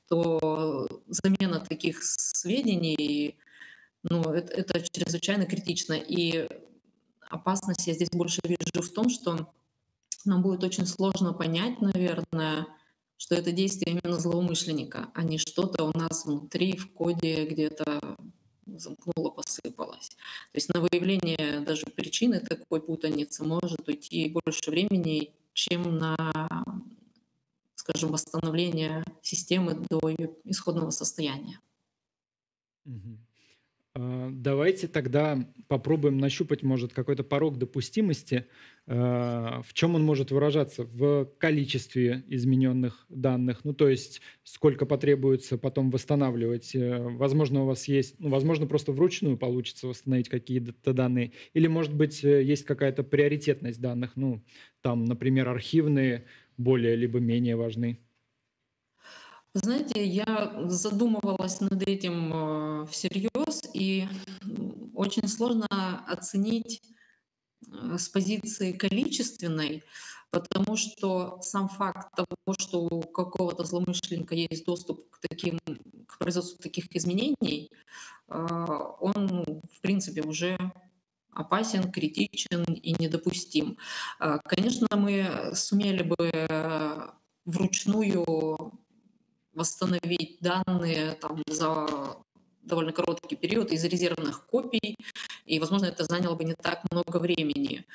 то 0.07 0.87
замена 1.07 1.59
таких 1.59 2.03
сведений 2.03 3.37
ну, 4.03 4.21
это, 4.21 4.53
это 4.53 4.81
чрезвычайно 4.81 5.45
критично. 5.45 5.93
И 5.93 6.47
опасность 7.29 7.87
я 7.87 7.93
здесь 7.93 8.09
больше 8.09 8.39
вижу 8.43 8.81
в 8.81 8.89
том, 8.93 9.09
что 9.09 9.51
нам 10.25 10.41
будет 10.41 10.63
очень 10.63 10.85
сложно 10.85 11.33
понять, 11.33 11.81
наверное, 11.81 12.67
что 13.17 13.35
это 13.35 13.51
действие 13.51 13.99
именно 13.99 14.19
злоумышленника, 14.19 15.09
а 15.13 15.23
не 15.23 15.37
что-то 15.37 15.83
у 15.83 15.97
нас 15.97 16.25
внутри, 16.25 16.77
в 16.77 16.91
коде 16.93 17.45
где-то 17.45 18.17
замкнуло, 18.65 19.29
посыпалось. 19.31 20.09
То 20.09 20.55
есть 20.55 20.73
на 20.73 20.81
выявление 20.81 21.61
даже 21.61 21.85
причины 21.85 22.39
такой 22.39 22.81
путаницы 22.81 23.43
может 23.43 23.87
уйти 23.87 24.29
больше 24.29 24.69
времени, 24.69 25.33
чем 25.53 25.97
на, 25.97 26.15
скажем, 27.75 28.11
восстановление 28.11 29.03
системы 29.21 29.85
до 29.89 30.09
ее 30.09 30.35
исходного 30.43 30.91
состояния. 30.91 31.59
Угу. 32.85 33.17
А, 33.97 34.29
давайте 34.31 34.87
тогда 34.87 35.43
попробуем 35.67 36.19
нащупать, 36.19 36.61
может, 36.61 36.93
какой-то 36.93 37.23
порог 37.23 37.57
допустимости. 37.57 38.45
А, 38.85 39.61
в 39.63 39.73
чем 39.73 39.95
он 39.95 40.03
может 40.03 40.31
выражаться? 40.31 40.83
В 40.83 41.25
количестве 41.39 42.23
измененных 42.27 43.05
данных, 43.09 43.61
ну, 43.63 43.73
то 43.73 43.89
есть 43.89 44.21
сколько 44.43 44.85
потребуется 44.85 45.57
потом 45.57 45.89
восстанавливать. 45.89 46.75
Э, 46.75 46.99
возможно, 46.99 47.63
у 47.63 47.65
вас 47.65 47.87
есть, 47.87 48.19
ну, 48.19 48.29
возможно, 48.29 48.67
просто 48.67 48.91
вручную 48.91 49.35
получится 49.35 49.87
восстановить 49.87 50.29
какие-то 50.29 50.93
данные. 50.93 51.31
Или, 51.53 51.65
может 51.67 51.93
быть, 51.95 52.23
э, 52.23 52.43
есть 52.43 52.65
какая-то 52.65 53.03
приоритетность 53.03 53.81
данных, 53.81 54.11
ну, 54.15 54.43
там, 54.81 55.05
например, 55.05 55.49
архивные 55.49 56.25
более 56.57 56.95
либо 56.95 57.19
менее 57.19 57.55
важны. 57.55 57.99
Знаете, 59.63 60.05
я 60.05 60.53
задумывалась 60.65 61.61
над 61.61 61.81
этим 61.81 62.31
э, 62.33 62.85
всерьез, 62.91 63.63
и 63.73 64.07
очень 64.93 65.27
сложно 65.27 65.67
оценить 66.07 66.83
э, 67.65 67.97
с 67.97 68.07
позиции 68.07 68.73
количественной, 68.73 69.83
потому 70.29 70.75
что 70.75 71.41
сам 71.41 71.69
факт 71.69 72.15
того, 72.15 72.55
что 72.59 72.81
у 72.81 73.01
какого-то 73.01 73.63
злоумышленника 73.63 74.35
есть 74.35 74.63
доступ 74.65 75.09
к 75.09 75.19
таким, 75.27 75.59
к 76.05 76.19
производству 76.19 76.61
таких 76.61 76.95
изменений, 76.95 77.71
э, 78.27 78.35
он, 78.99 79.43
в 79.71 79.81
принципе, 79.81 80.21
уже 80.21 80.55
опасен, 81.33 81.91
критичен 81.91 82.63
и 82.63 82.93
недопустим. 83.01 83.77
Конечно, 84.45 84.87
мы 84.95 85.51
сумели 85.53 86.01
бы 86.01 86.31
вручную 87.45 88.71
восстановить 89.57 90.37
данные 90.39 91.13
там, 91.13 91.41
за 91.47 91.87
довольно 92.61 92.91
короткий 92.91 93.35
период 93.35 93.71
из 93.71 93.83
резервных 93.85 94.45
копий, 94.45 94.95
и, 95.45 95.59
возможно, 95.59 95.85
это 95.85 96.03
заняло 96.03 96.35
бы 96.35 96.43
не 96.43 96.53
так 96.53 96.81
много 96.91 97.17
времени. 97.17 97.85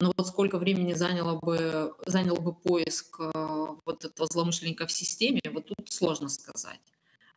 Но 0.00 0.12
вот 0.16 0.26
сколько 0.26 0.58
времени 0.58 0.94
заняло 0.94 1.38
бы, 1.38 1.94
занял 2.06 2.36
бы 2.36 2.54
поиск 2.54 3.20
э, 3.20 3.66
вот 3.84 4.04
этого 4.04 4.26
злоумышленника 4.26 4.86
в 4.86 4.92
системе, 4.92 5.40
вот 5.52 5.66
тут 5.66 5.92
сложно 5.92 6.28
сказать. 6.28 6.80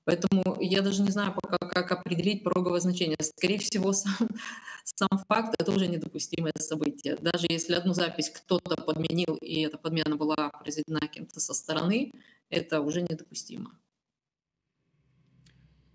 Поэтому 0.05 0.57
я 0.61 0.81
даже 0.81 1.01
не 1.01 1.11
знаю 1.11 1.33
пока, 1.33 1.57
как 1.57 1.91
определить 1.91 2.43
пороговое 2.43 2.79
значение. 2.79 3.17
Скорее 3.19 3.57
всего, 3.57 3.91
сам, 3.93 4.29
сам 4.83 5.09
факт— 5.27 5.55
это 5.59 5.71
уже 5.71 5.87
недопустимое 5.87 6.53
событие. 6.59 7.17
Даже 7.17 7.47
если 7.49 7.73
одну 7.73 7.93
запись 7.93 8.29
кто-то 8.29 8.75
подменил, 8.81 9.35
и 9.41 9.61
эта 9.61 9.77
подмена 9.77 10.15
была 10.15 10.49
произведена 10.49 11.07
кем-то 11.07 11.39
со 11.39 11.53
стороны, 11.53 12.13
это 12.49 12.81
уже 12.81 13.01
недопустимо. 13.01 13.77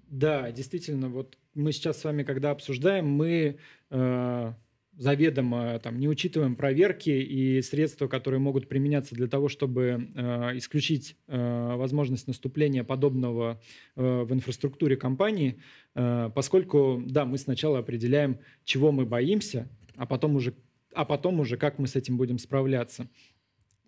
Да, 0.08 0.50
действительно, 0.50 1.08
вот 1.08 1.38
мы 1.54 1.72
сейчас 1.72 2.00
с 2.00 2.04
вами, 2.04 2.24
когда 2.24 2.50
обсуждаем, 2.50 3.06
мы 3.06 3.60
э, 3.90 4.52
заведомо 5.00 5.78
там, 5.78 5.98
не 5.98 6.08
учитываем 6.08 6.54
проверки 6.56 7.08
и 7.08 7.62
средства, 7.62 8.06
которые 8.06 8.38
могут 8.38 8.68
применяться 8.68 9.14
для 9.14 9.28
того, 9.28 9.48
чтобы 9.48 10.10
э, 10.14 10.58
исключить 10.58 11.16
э, 11.26 11.74
возможность 11.76 12.28
наступления 12.28 12.84
подобного 12.84 13.62
э, 13.96 14.22
в 14.22 14.30
инфраструктуре 14.34 14.98
компании, 14.98 15.58
э, 15.94 16.30
поскольку, 16.34 17.02
да, 17.06 17.24
мы 17.24 17.38
сначала 17.38 17.78
определяем, 17.78 18.40
чего 18.64 18.92
мы 18.92 19.06
боимся, 19.06 19.70
а 19.96 20.04
потом 20.04 20.36
уже, 20.36 20.52
а 20.92 21.06
потом 21.06 21.40
уже 21.40 21.56
как 21.56 21.78
мы 21.78 21.86
с 21.86 21.96
этим 21.96 22.18
будем 22.18 22.38
справляться. 22.38 23.08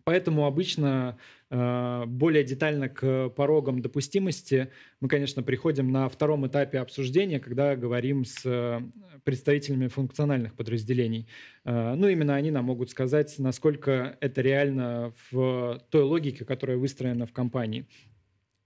Поэтому 0.05 0.47
обычно 0.47 1.19
э, 1.51 2.05
более 2.07 2.45
детально 2.45 2.89
к 2.89 3.29
порогам 3.31 3.81
допустимости 3.81 4.69
мы, 5.01 5.09
конечно, 5.09 5.43
приходим 5.43 5.93
на 5.93 6.09
втором 6.09 6.47
этапе 6.47 6.79
обсуждения, 6.79 7.41
когда 7.41 7.77
говорим 7.77 8.25
с 8.25 8.43
э, 8.45 8.81
представителями 9.25 9.89
функциональных 9.89 10.55
подразделений. 10.55 11.29
Э, 11.65 11.95
ну, 11.95 12.09
именно 12.09 12.35
они 12.35 12.51
нам 12.51 12.65
могут 12.65 12.91
сказать, 12.91 13.35
насколько 13.39 14.17
это 14.21 14.41
реально 14.41 15.13
в 15.31 15.81
той 15.91 16.03
логике, 16.03 16.45
которая 16.45 16.77
выстроена 16.77 17.27
в 17.27 17.33
компании. 17.33 17.87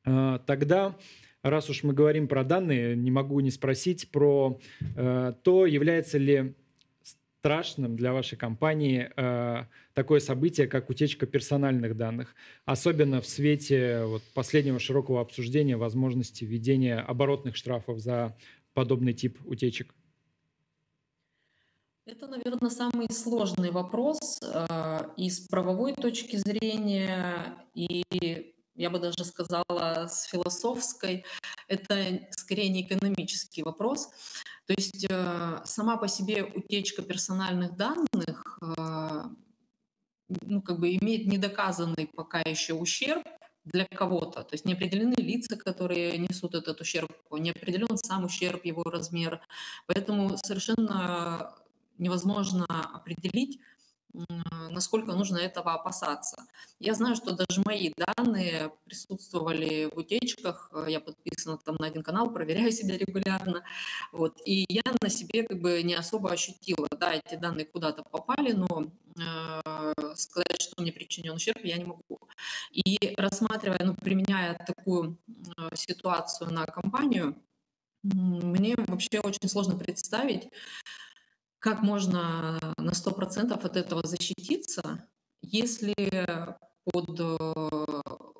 Тогда 0.04 0.96
раз 1.42 1.68
уж 1.68 1.82
мы 1.82 1.92
говорим 1.92 2.28
про 2.28 2.44
данные, 2.44 2.94
не 2.94 3.10
могу 3.10 3.40
не 3.40 3.50
спросить 3.50 4.12
про 4.12 4.60
то, 4.94 5.66
является 5.66 6.18
ли 6.18 6.54
страшным 7.46 7.94
для 7.94 8.12
вашей 8.12 8.36
компании 8.36 9.08
э, 9.16 9.66
такое 9.94 10.18
событие, 10.18 10.66
как 10.66 10.90
утечка 10.90 11.26
персональных 11.26 11.96
данных, 11.96 12.34
особенно 12.64 13.20
в 13.20 13.26
свете 13.28 14.02
вот, 14.04 14.22
последнего 14.34 14.80
широкого 14.80 15.20
обсуждения 15.20 15.76
возможности 15.76 16.44
введения 16.44 16.98
оборотных 16.98 17.54
штрафов 17.54 18.00
за 18.00 18.36
подобный 18.74 19.12
тип 19.12 19.38
утечек? 19.44 19.94
Это, 22.04 22.26
наверное, 22.26 22.70
самый 22.70 23.06
сложный 23.12 23.70
вопрос 23.70 24.40
э, 24.42 24.98
и 25.16 25.30
с 25.30 25.46
правовой 25.46 25.94
точки 25.94 26.34
зрения, 26.34 27.54
и 27.74 28.55
я 28.76 28.90
бы 28.90 28.98
даже 28.98 29.24
сказала, 29.24 30.06
с 30.08 30.24
философской. 30.24 31.24
Это 31.68 32.20
скорее 32.30 32.68
не 32.68 32.82
экономический 32.82 33.62
вопрос. 33.62 34.08
То 34.66 34.74
есть 34.76 35.06
э, 35.08 35.60
сама 35.64 35.96
по 35.96 36.08
себе 36.08 36.42
утечка 36.44 37.02
персональных 37.02 37.76
данных 37.76 38.58
э, 38.60 39.22
ну, 40.28 40.62
как 40.62 40.80
бы 40.80 40.96
имеет 40.96 41.26
недоказанный 41.26 42.06
пока 42.06 42.40
еще 42.40 42.74
ущерб 42.74 43.24
для 43.64 43.84
кого-то. 43.86 44.42
То 44.42 44.54
есть 44.54 44.64
не 44.64 44.74
определены 44.74 45.14
лица, 45.14 45.56
которые 45.56 46.18
несут 46.18 46.54
этот 46.54 46.80
ущерб, 46.80 47.10
не 47.32 47.50
определен 47.50 47.96
сам 47.96 48.24
ущерб, 48.24 48.64
его 48.64 48.82
размер. 48.84 49.40
Поэтому 49.86 50.36
совершенно 50.38 51.54
невозможно 51.98 52.66
определить, 52.94 53.60
насколько 54.70 55.12
нужно 55.12 55.38
этого 55.38 55.74
опасаться. 55.74 56.36
Я 56.78 56.94
знаю, 56.94 57.16
что 57.16 57.32
даже 57.32 57.62
мои 57.64 57.92
данные 57.96 58.72
присутствовали 58.84 59.88
в 59.92 59.98
утечках, 59.98 60.70
э, 60.72 60.86
я 60.88 61.00
подписана 61.00 61.58
там 61.58 61.76
на 61.78 61.86
один 61.86 62.02
канал, 62.02 62.32
проверяю 62.32 62.72
себя 62.72 62.96
регулярно, 62.96 63.62
вот, 64.12 64.40
и 64.44 64.64
я 64.68 64.82
на 65.02 65.08
себе 65.08 65.44
как 65.44 65.60
бы 65.60 65.82
не 65.82 65.94
особо 65.94 66.30
ощутила, 66.30 66.88
да, 66.98 67.14
эти 67.14 67.36
данные 67.36 67.66
куда-то 67.66 68.02
попали, 68.02 68.52
но 68.52 68.90
э, 69.18 69.92
сказать, 70.14 70.60
что 70.60 70.82
мне 70.82 70.92
причинен 70.92 71.32
ущерб, 71.32 71.64
я 71.64 71.76
не 71.76 71.84
могу. 71.84 72.18
И 72.72 73.14
рассматривая, 73.16 73.80
ну, 73.84 73.94
применяя 73.94 74.54
такую 74.54 75.18
э, 75.56 75.74
ситуацию 75.74 76.52
на 76.52 76.66
компанию, 76.66 77.34
мне 78.02 78.74
вообще 78.76 79.20
очень 79.20 79.48
сложно 79.48 79.76
представить, 79.76 80.48
как 81.66 81.82
можно 81.82 82.60
на 82.78 82.92
100% 82.92 83.52
от 83.52 83.76
этого 83.76 84.06
защититься, 84.06 85.04
если 85.42 85.94
под 86.84 87.18
э, 87.18 87.36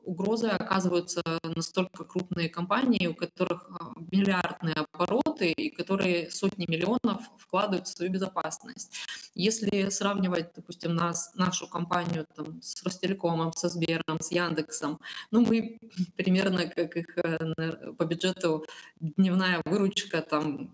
угрозой 0.04 0.50
оказываются 0.50 1.22
настолько 1.42 2.04
крупные 2.04 2.48
компании, 2.48 3.08
у 3.08 3.14
которых 3.14 3.68
а, 3.68 3.92
миллиардные 4.12 4.76
обороты 4.92 5.50
и 5.50 5.70
которые 5.70 6.30
сотни 6.30 6.66
миллионов 6.68 7.20
вкладывают 7.36 7.88
в 7.88 7.96
свою 7.96 8.12
безопасность. 8.12 8.94
Если 9.34 9.88
сравнивать, 9.88 10.52
допустим, 10.54 10.94
нас, 10.94 11.32
нашу 11.34 11.66
компанию 11.66 12.26
там, 12.36 12.62
с 12.62 12.80
Ростелекомом, 12.84 13.52
со 13.54 13.68
Сбером, 13.68 14.20
с 14.20 14.30
Яндексом, 14.30 15.00
ну 15.32 15.44
мы 15.44 15.80
примерно 16.16 16.68
как 16.68 16.96
их 16.96 17.18
э, 17.18 17.92
по 17.98 18.04
бюджету 18.04 18.64
дневная 19.00 19.60
выручка, 19.64 20.22
там 20.22 20.72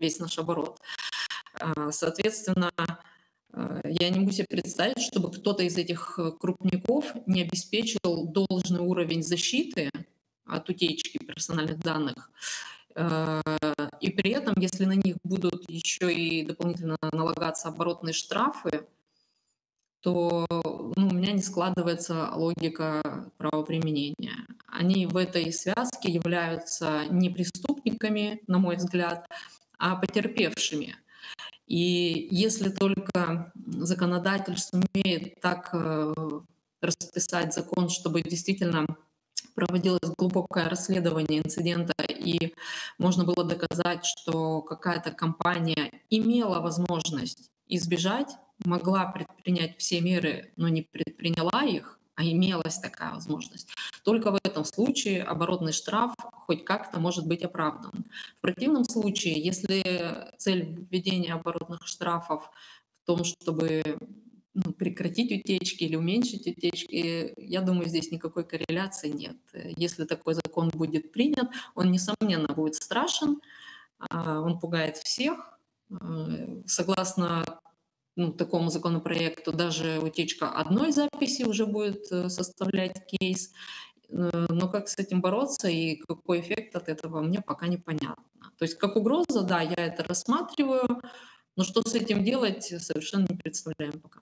весь 0.00 0.18
наш 0.18 0.38
оборот. 0.38 0.80
А, 1.64 1.92
соответственно, 1.92 2.70
а, 3.52 3.80
я 3.84 4.10
не 4.10 4.20
могу 4.20 4.32
себе 4.32 4.46
представить, 4.48 5.00
чтобы 5.00 5.30
кто-то 5.30 5.62
из 5.62 5.78
этих 5.78 6.18
э, 6.18 6.32
крупников 6.32 7.06
не 7.26 7.42
обеспечил 7.42 8.26
должный 8.26 8.80
уровень 8.80 9.22
защиты 9.22 9.90
от 10.44 10.68
утечки 10.68 11.18
персональных 11.18 11.78
данных. 11.78 12.30
А, 12.94 13.40
и 14.00 14.10
при 14.10 14.32
этом, 14.32 14.54
если 14.58 14.84
на 14.84 14.92
них 14.92 15.16
будут 15.24 15.68
еще 15.70 16.12
и 16.12 16.44
дополнительно 16.44 16.98
налагаться 17.12 17.68
оборотные 17.68 18.12
штрафы, 18.12 18.86
то 20.00 20.44
ну, 20.50 21.08
у 21.08 21.14
меня 21.14 21.32
не 21.32 21.40
складывается 21.40 22.30
логика 22.34 23.30
правоприменения. 23.38 24.46
Они 24.66 25.06
в 25.06 25.16
этой 25.16 25.50
связке 25.50 26.12
являются 26.12 27.06
не 27.08 27.30
преступниками, 27.30 28.42
на 28.46 28.58
мой 28.58 28.76
взгляд, 28.76 29.26
а 29.78 29.96
потерпевшими. 29.96 30.96
И 31.66 32.28
если 32.30 32.68
только 32.68 33.52
законодатель 33.66 34.58
сумеет 34.58 35.40
так 35.40 35.70
э, 35.72 36.14
расписать 36.80 37.54
закон, 37.54 37.88
чтобы 37.88 38.22
действительно 38.22 38.86
проводилось 39.54 40.10
глубокое 40.18 40.68
расследование 40.68 41.40
инцидента, 41.40 41.94
и 42.02 42.54
можно 42.98 43.24
было 43.24 43.44
доказать, 43.44 44.04
что 44.04 44.62
какая-то 44.62 45.12
компания 45.12 45.90
имела 46.10 46.60
возможность 46.60 47.50
избежать, 47.66 48.28
могла 48.64 49.06
предпринять 49.06 49.78
все 49.78 50.00
меры, 50.00 50.52
но 50.56 50.68
не 50.68 50.82
предприняла 50.82 51.64
их, 51.64 51.98
а 52.16 52.24
имелась 52.24 52.78
такая 52.78 53.12
возможность. 53.12 53.68
Только 54.04 54.30
в 54.30 54.38
этом 54.42 54.64
случае 54.64 55.22
оборотный 55.22 55.72
штраф 55.72 56.14
хоть 56.46 56.64
как-то 56.64 57.00
может 57.00 57.26
быть 57.26 57.42
оправдан. 57.42 58.04
В 58.36 58.40
противном 58.40 58.84
случае, 58.84 59.42
если 59.42 60.32
цель 60.38 60.86
введения 60.90 61.34
оборотных 61.34 61.86
штрафов 61.86 62.50
в 63.02 63.06
том, 63.06 63.24
чтобы 63.24 63.82
ну, 64.54 64.72
прекратить 64.72 65.32
утечки 65.32 65.84
или 65.84 65.96
уменьшить 65.96 66.46
утечки, 66.46 67.34
я 67.36 67.60
думаю, 67.60 67.88
здесь 67.88 68.12
никакой 68.12 68.44
корреляции 68.44 69.08
нет. 69.08 69.36
Если 69.76 70.04
такой 70.04 70.34
закон 70.34 70.70
будет 70.70 71.12
принят, 71.12 71.48
он, 71.74 71.90
несомненно, 71.90 72.54
будет 72.54 72.76
страшен, 72.76 73.40
а, 73.98 74.40
он 74.40 74.60
пугает 74.60 74.96
всех. 74.98 75.58
Э, 75.90 76.62
согласно 76.66 77.44
ну, 78.16 78.32
такому 78.32 78.70
законопроекту 78.70 79.52
даже 79.52 79.98
утечка 80.00 80.48
одной 80.50 80.92
записи 80.92 81.42
уже 81.42 81.66
будет 81.66 82.10
э, 82.12 82.28
составлять 82.28 83.04
кейс. 83.06 83.52
Э, 84.08 84.46
но 84.48 84.68
как 84.68 84.88
с 84.88 84.98
этим 84.98 85.20
бороться 85.20 85.68
и 85.68 85.96
какой 85.96 86.40
эффект 86.40 86.76
от 86.76 86.88
этого, 86.88 87.20
мне 87.20 87.40
пока 87.40 87.66
непонятно. 87.66 88.24
То 88.58 88.64
есть 88.64 88.76
как 88.76 88.96
угроза, 88.96 89.42
да, 89.42 89.62
я 89.62 89.74
это 89.74 90.04
рассматриваю, 90.04 91.02
но 91.56 91.64
что 91.64 91.82
с 91.82 91.94
этим 91.94 92.24
делать, 92.24 92.64
совершенно 92.64 93.26
не 93.28 93.36
представляем 93.36 94.00
пока. 94.00 94.20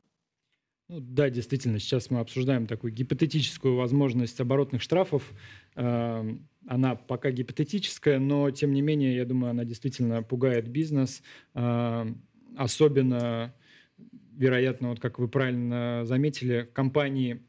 Ну, 0.89 1.01
да, 1.01 1.31
действительно, 1.31 1.79
сейчас 1.79 2.11
мы 2.11 2.21
обсуждаем 2.21 2.67
такую 2.67 2.93
гипотетическую 2.93 3.77
возможность 3.77 4.39
оборотных 4.41 4.83
штрафов. 4.83 5.33
Эм, 5.75 6.49
она 6.67 6.97
пока 6.97 7.31
гипотетическая, 7.31 8.19
но 8.19 8.51
тем 8.51 8.73
не 8.73 8.83
менее, 8.83 9.17
я 9.17 9.25
думаю, 9.25 9.53
она 9.53 9.65
действительно 9.65 10.23
пугает 10.23 10.69
бизнес, 10.69 11.23
эм, 11.55 12.23
особенно 12.57 13.55
вероятно, 14.37 14.91
вот 14.91 15.01
как 15.01 15.19
вы 15.19 15.29
правильно 15.29 16.03
заметили, 16.05 16.69
компании, 16.73 17.43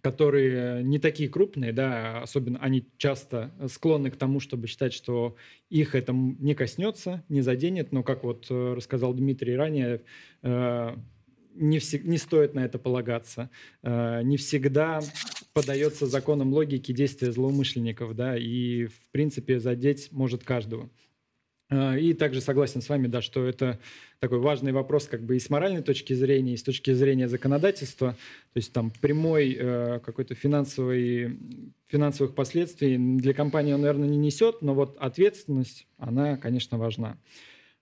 которые 0.00 0.82
не 0.84 0.98
такие 0.98 1.28
крупные, 1.28 1.72
да, 1.72 2.22
особенно 2.22 2.58
они 2.60 2.86
часто 2.96 3.52
склонны 3.68 4.10
к 4.10 4.16
тому, 4.16 4.40
чтобы 4.40 4.66
считать, 4.66 4.92
что 4.92 5.36
их 5.70 5.94
это 5.94 6.12
не 6.12 6.54
коснется, 6.54 7.24
не 7.28 7.40
заденет, 7.40 7.92
но, 7.92 8.02
как 8.02 8.24
вот 8.24 8.46
э, 8.50 8.74
рассказал 8.74 9.12
Дмитрий 9.14 9.56
ранее, 9.56 10.02
э, 10.42 10.96
не, 11.54 11.78
всег, 11.78 12.04
не 12.04 12.18
стоит 12.18 12.54
на 12.54 12.60
это 12.60 12.78
полагаться. 12.78 13.50
Э, 13.82 14.22
не 14.22 14.36
всегда 14.36 15.00
подается 15.52 16.06
законам 16.06 16.52
логики 16.52 16.92
действия 16.92 17.32
злоумышленников, 17.32 18.14
да, 18.14 18.36
и, 18.38 18.86
в 18.86 19.10
принципе, 19.10 19.58
задеть 19.58 20.12
может 20.12 20.44
каждого. 20.44 20.90
И 21.70 22.14
также 22.14 22.40
согласен 22.40 22.80
с 22.80 22.88
вами, 22.88 23.08
да, 23.08 23.20
что 23.20 23.44
это 23.44 23.78
такой 24.20 24.38
важный 24.38 24.72
вопрос 24.72 25.06
как 25.06 25.22
бы 25.22 25.36
и 25.36 25.38
с 25.38 25.50
моральной 25.50 25.82
точки 25.82 26.14
зрения, 26.14 26.54
и 26.54 26.56
с 26.56 26.62
точки 26.62 26.92
зрения 26.92 27.28
законодательства. 27.28 28.12
То 28.52 28.56
есть 28.56 28.72
там 28.72 28.90
прямой 29.02 29.54
э, 29.58 30.00
какой-то 30.02 30.34
финансовый, 30.34 31.38
финансовых 31.86 32.34
последствий 32.34 32.96
для 32.96 33.34
компании 33.34 33.74
он, 33.74 33.82
наверное, 33.82 34.08
не 34.08 34.16
несет, 34.16 34.62
но 34.62 34.74
вот 34.74 34.96
ответственность, 34.98 35.86
она, 35.98 36.38
конечно, 36.38 36.78
важна. 36.78 37.18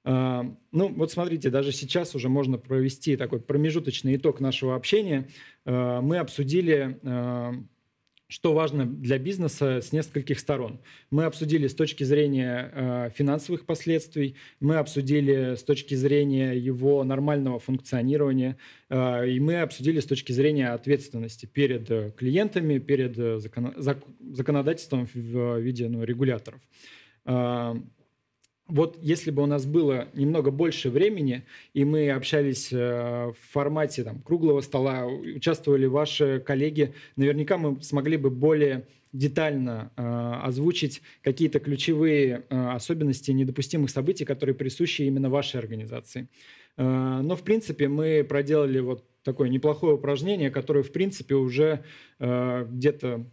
Э, 0.05 0.43
ну, 0.73 0.89
вот 0.89 1.13
смотрите, 1.13 1.51
даже 1.51 1.73
сейчас 1.73 2.15
уже 2.15 2.29
можно 2.29 2.59
провести 2.59 3.17
такой 3.17 3.41
промежуточный 3.41 4.17
итог 4.17 4.41
нашего 4.41 4.75
общения. 4.75 5.29
Э, 5.65 6.01
мы 6.01 6.19
обсудили 6.19 6.99
э, 7.03 7.53
что 8.29 8.55
важно 8.55 8.87
для 8.87 9.19
бизнеса 9.19 9.81
с 9.81 9.93
нескольких 9.93 10.41
сторон. 10.41 10.81
Мы 11.11 11.25
обсудили 11.25 11.69
с 11.69 11.75
точки 11.75 12.03
зрения 12.03 12.73
э, 12.73 13.11
финансовых 13.15 13.67
последствий, 13.67 14.37
мы 14.59 14.77
обсудили 14.77 15.55
с 15.55 15.63
точки 15.63 15.95
зрения 15.95 16.53
его 16.53 17.05
нормального 17.05 17.59
функционирования, 17.59 18.57
э, 18.89 19.29
и 19.29 19.41
мы 19.41 19.61
обсудили 19.61 20.01
с 20.01 20.07
точки 20.07 20.33
зрения 20.33 20.71
ответственности 20.71 21.47
перед 21.47 21.91
э, 21.91 22.11
клиентами, 22.17 22.79
перед 22.79 23.17
э, 23.17 23.39
закон, 23.39 23.75
зак, 23.77 23.99
законодательством 24.33 25.09
в 25.15 25.59
виде 25.61 25.89
ну, 25.89 26.03
регуляторов. 26.03 26.61
Вот 28.69 28.99
если 29.01 29.31
бы 29.31 29.43
у 29.43 29.47
нас 29.47 29.65
было 29.65 30.09
немного 30.13 30.51
больше 30.51 30.91
времени, 30.91 31.45
и 31.73 31.85
мы 31.85 32.11
общались 32.11 32.73
э, 32.73 32.77
в 32.77 33.37
формате 33.53 34.03
там, 34.03 34.21
круглого 34.21 34.61
стола, 34.61 35.07
участвовали 35.07 35.87
ваши 35.87 36.43
коллеги, 36.45 36.93
наверняка 37.15 37.59
мы 37.59 37.81
смогли 37.83 38.17
бы 38.17 38.31
более 38.31 38.87
детально 39.13 39.93
э, 39.97 40.03
озвучить 40.43 41.01
какие-то 41.23 41.61
ключевые 41.61 42.45
э, 42.49 42.69
особенности 42.71 43.31
недопустимых 43.31 43.89
событий, 43.89 44.25
которые 44.25 44.57
присущи 44.57 45.03
именно 45.03 45.31
вашей 45.31 45.61
организации. 45.61 46.29
Э, 46.77 47.21
но, 47.23 47.37
в 47.37 47.43
принципе, 47.43 47.87
мы 47.87 48.27
проделали 48.29 48.81
вот 48.81 49.05
такое 49.23 49.49
неплохое 49.49 49.95
упражнение, 49.95 50.51
которое, 50.51 50.83
в 50.83 50.93
принципе, 50.93 51.35
уже 51.35 51.85
э, 52.19 52.67
где-то 52.69 53.27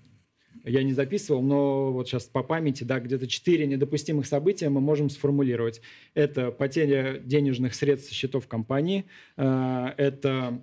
я 0.63 0.83
не 0.83 0.93
записывал, 0.93 1.41
но 1.41 1.91
вот 1.91 2.07
сейчас 2.07 2.23
по 2.23 2.41
памяти, 2.41 2.83
да, 2.83 2.99
где-то 2.99 3.27
четыре 3.27 3.67
недопустимых 3.67 4.25
события 4.25 4.69
мы 4.69 4.79
можем 4.81 5.09
сформулировать. 5.09 5.81
Это 6.13 6.51
потеря 6.51 7.19
денежных 7.23 7.75
средств 7.75 8.09
со 8.09 8.15
счетов 8.15 8.47
компании, 8.47 9.05
э, 9.35 9.87
это 9.97 10.61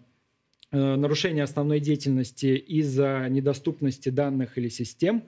э, 0.72 0.96
нарушение 0.96 1.44
основной 1.44 1.80
деятельности 1.80 2.56
из-за 2.56 3.26
недоступности 3.28 4.08
данных 4.08 4.56
или 4.56 4.68
систем, 4.68 5.24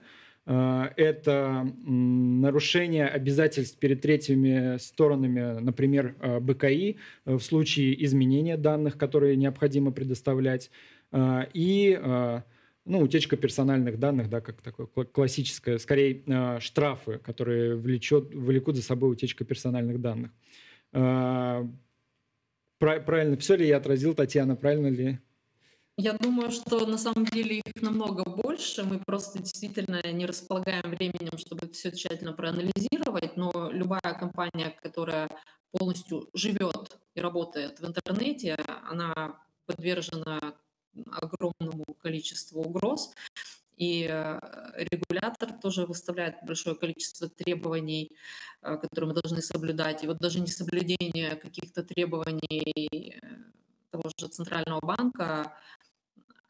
э, 0.47 0.89
это 0.97 1.71
нарушение 1.85 3.07
обязательств 3.07 3.77
перед 3.77 4.01
третьими 4.01 4.77
сторонами, 4.79 5.59
например, 5.59 6.15
БКИ, 6.41 6.97
в 7.25 7.39
случае 7.41 8.03
изменения 8.05 8.57
данных, 8.57 8.97
которые 8.97 9.35
необходимо 9.35 9.91
предоставлять, 9.91 10.71
и 11.15 12.41
ну, 12.85 12.99
утечка 12.99 13.37
персональных 13.37 13.97
данных, 13.97 14.29
да, 14.29 14.41
как 14.41 14.61
такое 14.61 14.87
классическое, 15.05 15.77
скорее 15.77 16.23
э, 16.25 16.59
штрафы, 16.59 17.17
которые 17.19 17.75
влечет, 17.75 18.33
влекут 18.33 18.75
за 18.75 18.83
собой 18.83 19.11
утечка 19.11 19.45
персональных 19.45 20.01
данных. 20.01 20.31
Э, 20.91 21.65
правильно, 22.79 23.37
все 23.37 23.55
ли 23.55 23.67
я 23.67 23.77
отразил, 23.77 24.13
Татьяна, 24.13 24.55
правильно 24.55 24.87
ли? 24.87 25.19
Я 25.95 26.13
думаю, 26.13 26.51
что 26.51 26.85
на 26.87 26.97
самом 26.97 27.25
деле 27.25 27.59
их 27.59 27.81
намного 27.81 28.23
больше. 28.23 28.83
Мы 28.83 28.99
просто 28.99 29.39
действительно 29.39 30.01
не 30.11 30.25
располагаем 30.25 30.89
временем, 30.89 31.37
чтобы 31.37 31.69
все 31.69 31.91
тщательно 31.91 32.33
проанализировать, 32.33 33.37
но 33.37 33.69
любая 33.71 34.01
компания, 34.19 34.75
которая 34.81 35.29
полностью 35.71 36.29
живет 36.33 36.97
и 37.15 37.21
работает 37.21 37.79
в 37.79 37.85
интернете, 37.85 38.57
она 38.89 39.39
подвержена 39.67 40.55
огромному 41.11 41.85
количеству 42.01 42.61
угроз. 42.61 43.13
И 43.77 44.07
э, 44.09 44.39
регулятор 44.91 45.51
тоже 45.53 45.85
выставляет 45.85 46.35
большое 46.43 46.75
количество 46.75 47.27
требований, 47.27 48.11
э, 48.61 48.77
которые 48.77 49.09
мы 49.09 49.21
должны 49.21 49.41
соблюдать. 49.41 50.03
И 50.03 50.07
вот 50.07 50.19
даже 50.19 50.39
несоблюдение 50.39 51.35
каких-то 51.35 51.83
требований 51.83 53.19
э, 53.21 53.27
того 53.89 54.09
же 54.17 54.27
Центрального 54.27 54.79
банка, 54.79 55.53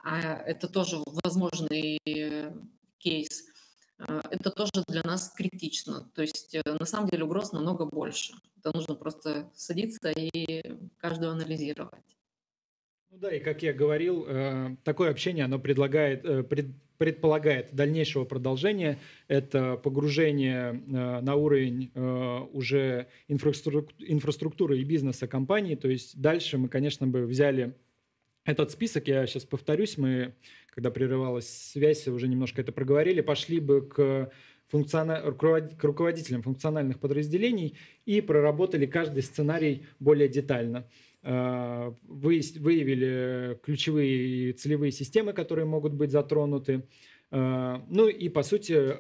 а 0.04 0.20
это 0.20 0.68
тоже 0.68 0.98
возможный 1.24 1.98
кейс, 2.98 3.46
это 3.98 4.50
тоже 4.50 4.84
для 4.88 5.02
нас 5.04 5.30
критично. 5.30 6.10
То 6.14 6.22
есть 6.22 6.58
на 6.66 6.86
самом 6.86 7.10
деле 7.10 7.24
угроз 7.24 7.54
намного 7.54 7.86
больше. 7.86 8.34
Это 8.58 8.76
нужно 8.76 8.96
просто 8.96 9.50
садиться 9.56 10.12
и 10.12 10.78
каждую 10.98 11.32
анализировать. 11.32 12.18
Ну 13.14 13.20
да, 13.20 13.32
и 13.32 13.39
как 13.39 13.61
я 13.61 13.74
говорил, 13.74 14.26
э, 14.28 14.76
такое 14.84 15.11
общение, 15.11 15.45
оно 15.45 15.59
предлагает, 15.59 16.26
э, 16.26 16.43
предполагает 16.97 17.70
дальнейшего 17.72 18.26
продолжения. 18.26 18.97
Это 19.28 19.78
погружение 19.78 20.82
э, 20.88 21.20
на 21.22 21.36
уровень 21.36 21.91
уже 22.53 23.07
инфраструктуры 23.28 24.80
и 24.80 24.84
бизнеса 24.84 25.28
компании. 25.28 25.76
То 25.76 25.89
есть 25.89 26.20
дальше 26.20 26.57
мы, 26.57 26.70
конечно, 26.70 27.05
бы 27.05 27.28
взяли 27.28 27.76
этот 28.45 28.72
список, 28.72 29.07
я 29.07 29.28
сейчас 29.28 29.45
повторюсь, 29.45 29.99
мы, 29.99 30.34
когда 30.74 30.89
прерывалась 30.89 31.47
связь, 31.47 32.07
уже 32.07 32.28
немножко 32.28 32.61
это 32.61 32.72
проговорили, 32.72 33.22
пошли 33.22 33.59
бы 33.59 33.88
к 33.88 34.32
функциона... 34.70 35.22
к 35.22 35.84
руководителям 35.84 36.41
функциональных 36.41 36.99
подразделений 36.99 37.78
и 38.07 38.22
проработали 38.22 38.88
каждый 38.88 39.22
сценарий 39.22 39.86
более 39.99 40.28
детально. 40.28 40.88
Э, 41.26 41.93
выявили 42.03 43.57
ключевые 43.63 44.51
целевые 44.53 44.91
системы, 44.91 45.32
которые 45.32 45.63
могут 45.63 45.93
быть 45.93 46.11
затронуты. 46.11 46.86
Э, 47.32 47.80
ну 47.89 48.09
и, 48.09 48.28
по 48.28 48.43
сути, 48.43 48.97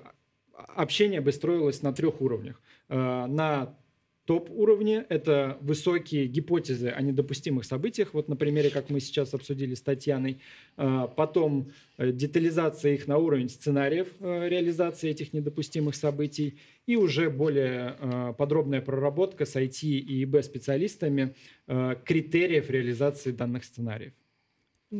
общение 0.53 1.19
бы 1.19 1.33
строилось 1.33 1.81
на 1.81 1.91
трех 1.91 2.21
уровнях. 2.21 2.61
Э, 2.87 3.25
на 3.25 3.77
топ-уровне– 4.25 5.05
это 5.09 5.57
высокие 5.61 6.27
гипотезы 6.27 6.89
о 6.89 7.01
недопустимых 7.01 7.65
событиях, 7.65 8.13
вот 8.13 8.29
на 8.29 8.35
примере, 8.35 8.69
как 8.69 8.89
мы 8.89 8.99
сейчас 8.99 9.33
обсудили 9.33 9.75
с 9.75 9.81
Татьяной. 9.81 10.39
Потом 10.75 11.71
детализация 11.97 12.93
их 12.93 13.07
на 13.07 13.17
уровень 13.17 13.49
сценариев 13.49 14.07
реализации 14.21 15.09
этих 15.09 15.33
недопустимых 15.33 15.95
событий 15.95 16.57
и 16.85 16.95
уже 16.95 17.29
более 17.29 17.95
э, 17.97 18.33
подробная 18.37 18.81
проработка 18.81 19.45
с 19.45 19.55
IT 19.55 19.83
и 19.83 20.23
ИБ 20.23 20.43
специалистами 20.43 21.35
э, 21.67 21.95
критериев 22.03 22.69
реализации 22.69 23.31
данных 23.31 23.63
сценариев. 23.63 24.13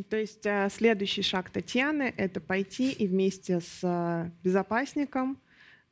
То 0.08 0.16
есть 0.16 0.44
э, 0.44 0.68
следующий 0.70 1.22
шаг 1.22 1.50
Татьяны– 1.50 2.12
это 2.16 2.40
пойти 2.40 2.90
и 2.90 3.06
вместе 3.06 3.60
с 3.60 4.32
безопасником 4.42 5.38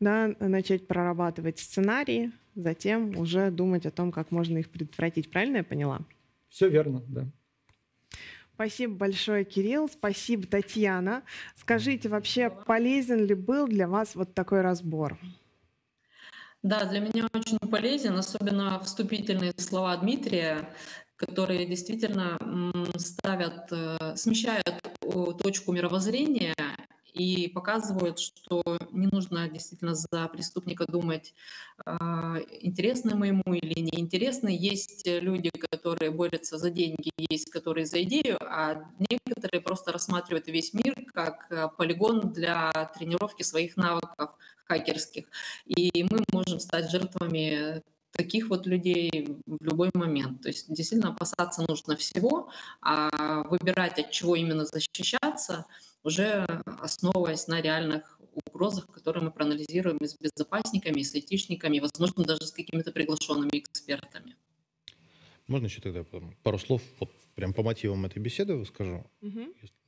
да, 0.02 0.34
начать 0.40 0.86
прорабатывать 0.88 1.60
сценарии, 1.60 2.32
затем 2.56 3.16
уже 3.16 3.50
думать 3.50 3.86
о 3.86 3.90
том, 3.90 4.10
как 4.10 4.32
можно 4.32 4.58
их 4.58 4.68
предотвратить. 4.68 5.30
Правильно 5.30 5.58
я 5.58 5.64
поняла? 5.64 6.00
Все 6.48 6.68
верно, 6.68 7.02
да. 7.06 7.26
Спасибо 8.54 8.94
большое, 8.94 9.44
Кирилл. 9.44 9.88
Спасибо, 9.88 10.46
Татьяна. 10.46 11.22
Скажите, 11.56 12.08
вообще 12.08 12.50
полезен 12.50 13.24
ли 13.24 13.34
был 13.34 13.66
для 13.66 13.88
вас 13.88 14.14
вот 14.14 14.34
такой 14.34 14.60
разбор? 14.60 15.18
Да, 16.62 16.84
для 16.84 17.00
меня 17.00 17.28
очень 17.32 17.58
полезен, 17.58 18.16
особенно 18.16 18.78
вступительные 18.80 19.52
слова 19.56 19.96
Дмитрия, 19.96 20.68
которые 21.16 21.66
действительно 21.66 22.38
ставят, 22.96 23.72
э, 23.72 24.16
смещают 24.16 24.68
точку 25.42 25.72
мировоззрения 25.72 26.54
и 27.12 27.48
показывают, 27.48 28.18
что 28.18 28.62
не 28.90 29.06
нужно 29.06 29.48
действительно 29.48 29.94
за 29.94 30.28
преступника 30.28 30.86
думать, 30.86 31.34
а, 31.84 32.36
интересно 32.60 33.16
мы 33.16 33.28
ему 33.28 33.54
или 33.54 33.80
неинтересно. 33.80 34.48
Есть 34.48 35.06
люди, 35.06 35.50
которые 35.50 36.10
борются 36.10 36.58
за 36.58 36.70
деньги, 36.70 37.10
есть 37.16 37.50
которые 37.50 37.86
за 37.86 38.02
идею, 38.02 38.38
а 38.40 38.84
некоторые 39.10 39.60
просто 39.60 39.92
рассматривают 39.92 40.46
весь 40.46 40.72
мир 40.74 40.94
как 41.14 41.46
э, 41.50 41.68
полигон 41.76 42.32
для 42.32 42.70
тренировки 42.96 43.42
своих 43.42 43.76
навыков 43.76 44.30
хакерских. 44.64 45.26
И 45.66 46.04
мы 46.04 46.24
можем 46.32 46.60
стать 46.60 46.90
жертвами 46.90 47.82
таких 48.12 48.48
вот 48.48 48.66
людей 48.66 49.38
в 49.46 49.64
любой 49.64 49.90
момент. 49.94 50.42
То 50.42 50.48
есть 50.48 50.72
действительно 50.72 51.12
опасаться 51.12 51.64
нужно 51.66 51.96
всего, 51.96 52.50
а 52.80 53.42
выбирать, 53.44 53.98
от 53.98 54.10
чего 54.10 54.36
именно 54.36 54.64
защищаться, 54.64 55.66
уже 56.04 56.44
основываясь 56.80 57.46
на 57.46 57.60
реальных 57.60 58.20
угрозах, 58.46 58.86
которые 58.86 59.24
мы 59.24 59.30
проанализируем 59.30 59.98
и 59.98 60.06
с 60.06 60.16
безопасниками, 60.18 61.00
и 61.00 61.04
с 61.04 61.14
айтишниками, 61.14 61.80
возможно, 61.80 62.24
даже 62.24 62.46
с 62.46 62.52
какими-то 62.52 62.92
приглашенными 62.92 63.58
экспертами. 63.58 64.36
Можно 65.48 65.66
еще 65.66 65.80
тогда 65.80 66.04
пару 66.42 66.58
слов 66.58 66.82
вот 67.00 67.10
прям 67.34 67.52
по 67.52 67.62
мотивам 67.62 68.06
этой 68.06 68.20
беседы 68.20 68.64
скажу? 68.64 69.04
Угу. 69.20 69.40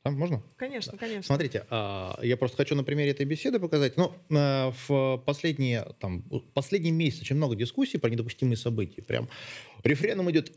А, 0.02 0.10
можно? 0.10 0.42
Конечно, 0.56 0.92
да. 0.92 0.98
конечно. 0.98 1.22
Смотрите, 1.22 1.64
а, 1.70 2.18
я 2.22 2.36
просто 2.36 2.58
хочу 2.58 2.74
на 2.74 2.84
примере 2.84 3.12
этой 3.12 3.24
беседы 3.24 3.58
показать. 3.58 3.96
Ну, 3.96 4.12
в 4.28 5.22
последние, 5.24 5.86
там, 6.00 6.22
последний 6.52 6.92
месяц 6.92 7.22
очень 7.22 7.36
много 7.36 7.56
дискуссий 7.56 7.98
про 7.98 8.10
недопустимые 8.10 8.56
события. 8.56 9.02
Прям 9.02 9.28
рефреном 9.82 10.30
идет 10.30 10.52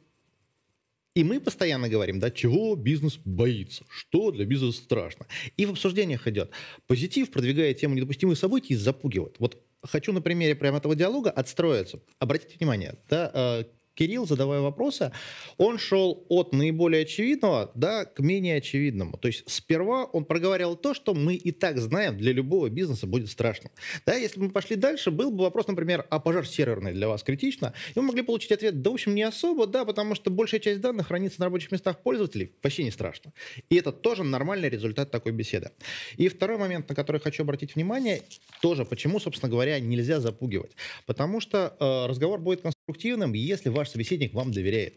и 1.18 1.24
мы 1.24 1.40
постоянно 1.40 1.90
говорим, 1.90 2.20
да, 2.20 2.30
чего 2.30 2.76
бизнес 2.76 3.18
боится, 3.26 3.84
что 3.90 4.30
для 4.30 4.46
бизнеса 4.46 4.84
страшно. 4.84 5.26
И 5.58 5.66
в 5.66 5.72
обсуждениях 5.72 6.28
идет. 6.28 6.52
Позитив, 6.86 7.32
продвигая 7.32 7.74
тему 7.74 7.96
недопустимых 7.96 8.38
событий, 8.38 8.76
запугивает. 8.76 9.36
Вот 9.40 9.60
хочу 9.82 10.14
на 10.14 10.22
примере 10.22 10.54
прямо 10.54 10.78
этого 10.78 10.96
диалога 10.96 11.32
отстроиться. 11.32 12.04
Обратите 12.20 12.58
внимание, 12.60 13.00
да, 13.10 13.66
Кирилл, 13.98 14.28
задавая 14.28 14.62
вопросы, 14.62 15.12
он 15.58 15.80
шел 15.80 16.26
от 16.30 16.54
наиболее 16.54 17.02
очевидного 17.02 17.72
да, 17.74 18.06
к 18.06 18.20
менее 18.20 18.58
очевидному. 18.58 19.18
То 19.18 19.28
есть 19.28 19.44
сперва 19.48 20.06
он 20.06 20.26
проговаривал 20.26 20.76
то, 20.76 20.94
что 20.94 21.14
мы 21.14 21.34
и 21.34 21.52
так 21.52 21.80
знаем, 21.80 22.18
для 22.18 22.32
любого 22.32 22.70
бизнеса 22.70 23.08
будет 23.08 23.30
страшно. 23.30 23.72
Да, 24.06 24.14
если 24.14 24.40
мы 24.40 24.50
пошли 24.50 24.76
дальше, 24.76 25.10
был 25.10 25.32
бы 25.32 25.44
вопрос, 25.44 25.68
например, 25.68 26.06
а 26.10 26.20
пожар 26.20 26.46
серверный 26.48 26.94
для 26.94 27.08
вас 27.08 27.24
критично? 27.24 27.74
И 27.96 28.00
мы 28.00 28.08
могли 28.08 28.22
получить 28.22 28.52
ответ, 28.52 28.82
да, 28.82 28.92
в 28.92 28.94
общем, 28.94 29.16
не 29.16 29.24
особо, 29.24 29.66
да, 29.66 29.84
потому 29.84 30.14
что 30.14 30.30
большая 30.30 30.60
часть 30.60 30.80
данных 30.80 31.08
хранится 31.08 31.40
на 31.40 31.46
рабочих 31.46 31.72
местах 31.72 32.04
пользователей, 32.04 32.52
вообще 32.62 32.84
не 32.84 32.92
страшно. 32.92 33.34
И 33.70 33.76
это 33.76 33.92
тоже 33.92 34.24
нормальный 34.24 34.70
результат 34.70 35.10
такой 35.10 35.32
беседы. 35.32 35.72
И 36.18 36.28
второй 36.28 36.58
момент, 36.58 36.88
на 36.90 36.96
который 36.96 37.20
хочу 37.20 37.44
обратить 37.44 37.76
внимание, 37.76 38.22
тоже 38.62 38.86
почему, 38.86 39.20
собственно 39.20 39.50
говоря, 39.50 39.80
нельзя 39.80 40.20
запугивать. 40.20 40.72
Потому 41.06 41.40
что 41.40 41.76
э, 41.80 42.10
разговор 42.10 42.40
будет 42.40 42.64
конструктивным, 42.88 43.34
если 43.34 43.70
ваш 43.70 43.90
собеседник 43.90 44.34
вам 44.34 44.52
доверяет. 44.52 44.94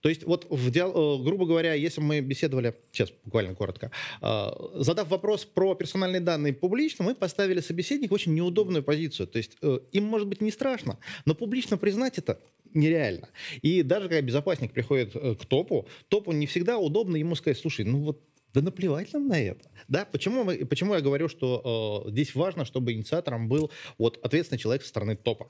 То 0.00 0.08
есть 0.08 0.24
вот, 0.24 0.46
в 0.48 0.70
диал... 0.70 0.90
Э, 0.90 1.22
грубо 1.22 1.44
говоря, 1.46 1.74
если 1.74 2.00
мы 2.00 2.20
беседовали, 2.20 2.74
сейчас 2.90 3.12
буквально 3.24 3.54
коротко, 3.54 3.90
э, 4.22 4.50
задав 4.76 5.08
вопрос 5.08 5.44
про 5.44 5.74
персональные 5.74 6.20
данные 6.20 6.54
публично, 6.54 7.04
мы 7.04 7.14
поставили 7.14 7.60
собеседник 7.60 8.10
в 8.10 8.14
очень 8.14 8.34
неудобную 8.34 8.82
позицию. 8.82 9.26
То 9.26 9.38
есть 9.38 9.58
э, 9.60 9.78
им 9.92 10.04
может 10.04 10.26
быть 10.26 10.40
не 10.40 10.50
страшно, 10.50 10.98
но 11.26 11.34
публично 11.34 11.76
признать 11.76 12.18
это 12.18 12.38
нереально. 12.72 13.28
И 13.62 13.82
даже 13.82 14.08
когда 14.08 14.22
безопасник 14.22 14.72
приходит 14.72 15.12
к 15.12 15.46
топу, 15.46 15.86
топу 16.08 16.32
не 16.32 16.46
всегда 16.46 16.78
удобно 16.78 17.16
ему 17.16 17.34
сказать, 17.34 17.58
слушай, 17.58 17.84
ну 17.84 17.98
вот 17.98 18.22
да 18.54 18.62
наплевать 18.62 19.12
нам 19.12 19.28
на 19.28 19.38
это. 19.38 19.68
Да? 19.88 20.04
Почему, 20.04 20.44
мы, 20.44 20.64
почему 20.64 20.94
я 20.94 21.00
говорю, 21.00 21.28
что 21.28 22.04
э, 22.06 22.10
здесь 22.12 22.34
важно, 22.34 22.64
чтобы 22.64 22.92
инициатором 22.92 23.48
был 23.48 23.70
вот, 23.98 24.18
ответственный 24.24 24.58
человек 24.58 24.82
со 24.82 24.88
стороны 24.88 25.16
топа? 25.16 25.48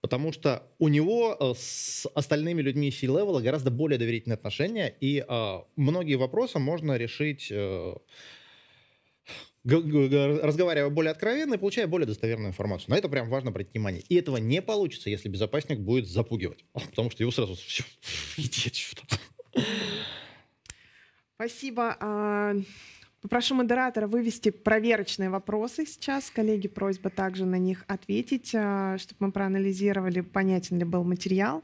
Потому 0.00 0.32
что 0.32 0.62
у 0.78 0.88
него 0.88 1.36
э, 1.38 1.54
с 1.56 2.06
остальными 2.14 2.62
людьми 2.62 2.90
C-левела 2.90 3.40
гораздо 3.40 3.70
более 3.70 3.98
доверительные 3.98 4.34
отношения, 4.34 4.94
и 5.00 5.24
э, 5.26 5.58
многие 5.76 6.14
вопросы 6.14 6.58
можно 6.58 6.96
решить... 6.96 7.48
Э, 7.50 7.94
разговаривая 9.64 10.88
более 10.88 11.10
откровенно 11.10 11.54
и 11.54 11.58
получая 11.58 11.86
более 11.86 12.06
достоверную 12.06 12.50
информацию. 12.50 12.90
На 12.90 12.94
это 12.96 13.08
прям 13.10 13.28
важно 13.28 13.50
обратить 13.50 13.74
внимание. 13.74 14.02
И 14.08 14.14
этого 14.14 14.38
не 14.38 14.62
получится, 14.62 15.10
если 15.10 15.28
безопасник 15.28 15.80
будет 15.80 16.06
запугивать. 16.06 16.64
Потому 16.72 17.10
что 17.10 17.22
его 17.22 17.30
сразу 17.30 17.54
все, 17.54 17.84
иди 18.38 18.68
отсюда. 18.68 19.02
Спасибо. 21.34 22.64
А, 23.28 23.30
попрошу 23.30 23.54
модератора 23.54 24.06
вывести 24.06 24.50
проверочные 24.50 25.28
вопросы 25.28 25.84
сейчас. 25.84 26.30
Коллеги, 26.30 26.66
просьба 26.66 27.10
также 27.10 27.44
на 27.44 27.58
них 27.58 27.84
ответить, 27.86 28.52
а, 28.54 28.96
чтобы 28.98 29.26
мы 29.26 29.32
проанализировали, 29.32 30.22
понятен 30.22 30.78
ли 30.78 30.84
был 30.84 31.04
материал. 31.04 31.62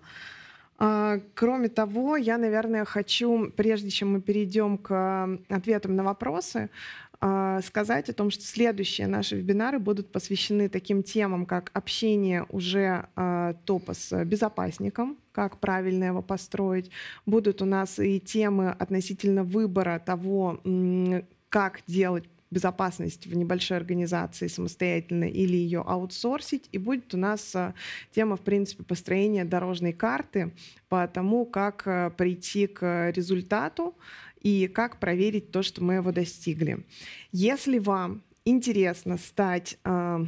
А, 0.79 1.21
кроме 1.35 1.69
того, 1.69 2.17
я, 2.17 2.37
наверное, 2.37 2.85
хочу, 2.85 3.51
прежде 3.57 3.89
чем 3.89 4.13
мы 4.13 4.21
перейдем 4.21 4.77
к 4.77 5.39
ответам 5.49 5.97
на 5.97 6.05
вопросы, 6.05 6.69
сказать 7.63 8.11
о 8.11 8.13
том, 8.13 8.31
что 8.31 8.43
следующие 8.45 9.07
наши 9.07 9.37
вебинары 9.37 9.79
будут 9.79 10.13
посвящены 10.13 10.69
таким 10.69 11.03
темам, 11.03 11.47
как 11.47 11.71
общение 11.73 12.45
уже 12.51 13.07
топа 13.65 13.95
с 13.95 14.25
безопасником, 14.27 15.17
как 15.33 15.57
правильно 15.57 16.05
его 16.05 16.21
построить. 16.21 16.91
Будут 17.25 17.63
у 17.63 17.65
нас 17.65 17.99
и 17.99 18.21
темы 18.21 18.77
относительно 18.79 19.43
выбора 19.43 20.03
того, 20.05 20.61
как 21.55 21.83
делать 21.87 22.25
безопасность 22.51 23.29
в 23.29 23.37
небольшой 23.37 23.77
организации 23.77 24.49
самостоятельно 24.49 25.23
или 25.23 25.55
ее 25.55 25.83
аутсорсить. 25.87 26.69
И 26.73 26.79
будет 26.79 27.15
у 27.15 27.17
нас 27.17 27.55
а, 27.55 27.75
тема, 28.13 28.37
в 28.37 28.41
принципе, 28.41 28.83
построения 28.83 29.45
дорожной 29.45 29.93
карты 29.93 30.53
по 30.89 31.07
тому, 31.07 31.47
как 31.47 31.85
а, 31.87 32.11
прийти 32.11 32.67
к 32.67 33.13
результату 33.13 33.97
и 34.41 34.67
как 34.67 34.99
проверить 34.99 35.53
то, 35.53 35.63
что 35.63 35.85
мы 35.85 35.95
его 35.95 36.11
достигли. 36.11 36.85
Если 37.31 37.79
вам 37.79 38.25
интересно 38.45 39.17
стать 39.17 39.79
а, 39.85 40.27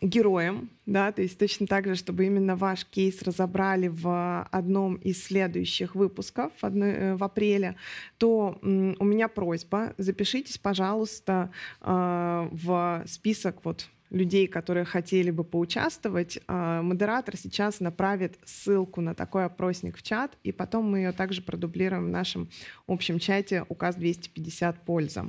героем, 0.00 0.70
да, 0.86 1.12
то 1.12 1.22
есть 1.22 1.38
точно 1.38 1.66
так 1.66 1.86
же, 1.86 1.94
чтобы 1.94 2.26
именно 2.26 2.56
ваш 2.56 2.84
кейс 2.84 3.22
разобрали 3.22 3.88
в 3.88 4.42
одном 4.50 4.96
из 4.96 5.24
следующих 5.24 5.94
выпусков 5.94 6.52
в, 6.60 6.64
э, 6.64 7.16
апреле, 7.18 7.76
то 8.18 8.58
у 8.62 9.04
меня 9.04 9.28
просьба, 9.28 9.94
запишитесь, 9.98 10.58
пожалуйста, 10.58 11.50
э, 11.80 12.48
в 12.50 13.04
список 13.06 13.64
вот 13.64 13.88
людей, 14.10 14.46
которые 14.46 14.84
хотели 14.84 15.30
бы 15.30 15.44
поучаствовать, 15.44 16.38
э, 16.46 16.80
модератор 16.82 17.36
сейчас 17.36 17.80
направит 17.80 18.38
ссылку 18.44 19.00
на 19.00 19.14
такой 19.14 19.44
опросник 19.44 19.98
в 19.98 20.02
чат, 20.02 20.36
и 20.44 20.52
потом 20.52 20.90
мы 20.90 20.98
ее 20.98 21.12
также 21.12 21.42
продублируем 21.42 22.06
в 22.06 22.10
нашем 22.10 22.48
общем 22.86 23.18
чате 23.18 23.64
указ 23.68 23.96
250 23.96 24.84
польза. 24.84 25.28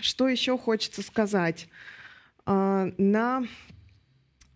Что 0.00 0.28
еще 0.28 0.58
хочется 0.58 1.02
сказать? 1.02 1.68
А, 2.46 2.88
на 2.98 3.44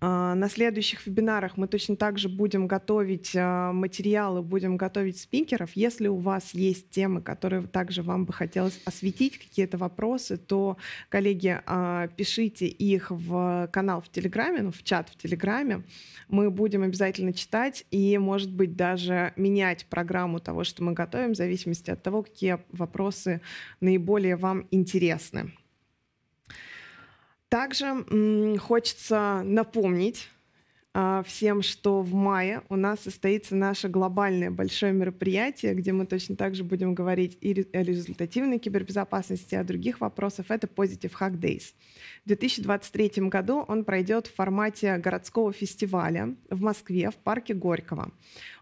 на 0.00 0.48
следующих 0.48 1.06
вебинарах 1.06 1.56
мы 1.56 1.66
точно 1.66 1.96
так 1.96 2.18
же 2.18 2.28
будем 2.28 2.68
готовить 2.68 3.32
а, 3.34 3.72
материалы, 3.72 4.42
будем 4.42 4.76
готовить 4.76 5.18
спикеров. 5.18 5.70
Если 5.74 6.06
у 6.06 6.16
вас 6.16 6.54
есть 6.54 6.90
темы, 6.90 7.20
которые 7.20 7.62
также 7.62 8.02
вам 8.02 8.24
бы 8.24 8.32
хотелось 8.32 8.80
осветить, 8.84 9.38
какие-то 9.38 9.76
вопросы, 9.76 10.36
то, 10.36 10.76
коллеги, 11.08 11.60
а, 11.66 12.06
пишите 12.08 12.66
их 12.66 13.10
в 13.10 13.68
канал 13.72 14.00
в 14.00 14.08
Телеграме, 14.08 14.62
ну, 14.62 14.70
в 14.70 14.84
чат 14.84 15.08
в 15.08 15.16
Телеграме. 15.16 15.82
Мы 16.28 16.50
будем 16.50 16.84
обязательно 16.84 17.32
читать 17.32 17.84
и, 17.90 18.18
может 18.18 18.52
быть, 18.52 18.76
даже 18.76 19.32
менять 19.36 19.86
программу 19.86 20.38
того, 20.38 20.62
что 20.62 20.84
мы 20.84 20.92
готовим, 20.92 21.32
в 21.32 21.36
зависимости 21.36 21.90
от 21.90 22.02
того, 22.02 22.22
какие 22.22 22.58
вопросы 22.70 23.40
наиболее 23.80 24.36
вам 24.36 24.68
интересны. 24.70 25.52
Также 27.48 28.58
хочется 28.58 29.42
напомнить 29.44 30.28
а, 31.00 31.22
всем, 31.22 31.62
что 31.62 32.02
в 32.02 32.12
мае 32.12 32.62
у 32.68 32.76
нас 32.76 33.00
состоится 33.00 33.54
наше 33.54 33.88
глобальное 33.88 34.50
большое 34.50 34.92
мероприятие, 34.92 35.74
где 35.74 35.92
мы 35.92 36.06
точно 36.06 36.34
так 36.34 36.54
же 36.54 36.64
будем 36.64 36.94
говорить 36.94 37.38
и 37.40 37.66
о 37.72 37.82
результативной 37.82 38.58
кибербезопасности, 38.58 39.54
и 39.54 39.58
о 39.58 39.64
других 39.64 40.00
вопросах. 40.00 40.46
Это 40.48 40.66
Positive 40.66 41.12
Hack 41.20 41.38
Days. 41.38 41.74
В 42.28 42.30
2023 42.30 43.22
году 43.30 43.64
он 43.68 43.86
пройдет 43.86 44.26
в 44.26 44.34
формате 44.34 44.98
городского 44.98 45.50
фестиваля 45.50 46.34
в 46.50 46.60
Москве, 46.60 47.10
в 47.10 47.14
парке 47.14 47.54
Горького. 47.54 48.12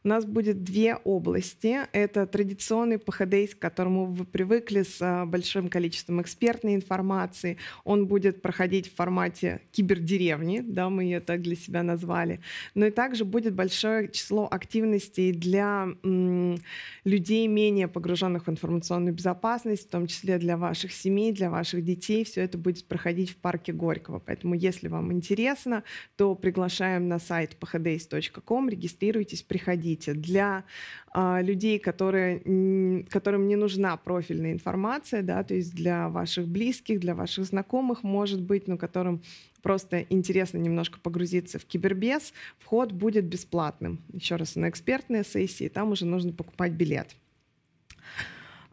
У 0.05 0.09
нас 0.09 0.25
будет 0.25 0.63
две 0.63 0.95
области. 0.95 1.79
Это 1.91 2.29
традиционный 2.29 2.99
ПХД, 3.01 3.57
к 3.57 3.59
которому 3.59 4.07
вы 4.07 4.25
привыкли 4.25 4.85
с 4.85 4.99
а, 5.01 5.27
большим 5.27 5.69
количеством 5.69 6.23
экспертной 6.23 6.77
информации. 6.77 7.57
Он 7.83 8.07
будет 8.07 8.41
проходить 8.41 8.89
в 8.89 8.95
формате 8.95 9.63
кибердеревни, 9.73 10.61
да, 10.61 10.89
мы 10.89 11.03
ее 11.03 11.19
так 11.19 11.43
для 11.43 11.57
себя 11.57 11.83
назвали. 11.83 12.39
Но 12.77 12.87
и 12.87 12.93
также 12.93 13.25
будет 13.25 13.55
большое 13.55 14.09
число 14.09 14.47
активностей 14.49 15.33
для 15.33 15.89
м, 16.05 16.57
людей, 17.03 17.49
менее 17.49 17.89
погруженных 17.89 18.47
в 18.47 18.51
информационную 18.51 19.13
безопасность, 19.13 19.89
в 19.89 19.91
том 19.91 20.07
числе 20.07 20.39
для 20.39 20.57
ваших 20.57 20.93
семей, 20.93 21.33
для 21.33 21.51
ваших 21.51 21.83
детей. 21.83 22.25
Все 22.25 22.43
это 22.43 22.59
будет 22.59 22.87
проходить 22.87 23.31
в 23.31 23.37
парке 23.39 23.56
Горького. 23.73 24.19
Поэтому, 24.19 24.55
если 24.55 24.89
вам 24.89 25.13
интересно, 25.13 25.83
то 26.17 26.35
приглашаем 26.35 27.09
на 27.09 27.19
сайт 27.19 27.57
phdays.com, 27.61 28.69
регистрируйтесь, 28.69 29.43
приходите 29.43 30.15
для 30.15 30.65
а, 31.13 31.41
людей, 31.41 31.79
которые, 31.79 33.05
которым 33.09 33.49
не 33.49 33.57
нужна 33.57 33.97
профильная 33.97 34.53
информация, 34.53 35.23
да, 35.23 35.43
то 35.43 35.55
есть 35.55 35.75
для 35.75 36.09
ваших 36.09 36.47
близких, 36.47 37.01
для 37.01 37.15
ваших 37.15 37.45
знакомых, 37.45 38.03
может 38.03 38.43
быть, 38.43 38.69
но 38.69 38.77
которым 38.77 39.23
просто 39.63 40.07
интересно 40.11 40.59
немножко 40.59 41.01
погрузиться 41.01 41.59
в 41.59 41.65
кибербез, 41.65 42.33
вход 42.59 42.93
будет 42.93 43.25
бесплатным. 43.25 44.01
Еще 44.13 44.37
раз, 44.37 44.55
на 44.55 44.69
экспертные 44.69 45.25
сессии, 45.25 45.69
там 45.69 45.91
уже 45.91 46.07
нужно 46.07 46.33
покупать 46.33 46.73
билет. 46.73 47.17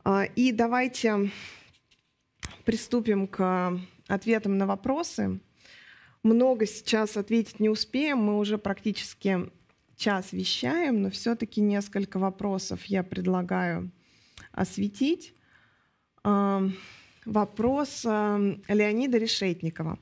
А, 0.03 0.25
и 0.35 0.51
давайте 0.51 1.31
приступим 2.65 3.27
к 3.27 3.79
ответам 4.07 4.57
на 4.57 4.67
вопросы. 4.67 5.39
Много 6.23 6.65
сейчас 6.65 7.17
ответить 7.17 7.59
не 7.59 7.69
успеем, 7.69 8.19
мы 8.19 8.37
уже 8.37 8.57
практически 8.57 9.51
час 9.97 10.31
вещаем, 10.31 11.01
но 11.01 11.09
все-таки 11.09 11.61
несколько 11.61 12.17
вопросов 12.17 12.85
я 12.85 13.03
предлагаю 13.03 13.91
осветить. 14.51 15.33
Вопрос 16.23 18.03
Леонида 18.05 19.17
Решетникова. 19.17 19.99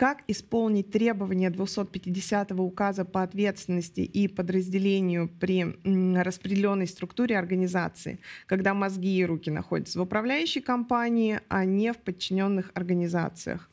Как 0.00 0.22
исполнить 0.28 0.90
требования 0.90 1.50
250 1.50 2.52
указа 2.52 3.04
по 3.04 3.22
ответственности 3.22 4.00
и 4.00 4.28
подразделению 4.28 5.28
при 5.28 5.76
распределенной 6.18 6.86
структуре 6.86 7.38
организации, 7.38 8.18
когда 8.46 8.72
мозги 8.72 9.18
и 9.18 9.26
руки 9.26 9.50
находятся 9.50 9.98
в 9.98 10.02
управляющей 10.02 10.62
компании, 10.62 11.42
а 11.48 11.66
не 11.66 11.92
в 11.92 11.98
подчиненных 11.98 12.70
организациях? 12.72 13.69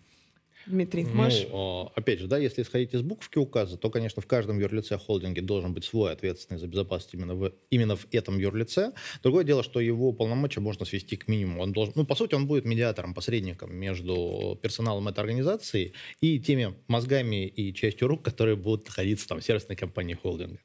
Дмитрий, 0.68 1.06
можешь? 1.06 1.48
Ну, 1.50 1.92
опять 1.96 2.20
же, 2.20 2.28
да, 2.28 2.38
если 2.38 2.62
исходить 2.62 2.94
из 2.94 3.02
буковки 3.02 3.38
указа, 3.38 3.78
то, 3.78 3.90
конечно, 3.90 4.22
в 4.22 4.28
каждом 4.28 4.60
юрлице 4.60 4.98
холдинге 4.98 5.42
должен 5.42 5.74
быть 5.74 5.86
свой 5.86 6.12
ответственный 6.12 6.60
за 6.60 6.68
безопасность 6.68 7.14
именно 7.14 7.36
в, 7.36 7.54
именно 7.70 7.96
в 7.96 8.06
этом 8.12 8.38
юрлице. 8.38 8.94
Другое 9.24 9.44
дело, 9.44 9.64
что 9.64 9.80
его 9.80 10.12
полномочия 10.12 10.60
можно 10.60 10.86
свести 10.86 11.16
к 11.16 11.28
минимуму. 11.28 11.62
Он 11.62 11.72
должен, 11.72 11.94
ну, 11.96 12.06
по 12.06 12.16
сути, 12.16 12.36
он 12.36 12.48
будет 12.48 12.66
медиатором, 12.66 13.14
посредником 13.14 13.74
между 13.76 14.60
персоналом 14.62 15.08
этой 15.08 15.20
организации 15.22 15.94
и 16.22 16.40
теми 16.40 16.76
мозгами 16.88 17.48
и 17.48 17.74
частью 17.74 18.08
рук, 18.08 18.24
которые 18.24 18.56
будут 18.56 18.88
находиться 18.88 19.28
там 19.28 19.40
в 19.40 19.44
сервисной 19.44 19.78
компании 19.78 20.16
холдинга. 20.16 20.60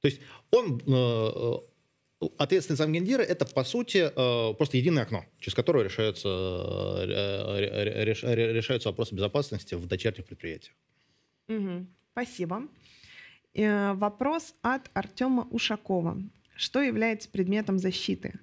То 0.00 0.08
есть 0.08 0.20
он 0.50 0.82
ответственный 2.38 2.76
замгендира– 2.76 3.22
это, 3.22 3.44
по 3.44 3.64
сути, 3.64 3.98
э, 3.98 4.54
просто 4.54 4.76
единое 4.76 5.02
окно, 5.04 5.24
через 5.40 5.54
которое 5.54 5.84
решаются, 5.84 6.28
э, 6.28 8.04
решаются 8.04 8.88
вопросы 8.88 9.14
безопасности 9.14 9.74
в 9.74 9.86
дочерних 9.86 10.26
предприятиях. 10.26 10.74
Угу. 11.48 11.86
Спасибо. 12.12 12.62
Э, 13.54 13.92
вопрос 13.94 14.54
от 14.62 14.90
Артема 14.94 15.46
Ушакова. 15.50 16.22
Что 16.56 16.80
является 16.82 17.28
предметом 17.28 17.78
защиты? 17.78 18.34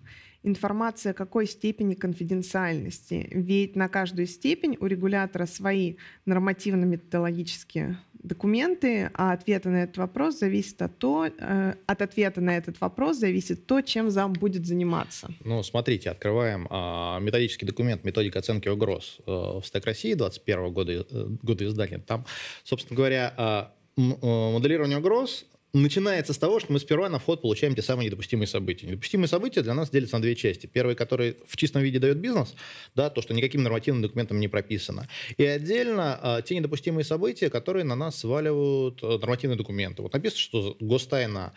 Информация 0.43 1.13
какой 1.13 1.47
степени 1.47 1.93
конфиденциальности. 1.93 3.27
Ведь 3.31 3.75
на 3.75 3.87
каждую 3.89 4.27
степень 4.27 4.77
у 4.79 4.85
регулятора 4.87 5.45
свои 5.45 5.95
нормативно-методологические 6.25 7.97
документы, 8.23 9.09
а 9.13 9.33
ответа 9.33 9.69
на 9.69 9.83
этот 9.83 9.97
вопрос 9.97 10.39
зависит 10.39 10.81
от 10.81 10.97
то, 10.97 11.25
э, 11.25 11.73
от 11.85 12.01
ответа 12.01 12.41
на 12.41 12.55
этот 12.55 12.79
вопрос 12.79 13.17
зависит 13.17 13.65
то, 13.65 13.81
чем 13.81 14.09
зам 14.11 14.33
будет 14.33 14.65
заниматься. 14.65 15.29
Ну, 15.43 15.63
смотрите, 15.63 16.09
открываем 16.09 16.67
а, 16.69 17.19
методический 17.19 17.67
документ 17.67 18.03
«Методика 18.03 18.39
оценки 18.39 18.69
угроз» 18.69 19.17
э, 19.25 19.31
в 19.31 19.63
СТЭК 19.63 19.85
России 19.85 20.13
21 20.13 20.71
года, 20.71 20.91
э, 20.91 21.25
года 21.41 21.65
издания. 21.65 21.99
Там, 21.99 22.25
собственно 22.63 22.95
говоря, 22.95 23.33
а, 23.37 23.73
э, 23.97 24.01
моделирование 24.01 24.99
угроз 24.99 25.45
начинается 25.73 26.33
с 26.33 26.37
того, 26.37 26.59
что 26.59 26.73
мы 26.73 26.79
сперва 26.79 27.09
на 27.09 27.19
вход 27.19 27.41
получаем 27.41 27.75
те 27.75 27.81
самые 27.81 28.07
недопустимые 28.07 28.47
события. 28.47 28.87
Недопустимые 28.87 29.27
события 29.27 29.61
для 29.61 29.73
нас 29.73 29.89
делятся 29.89 30.17
на 30.17 30.21
две 30.21 30.35
части. 30.35 30.67
Первые, 30.67 30.95
которые 30.95 31.37
в 31.47 31.55
чистом 31.55 31.81
виде 31.81 31.99
дает 31.99 32.17
бизнес, 32.17 32.53
да, 32.95 33.09
то, 33.09 33.21
что 33.21 33.33
никаким 33.33 33.63
нормативным 33.63 34.01
документом 34.01 34.39
не 34.39 34.47
прописано. 34.47 35.07
И 35.37 35.45
отдельно 35.45 36.19
а, 36.21 36.41
те 36.41 36.55
недопустимые 36.55 37.05
события, 37.05 37.49
которые 37.49 37.85
на 37.85 37.95
нас 37.95 38.17
сваливают 38.17 38.99
а, 39.01 39.17
нормативные 39.17 39.57
документы. 39.57 40.01
Вот 40.01 40.13
написано, 40.13 40.39
что 40.39 40.77
гостайна 40.79 41.53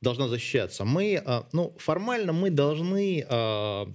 должна 0.00 0.28
защищаться. 0.28 0.84
Мы, 0.84 1.20
а, 1.24 1.46
ну, 1.52 1.74
формально 1.78 2.32
мы 2.32 2.50
должны 2.50 3.24
а, 3.28 3.88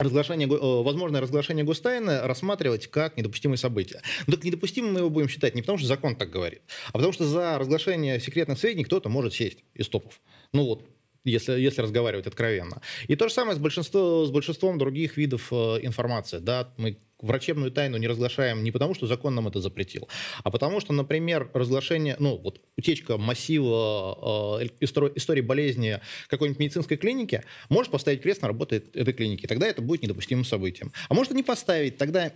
разглашение, 0.00 0.48
э, 0.48 0.82
возможное 0.82 1.20
разглашение 1.20 1.64
гостайны 1.64 2.20
рассматривать 2.22 2.88
как 2.88 3.16
недопустимое 3.16 3.56
событие. 3.56 4.00
Но 4.26 4.34
так 4.34 4.44
недопустимым 4.44 4.94
мы 4.94 5.00
его 5.00 5.10
будем 5.10 5.28
считать 5.28 5.54
не 5.54 5.62
потому, 5.62 5.78
что 5.78 5.86
закон 5.86 6.16
так 6.16 6.30
говорит, 6.30 6.62
а 6.88 6.92
потому 6.92 7.12
что 7.12 7.26
за 7.26 7.58
разглашение 7.58 8.18
секретных 8.18 8.58
сведений 8.58 8.84
кто-то 8.84 9.08
может 9.08 9.34
сесть 9.34 9.58
из 9.74 9.88
топов. 9.88 10.20
Ну 10.52 10.64
вот, 10.64 10.84
если, 11.24 11.52
если 11.60 11.82
разговаривать 11.82 12.26
откровенно. 12.26 12.80
И 13.08 13.16
то 13.16 13.28
же 13.28 13.34
самое 13.34 13.56
с, 13.56 13.58
большинством, 13.60 14.26
с 14.26 14.30
большинством 14.30 14.78
других 14.78 15.16
видов 15.16 15.52
э, 15.52 15.78
информации. 15.82 16.38
Да? 16.38 16.72
Мы 16.76 16.98
врачебную 17.22 17.70
тайну 17.70 17.96
не 17.96 18.08
разглашаем 18.08 18.62
не 18.64 18.70
потому, 18.70 18.94
что 18.94 19.06
закон 19.06 19.34
нам 19.34 19.48
это 19.48 19.60
запретил, 19.60 20.08
а 20.42 20.50
потому 20.50 20.80
что, 20.80 20.92
например, 20.92 21.50
разглашение, 21.54 22.16
ну, 22.18 22.36
вот 22.36 22.60
утечка 22.76 23.18
массива 23.18 24.60
э, 24.60 24.66
истории, 24.80 25.40
болезни 25.40 26.00
какой-нибудь 26.28 26.60
медицинской 26.60 26.96
клиники 26.96 27.42
может 27.68 27.90
поставить 27.92 28.22
крест 28.22 28.42
на 28.42 28.48
работе 28.48 28.82
этой 28.94 29.12
клиники. 29.12 29.46
Тогда 29.46 29.66
это 29.66 29.82
будет 29.82 30.02
недопустимым 30.02 30.44
событием. 30.44 30.92
А 31.08 31.14
может 31.14 31.32
и 31.32 31.34
не 31.34 31.42
поставить, 31.42 31.96
тогда 31.96 32.32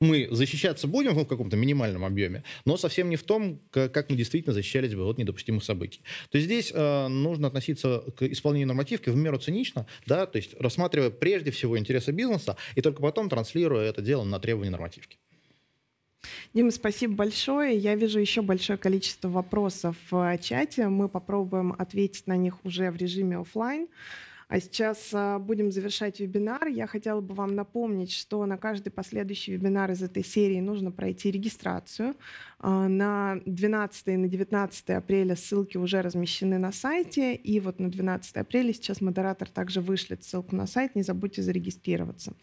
мы 0.00 0.28
защищаться 0.30 0.88
будем 0.88 1.14
в 1.14 1.26
каком-то 1.26 1.56
минимальном 1.56 2.04
объеме, 2.04 2.42
но 2.64 2.76
совсем 2.76 3.10
не 3.10 3.16
в 3.16 3.22
том, 3.22 3.60
как 3.70 4.08
мы 4.08 4.16
действительно 4.16 4.54
защищались 4.54 4.94
бы 4.94 5.04
от 5.04 5.18
недопустимых 5.18 5.62
событий. 5.62 6.00
То 6.30 6.38
есть 6.38 6.46
здесь 6.46 6.72
э, 6.74 7.08
нужно 7.08 7.48
относиться 7.48 8.04
к 8.16 8.22
исполнению 8.22 8.68
нормативки 8.68 9.10
в 9.10 9.16
меру 9.16 9.38
цинично, 9.38 9.86
да, 10.06 10.26
то 10.26 10.36
есть 10.36 10.54
рассматривая 10.58 11.10
прежде 11.10 11.50
всего 11.50 11.78
интересы 11.78 12.12
бизнеса 12.12 12.56
и 12.76 12.80
только 12.80 13.02
потом 13.02 13.28
транслируя 13.28 13.88
это 13.88 14.00
дело 14.00 14.24
на 14.24 14.40
требования 14.40 14.70
нормативки. 14.70 15.18
Дима, 16.54 16.70
спасибо 16.70 17.14
большое. 17.14 17.76
Я 17.76 17.94
вижу 17.94 18.18
еще 18.18 18.42
большое 18.42 18.78
количество 18.78 19.28
вопросов 19.28 19.96
в 20.10 20.38
чате. 20.38 20.88
Мы 20.88 21.08
попробуем 21.08 21.74
ответить 21.78 22.26
на 22.26 22.36
них 22.36 22.64
уже 22.64 22.90
в 22.90 22.96
режиме 22.96 23.38
офлайн. 23.38 23.88
А 24.50 24.58
сейчас 24.58 25.10
а, 25.12 25.38
будем 25.38 25.70
завершать 25.70 26.18
вебинар. 26.18 26.66
Я 26.66 26.88
хотела 26.88 27.20
бы 27.20 27.34
вам 27.36 27.54
напомнить, 27.54 28.10
что 28.10 28.44
на 28.46 28.58
каждый 28.58 28.90
последующий 28.90 29.52
вебинар 29.52 29.92
из 29.92 30.02
этой 30.02 30.24
серии 30.24 30.58
нужно 30.58 30.90
пройти 30.90 31.30
регистрацию. 31.30 32.16
А, 32.58 32.88
на 32.88 33.40
12 33.46 34.08
и 34.08 34.16
на 34.16 34.26
19 34.26 34.90
апреля 34.90 35.36
ссылки 35.36 35.76
уже 35.76 36.02
размещены 36.02 36.58
на 36.58 36.72
сайте. 36.72 37.36
И 37.36 37.60
вот 37.60 37.78
на 37.78 37.92
12 37.92 38.38
апреля 38.38 38.72
сейчас 38.72 39.00
модератор 39.00 39.48
также 39.48 39.80
вышлет 39.80 40.24
ссылку 40.24 40.56
на 40.56 40.66
сайт. 40.66 40.96
Не 40.96 41.02
забудьте 41.02 41.42
зарегистрироваться. 41.42 42.34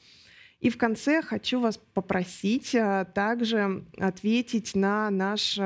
И 0.61 0.69
в 0.69 0.77
конце 0.77 1.21
хочу 1.21 1.59
вас 1.59 1.77
попросить 1.93 2.73
а, 2.73 3.03
также 3.03 3.83
ответить 3.97 4.75
на 4.75 5.09
наш 5.09 5.59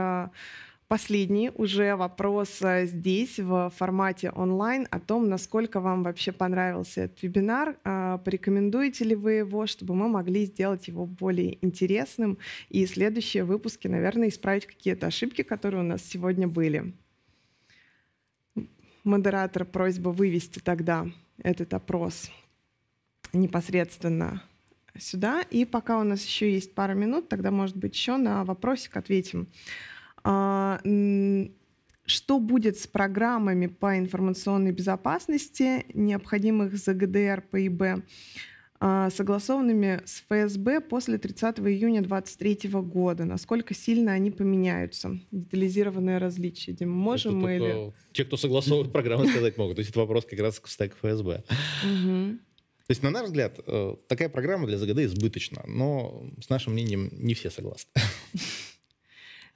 последний 0.91 1.51
уже 1.55 1.95
вопрос 1.95 2.61
э, 2.61 2.85
здесь 2.85 3.39
в 3.39 3.71
формате 3.77 4.29
онлайн 4.31 4.89
о 4.91 4.99
том, 4.99 5.29
насколько 5.29 5.79
вам 5.79 6.03
вообще 6.03 6.33
понравился 6.33 7.03
этот 7.03 7.23
вебинар. 7.23 7.77
А, 7.85 8.17
порекомендуете 8.17 9.05
ли 9.05 9.15
вы 9.15 9.35
его, 9.35 9.67
чтобы 9.67 9.95
мы 9.95 10.09
могли 10.09 10.45
сделать 10.45 10.89
его 10.89 11.05
более 11.05 11.65
интересным 11.65 12.37
и 12.67 12.85
следующие 12.85 13.45
выпуски, 13.45 13.87
наверное, 13.87 14.27
исправить 14.27 14.65
какие-то 14.65 15.07
ошибки, 15.07 15.43
которые 15.43 15.79
у 15.79 15.85
нас 15.85 16.03
сегодня 16.03 16.49
были. 16.49 16.91
Модератор 19.05 19.63
просьба 19.63 20.09
вывести 20.09 20.59
тогда 20.59 21.07
этот 21.41 21.73
опрос 21.73 22.29
непосредственно 23.31 24.43
сюда. 24.99 25.41
И 25.51 25.63
пока 25.63 25.99
у 25.99 26.03
нас 26.03 26.25
еще 26.25 26.51
есть 26.51 26.75
пара 26.75 26.95
минут, 26.95 27.29
тогда, 27.29 27.49
может 27.49 27.77
быть, 27.77 27.95
еще 27.95 28.17
на 28.17 28.43
вопросик 28.43 28.97
ответим. 28.97 29.47
А, 30.23 30.79
что 32.05 32.39
будет 32.39 32.77
с 32.77 32.87
программами 32.87 33.67
по 33.67 33.97
информационной 33.97 34.71
безопасности, 34.71 35.85
необходимых 35.93 36.75
за 36.75 36.93
ГДР, 36.93 37.43
ПИБ, 37.51 38.03
а, 38.83 39.09
согласованными 39.11 40.01
с 40.05 40.23
ФСБ 40.27 40.81
после 40.81 41.17
30 41.17 41.59
июня 41.59 42.01
2023 42.01 42.81
года? 42.81 43.25
Насколько 43.25 43.73
сильно 43.73 44.11
они 44.13 44.31
поменяются? 44.31 45.19
Детализированные 45.31 46.17
различия. 46.17 46.73
Дима, 46.73 46.93
можем 46.93 47.39
мы 47.39 47.55
или... 47.55 47.93
Те, 48.11 48.25
кто 48.25 48.37
согласовывает 48.37 48.91
программы, 48.91 49.27
сказать 49.27 49.57
могут. 49.57 49.75
То 49.75 49.81
есть 49.81 49.91
это 49.91 49.99
вопрос 49.99 50.25
как 50.25 50.39
раз 50.39 50.59
к 50.59 50.67
стеку 50.67 50.95
ФСБ. 51.01 51.43
То 52.87 52.93
есть, 52.93 53.03
на 53.03 53.11
наш 53.11 53.27
взгляд, 53.27 53.57
э, 53.65 53.95
такая 54.09 54.27
программа 54.27 54.67
для 54.67 54.77
ЗГД 54.77 54.99
избыточна, 55.05 55.63
но 55.65 56.25
с 56.41 56.49
нашим 56.49 56.73
мнением 56.73 57.09
не 57.13 57.35
все 57.35 57.49
согласны. 57.49 57.89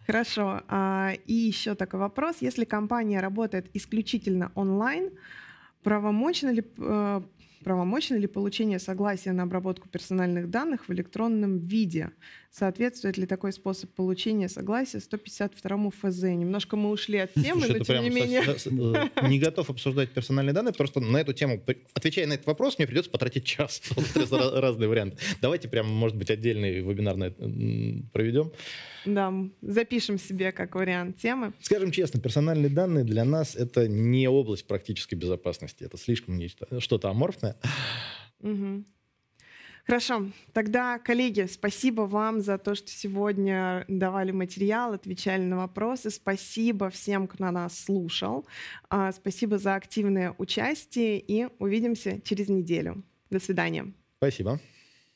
Хорошо. 0.06 0.62
А, 0.68 1.14
и 1.26 1.34
еще 1.34 1.76
такой 1.76 2.00
вопрос. 2.00 2.38
Если 2.42 2.66
компания 2.66 3.20
работает 3.20 3.70
исключительно 3.74 4.52
онлайн, 4.56 5.10
правомочно 5.84 6.50
ли, 6.50 6.64
э, 6.78 7.22
правомочно 7.64 8.16
ли 8.16 8.28
получение 8.28 8.80
согласия 8.80 9.32
на 9.32 9.44
обработку 9.44 9.90
персональных 9.90 10.50
данных 10.50 10.88
в 10.88 10.94
электронном 10.94 11.58
виде? 11.58 12.12
Соответствует 12.58 13.18
ли 13.18 13.26
такой 13.26 13.52
способ 13.52 13.90
получения 13.92 14.48
согласия 14.48 15.02
152 15.02 15.90
ФЗ? 15.90 16.22
Немножко 16.22 16.78
мы 16.78 16.90
ушли 16.90 17.18
от 17.18 17.34
темы, 17.34 17.66
Слушай, 17.66 17.80
но 17.80 17.84
тем 17.84 18.02
не 18.02 18.10
менее... 18.10 18.44
Э, 18.46 19.28
не 19.28 19.40
готов 19.40 19.70
обсуждать 19.70 20.12
персональные 20.12 20.54
данные, 20.54 20.74
просто 20.74 21.02
на 21.02 21.18
эту 21.18 21.34
тему, 21.34 21.62
отвечая 21.94 22.28
на 22.28 22.34
этот 22.34 22.46
вопрос, 22.46 22.78
мне 22.78 22.88
придется 22.88 23.12
потратить 23.12 23.44
час. 23.44 23.82
Разные 24.32 24.88
варианты. 24.88 25.18
Давайте 25.42 25.68
прям, 25.68 25.88
может 25.88 26.16
быть, 26.16 26.30
отдельный 26.30 26.80
вебинар 26.80 27.34
проведем. 28.14 28.54
Да, 29.06 29.34
запишем 29.62 30.18
себе 30.18 30.54
как 30.54 30.76
вариант 30.76 31.18
темы. 31.18 31.52
Скажем 31.60 31.92
честно, 31.92 32.22
персональные 32.22 32.70
данные 32.70 33.04
для 33.04 33.26
нас 33.26 33.58
это 33.58 33.90
не 33.90 34.30
область 34.30 34.66
практической 34.66 35.16
безопасности. 35.16 35.84
Это 35.84 35.98
слишком 35.98 36.38
нечто, 36.38 36.80
что-то 36.80 37.10
аморфное. 37.10 37.58
Угу. 38.40 38.86
Хорошо. 39.86 40.28
Тогда, 40.52 40.98
коллеги, 40.98 41.48
спасибо 41.50 42.02
вам 42.02 42.42
за 42.42 42.58
то, 42.58 42.74
что 42.74 42.90
сегодня 42.90 43.86
давали 43.88 44.32
материал, 44.32 44.94
отвечали 44.94 45.44
на 45.44 45.58
вопросы. 45.58 46.10
Спасибо 46.10 46.90
всем, 46.90 47.28
кто 47.28 47.52
нас 47.52 47.78
слушал. 47.84 48.48
А, 48.90 49.12
спасибо 49.12 49.60
за 49.60 49.76
активное 49.76 50.34
участие 50.40 51.20
и 51.20 51.48
увидимся 51.60 52.20
через 52.22 52.50
неделю. 52.50 53.04
До 53.30 53.40
свидания. 53.40 53.94
Спасибо. 54.18 54.60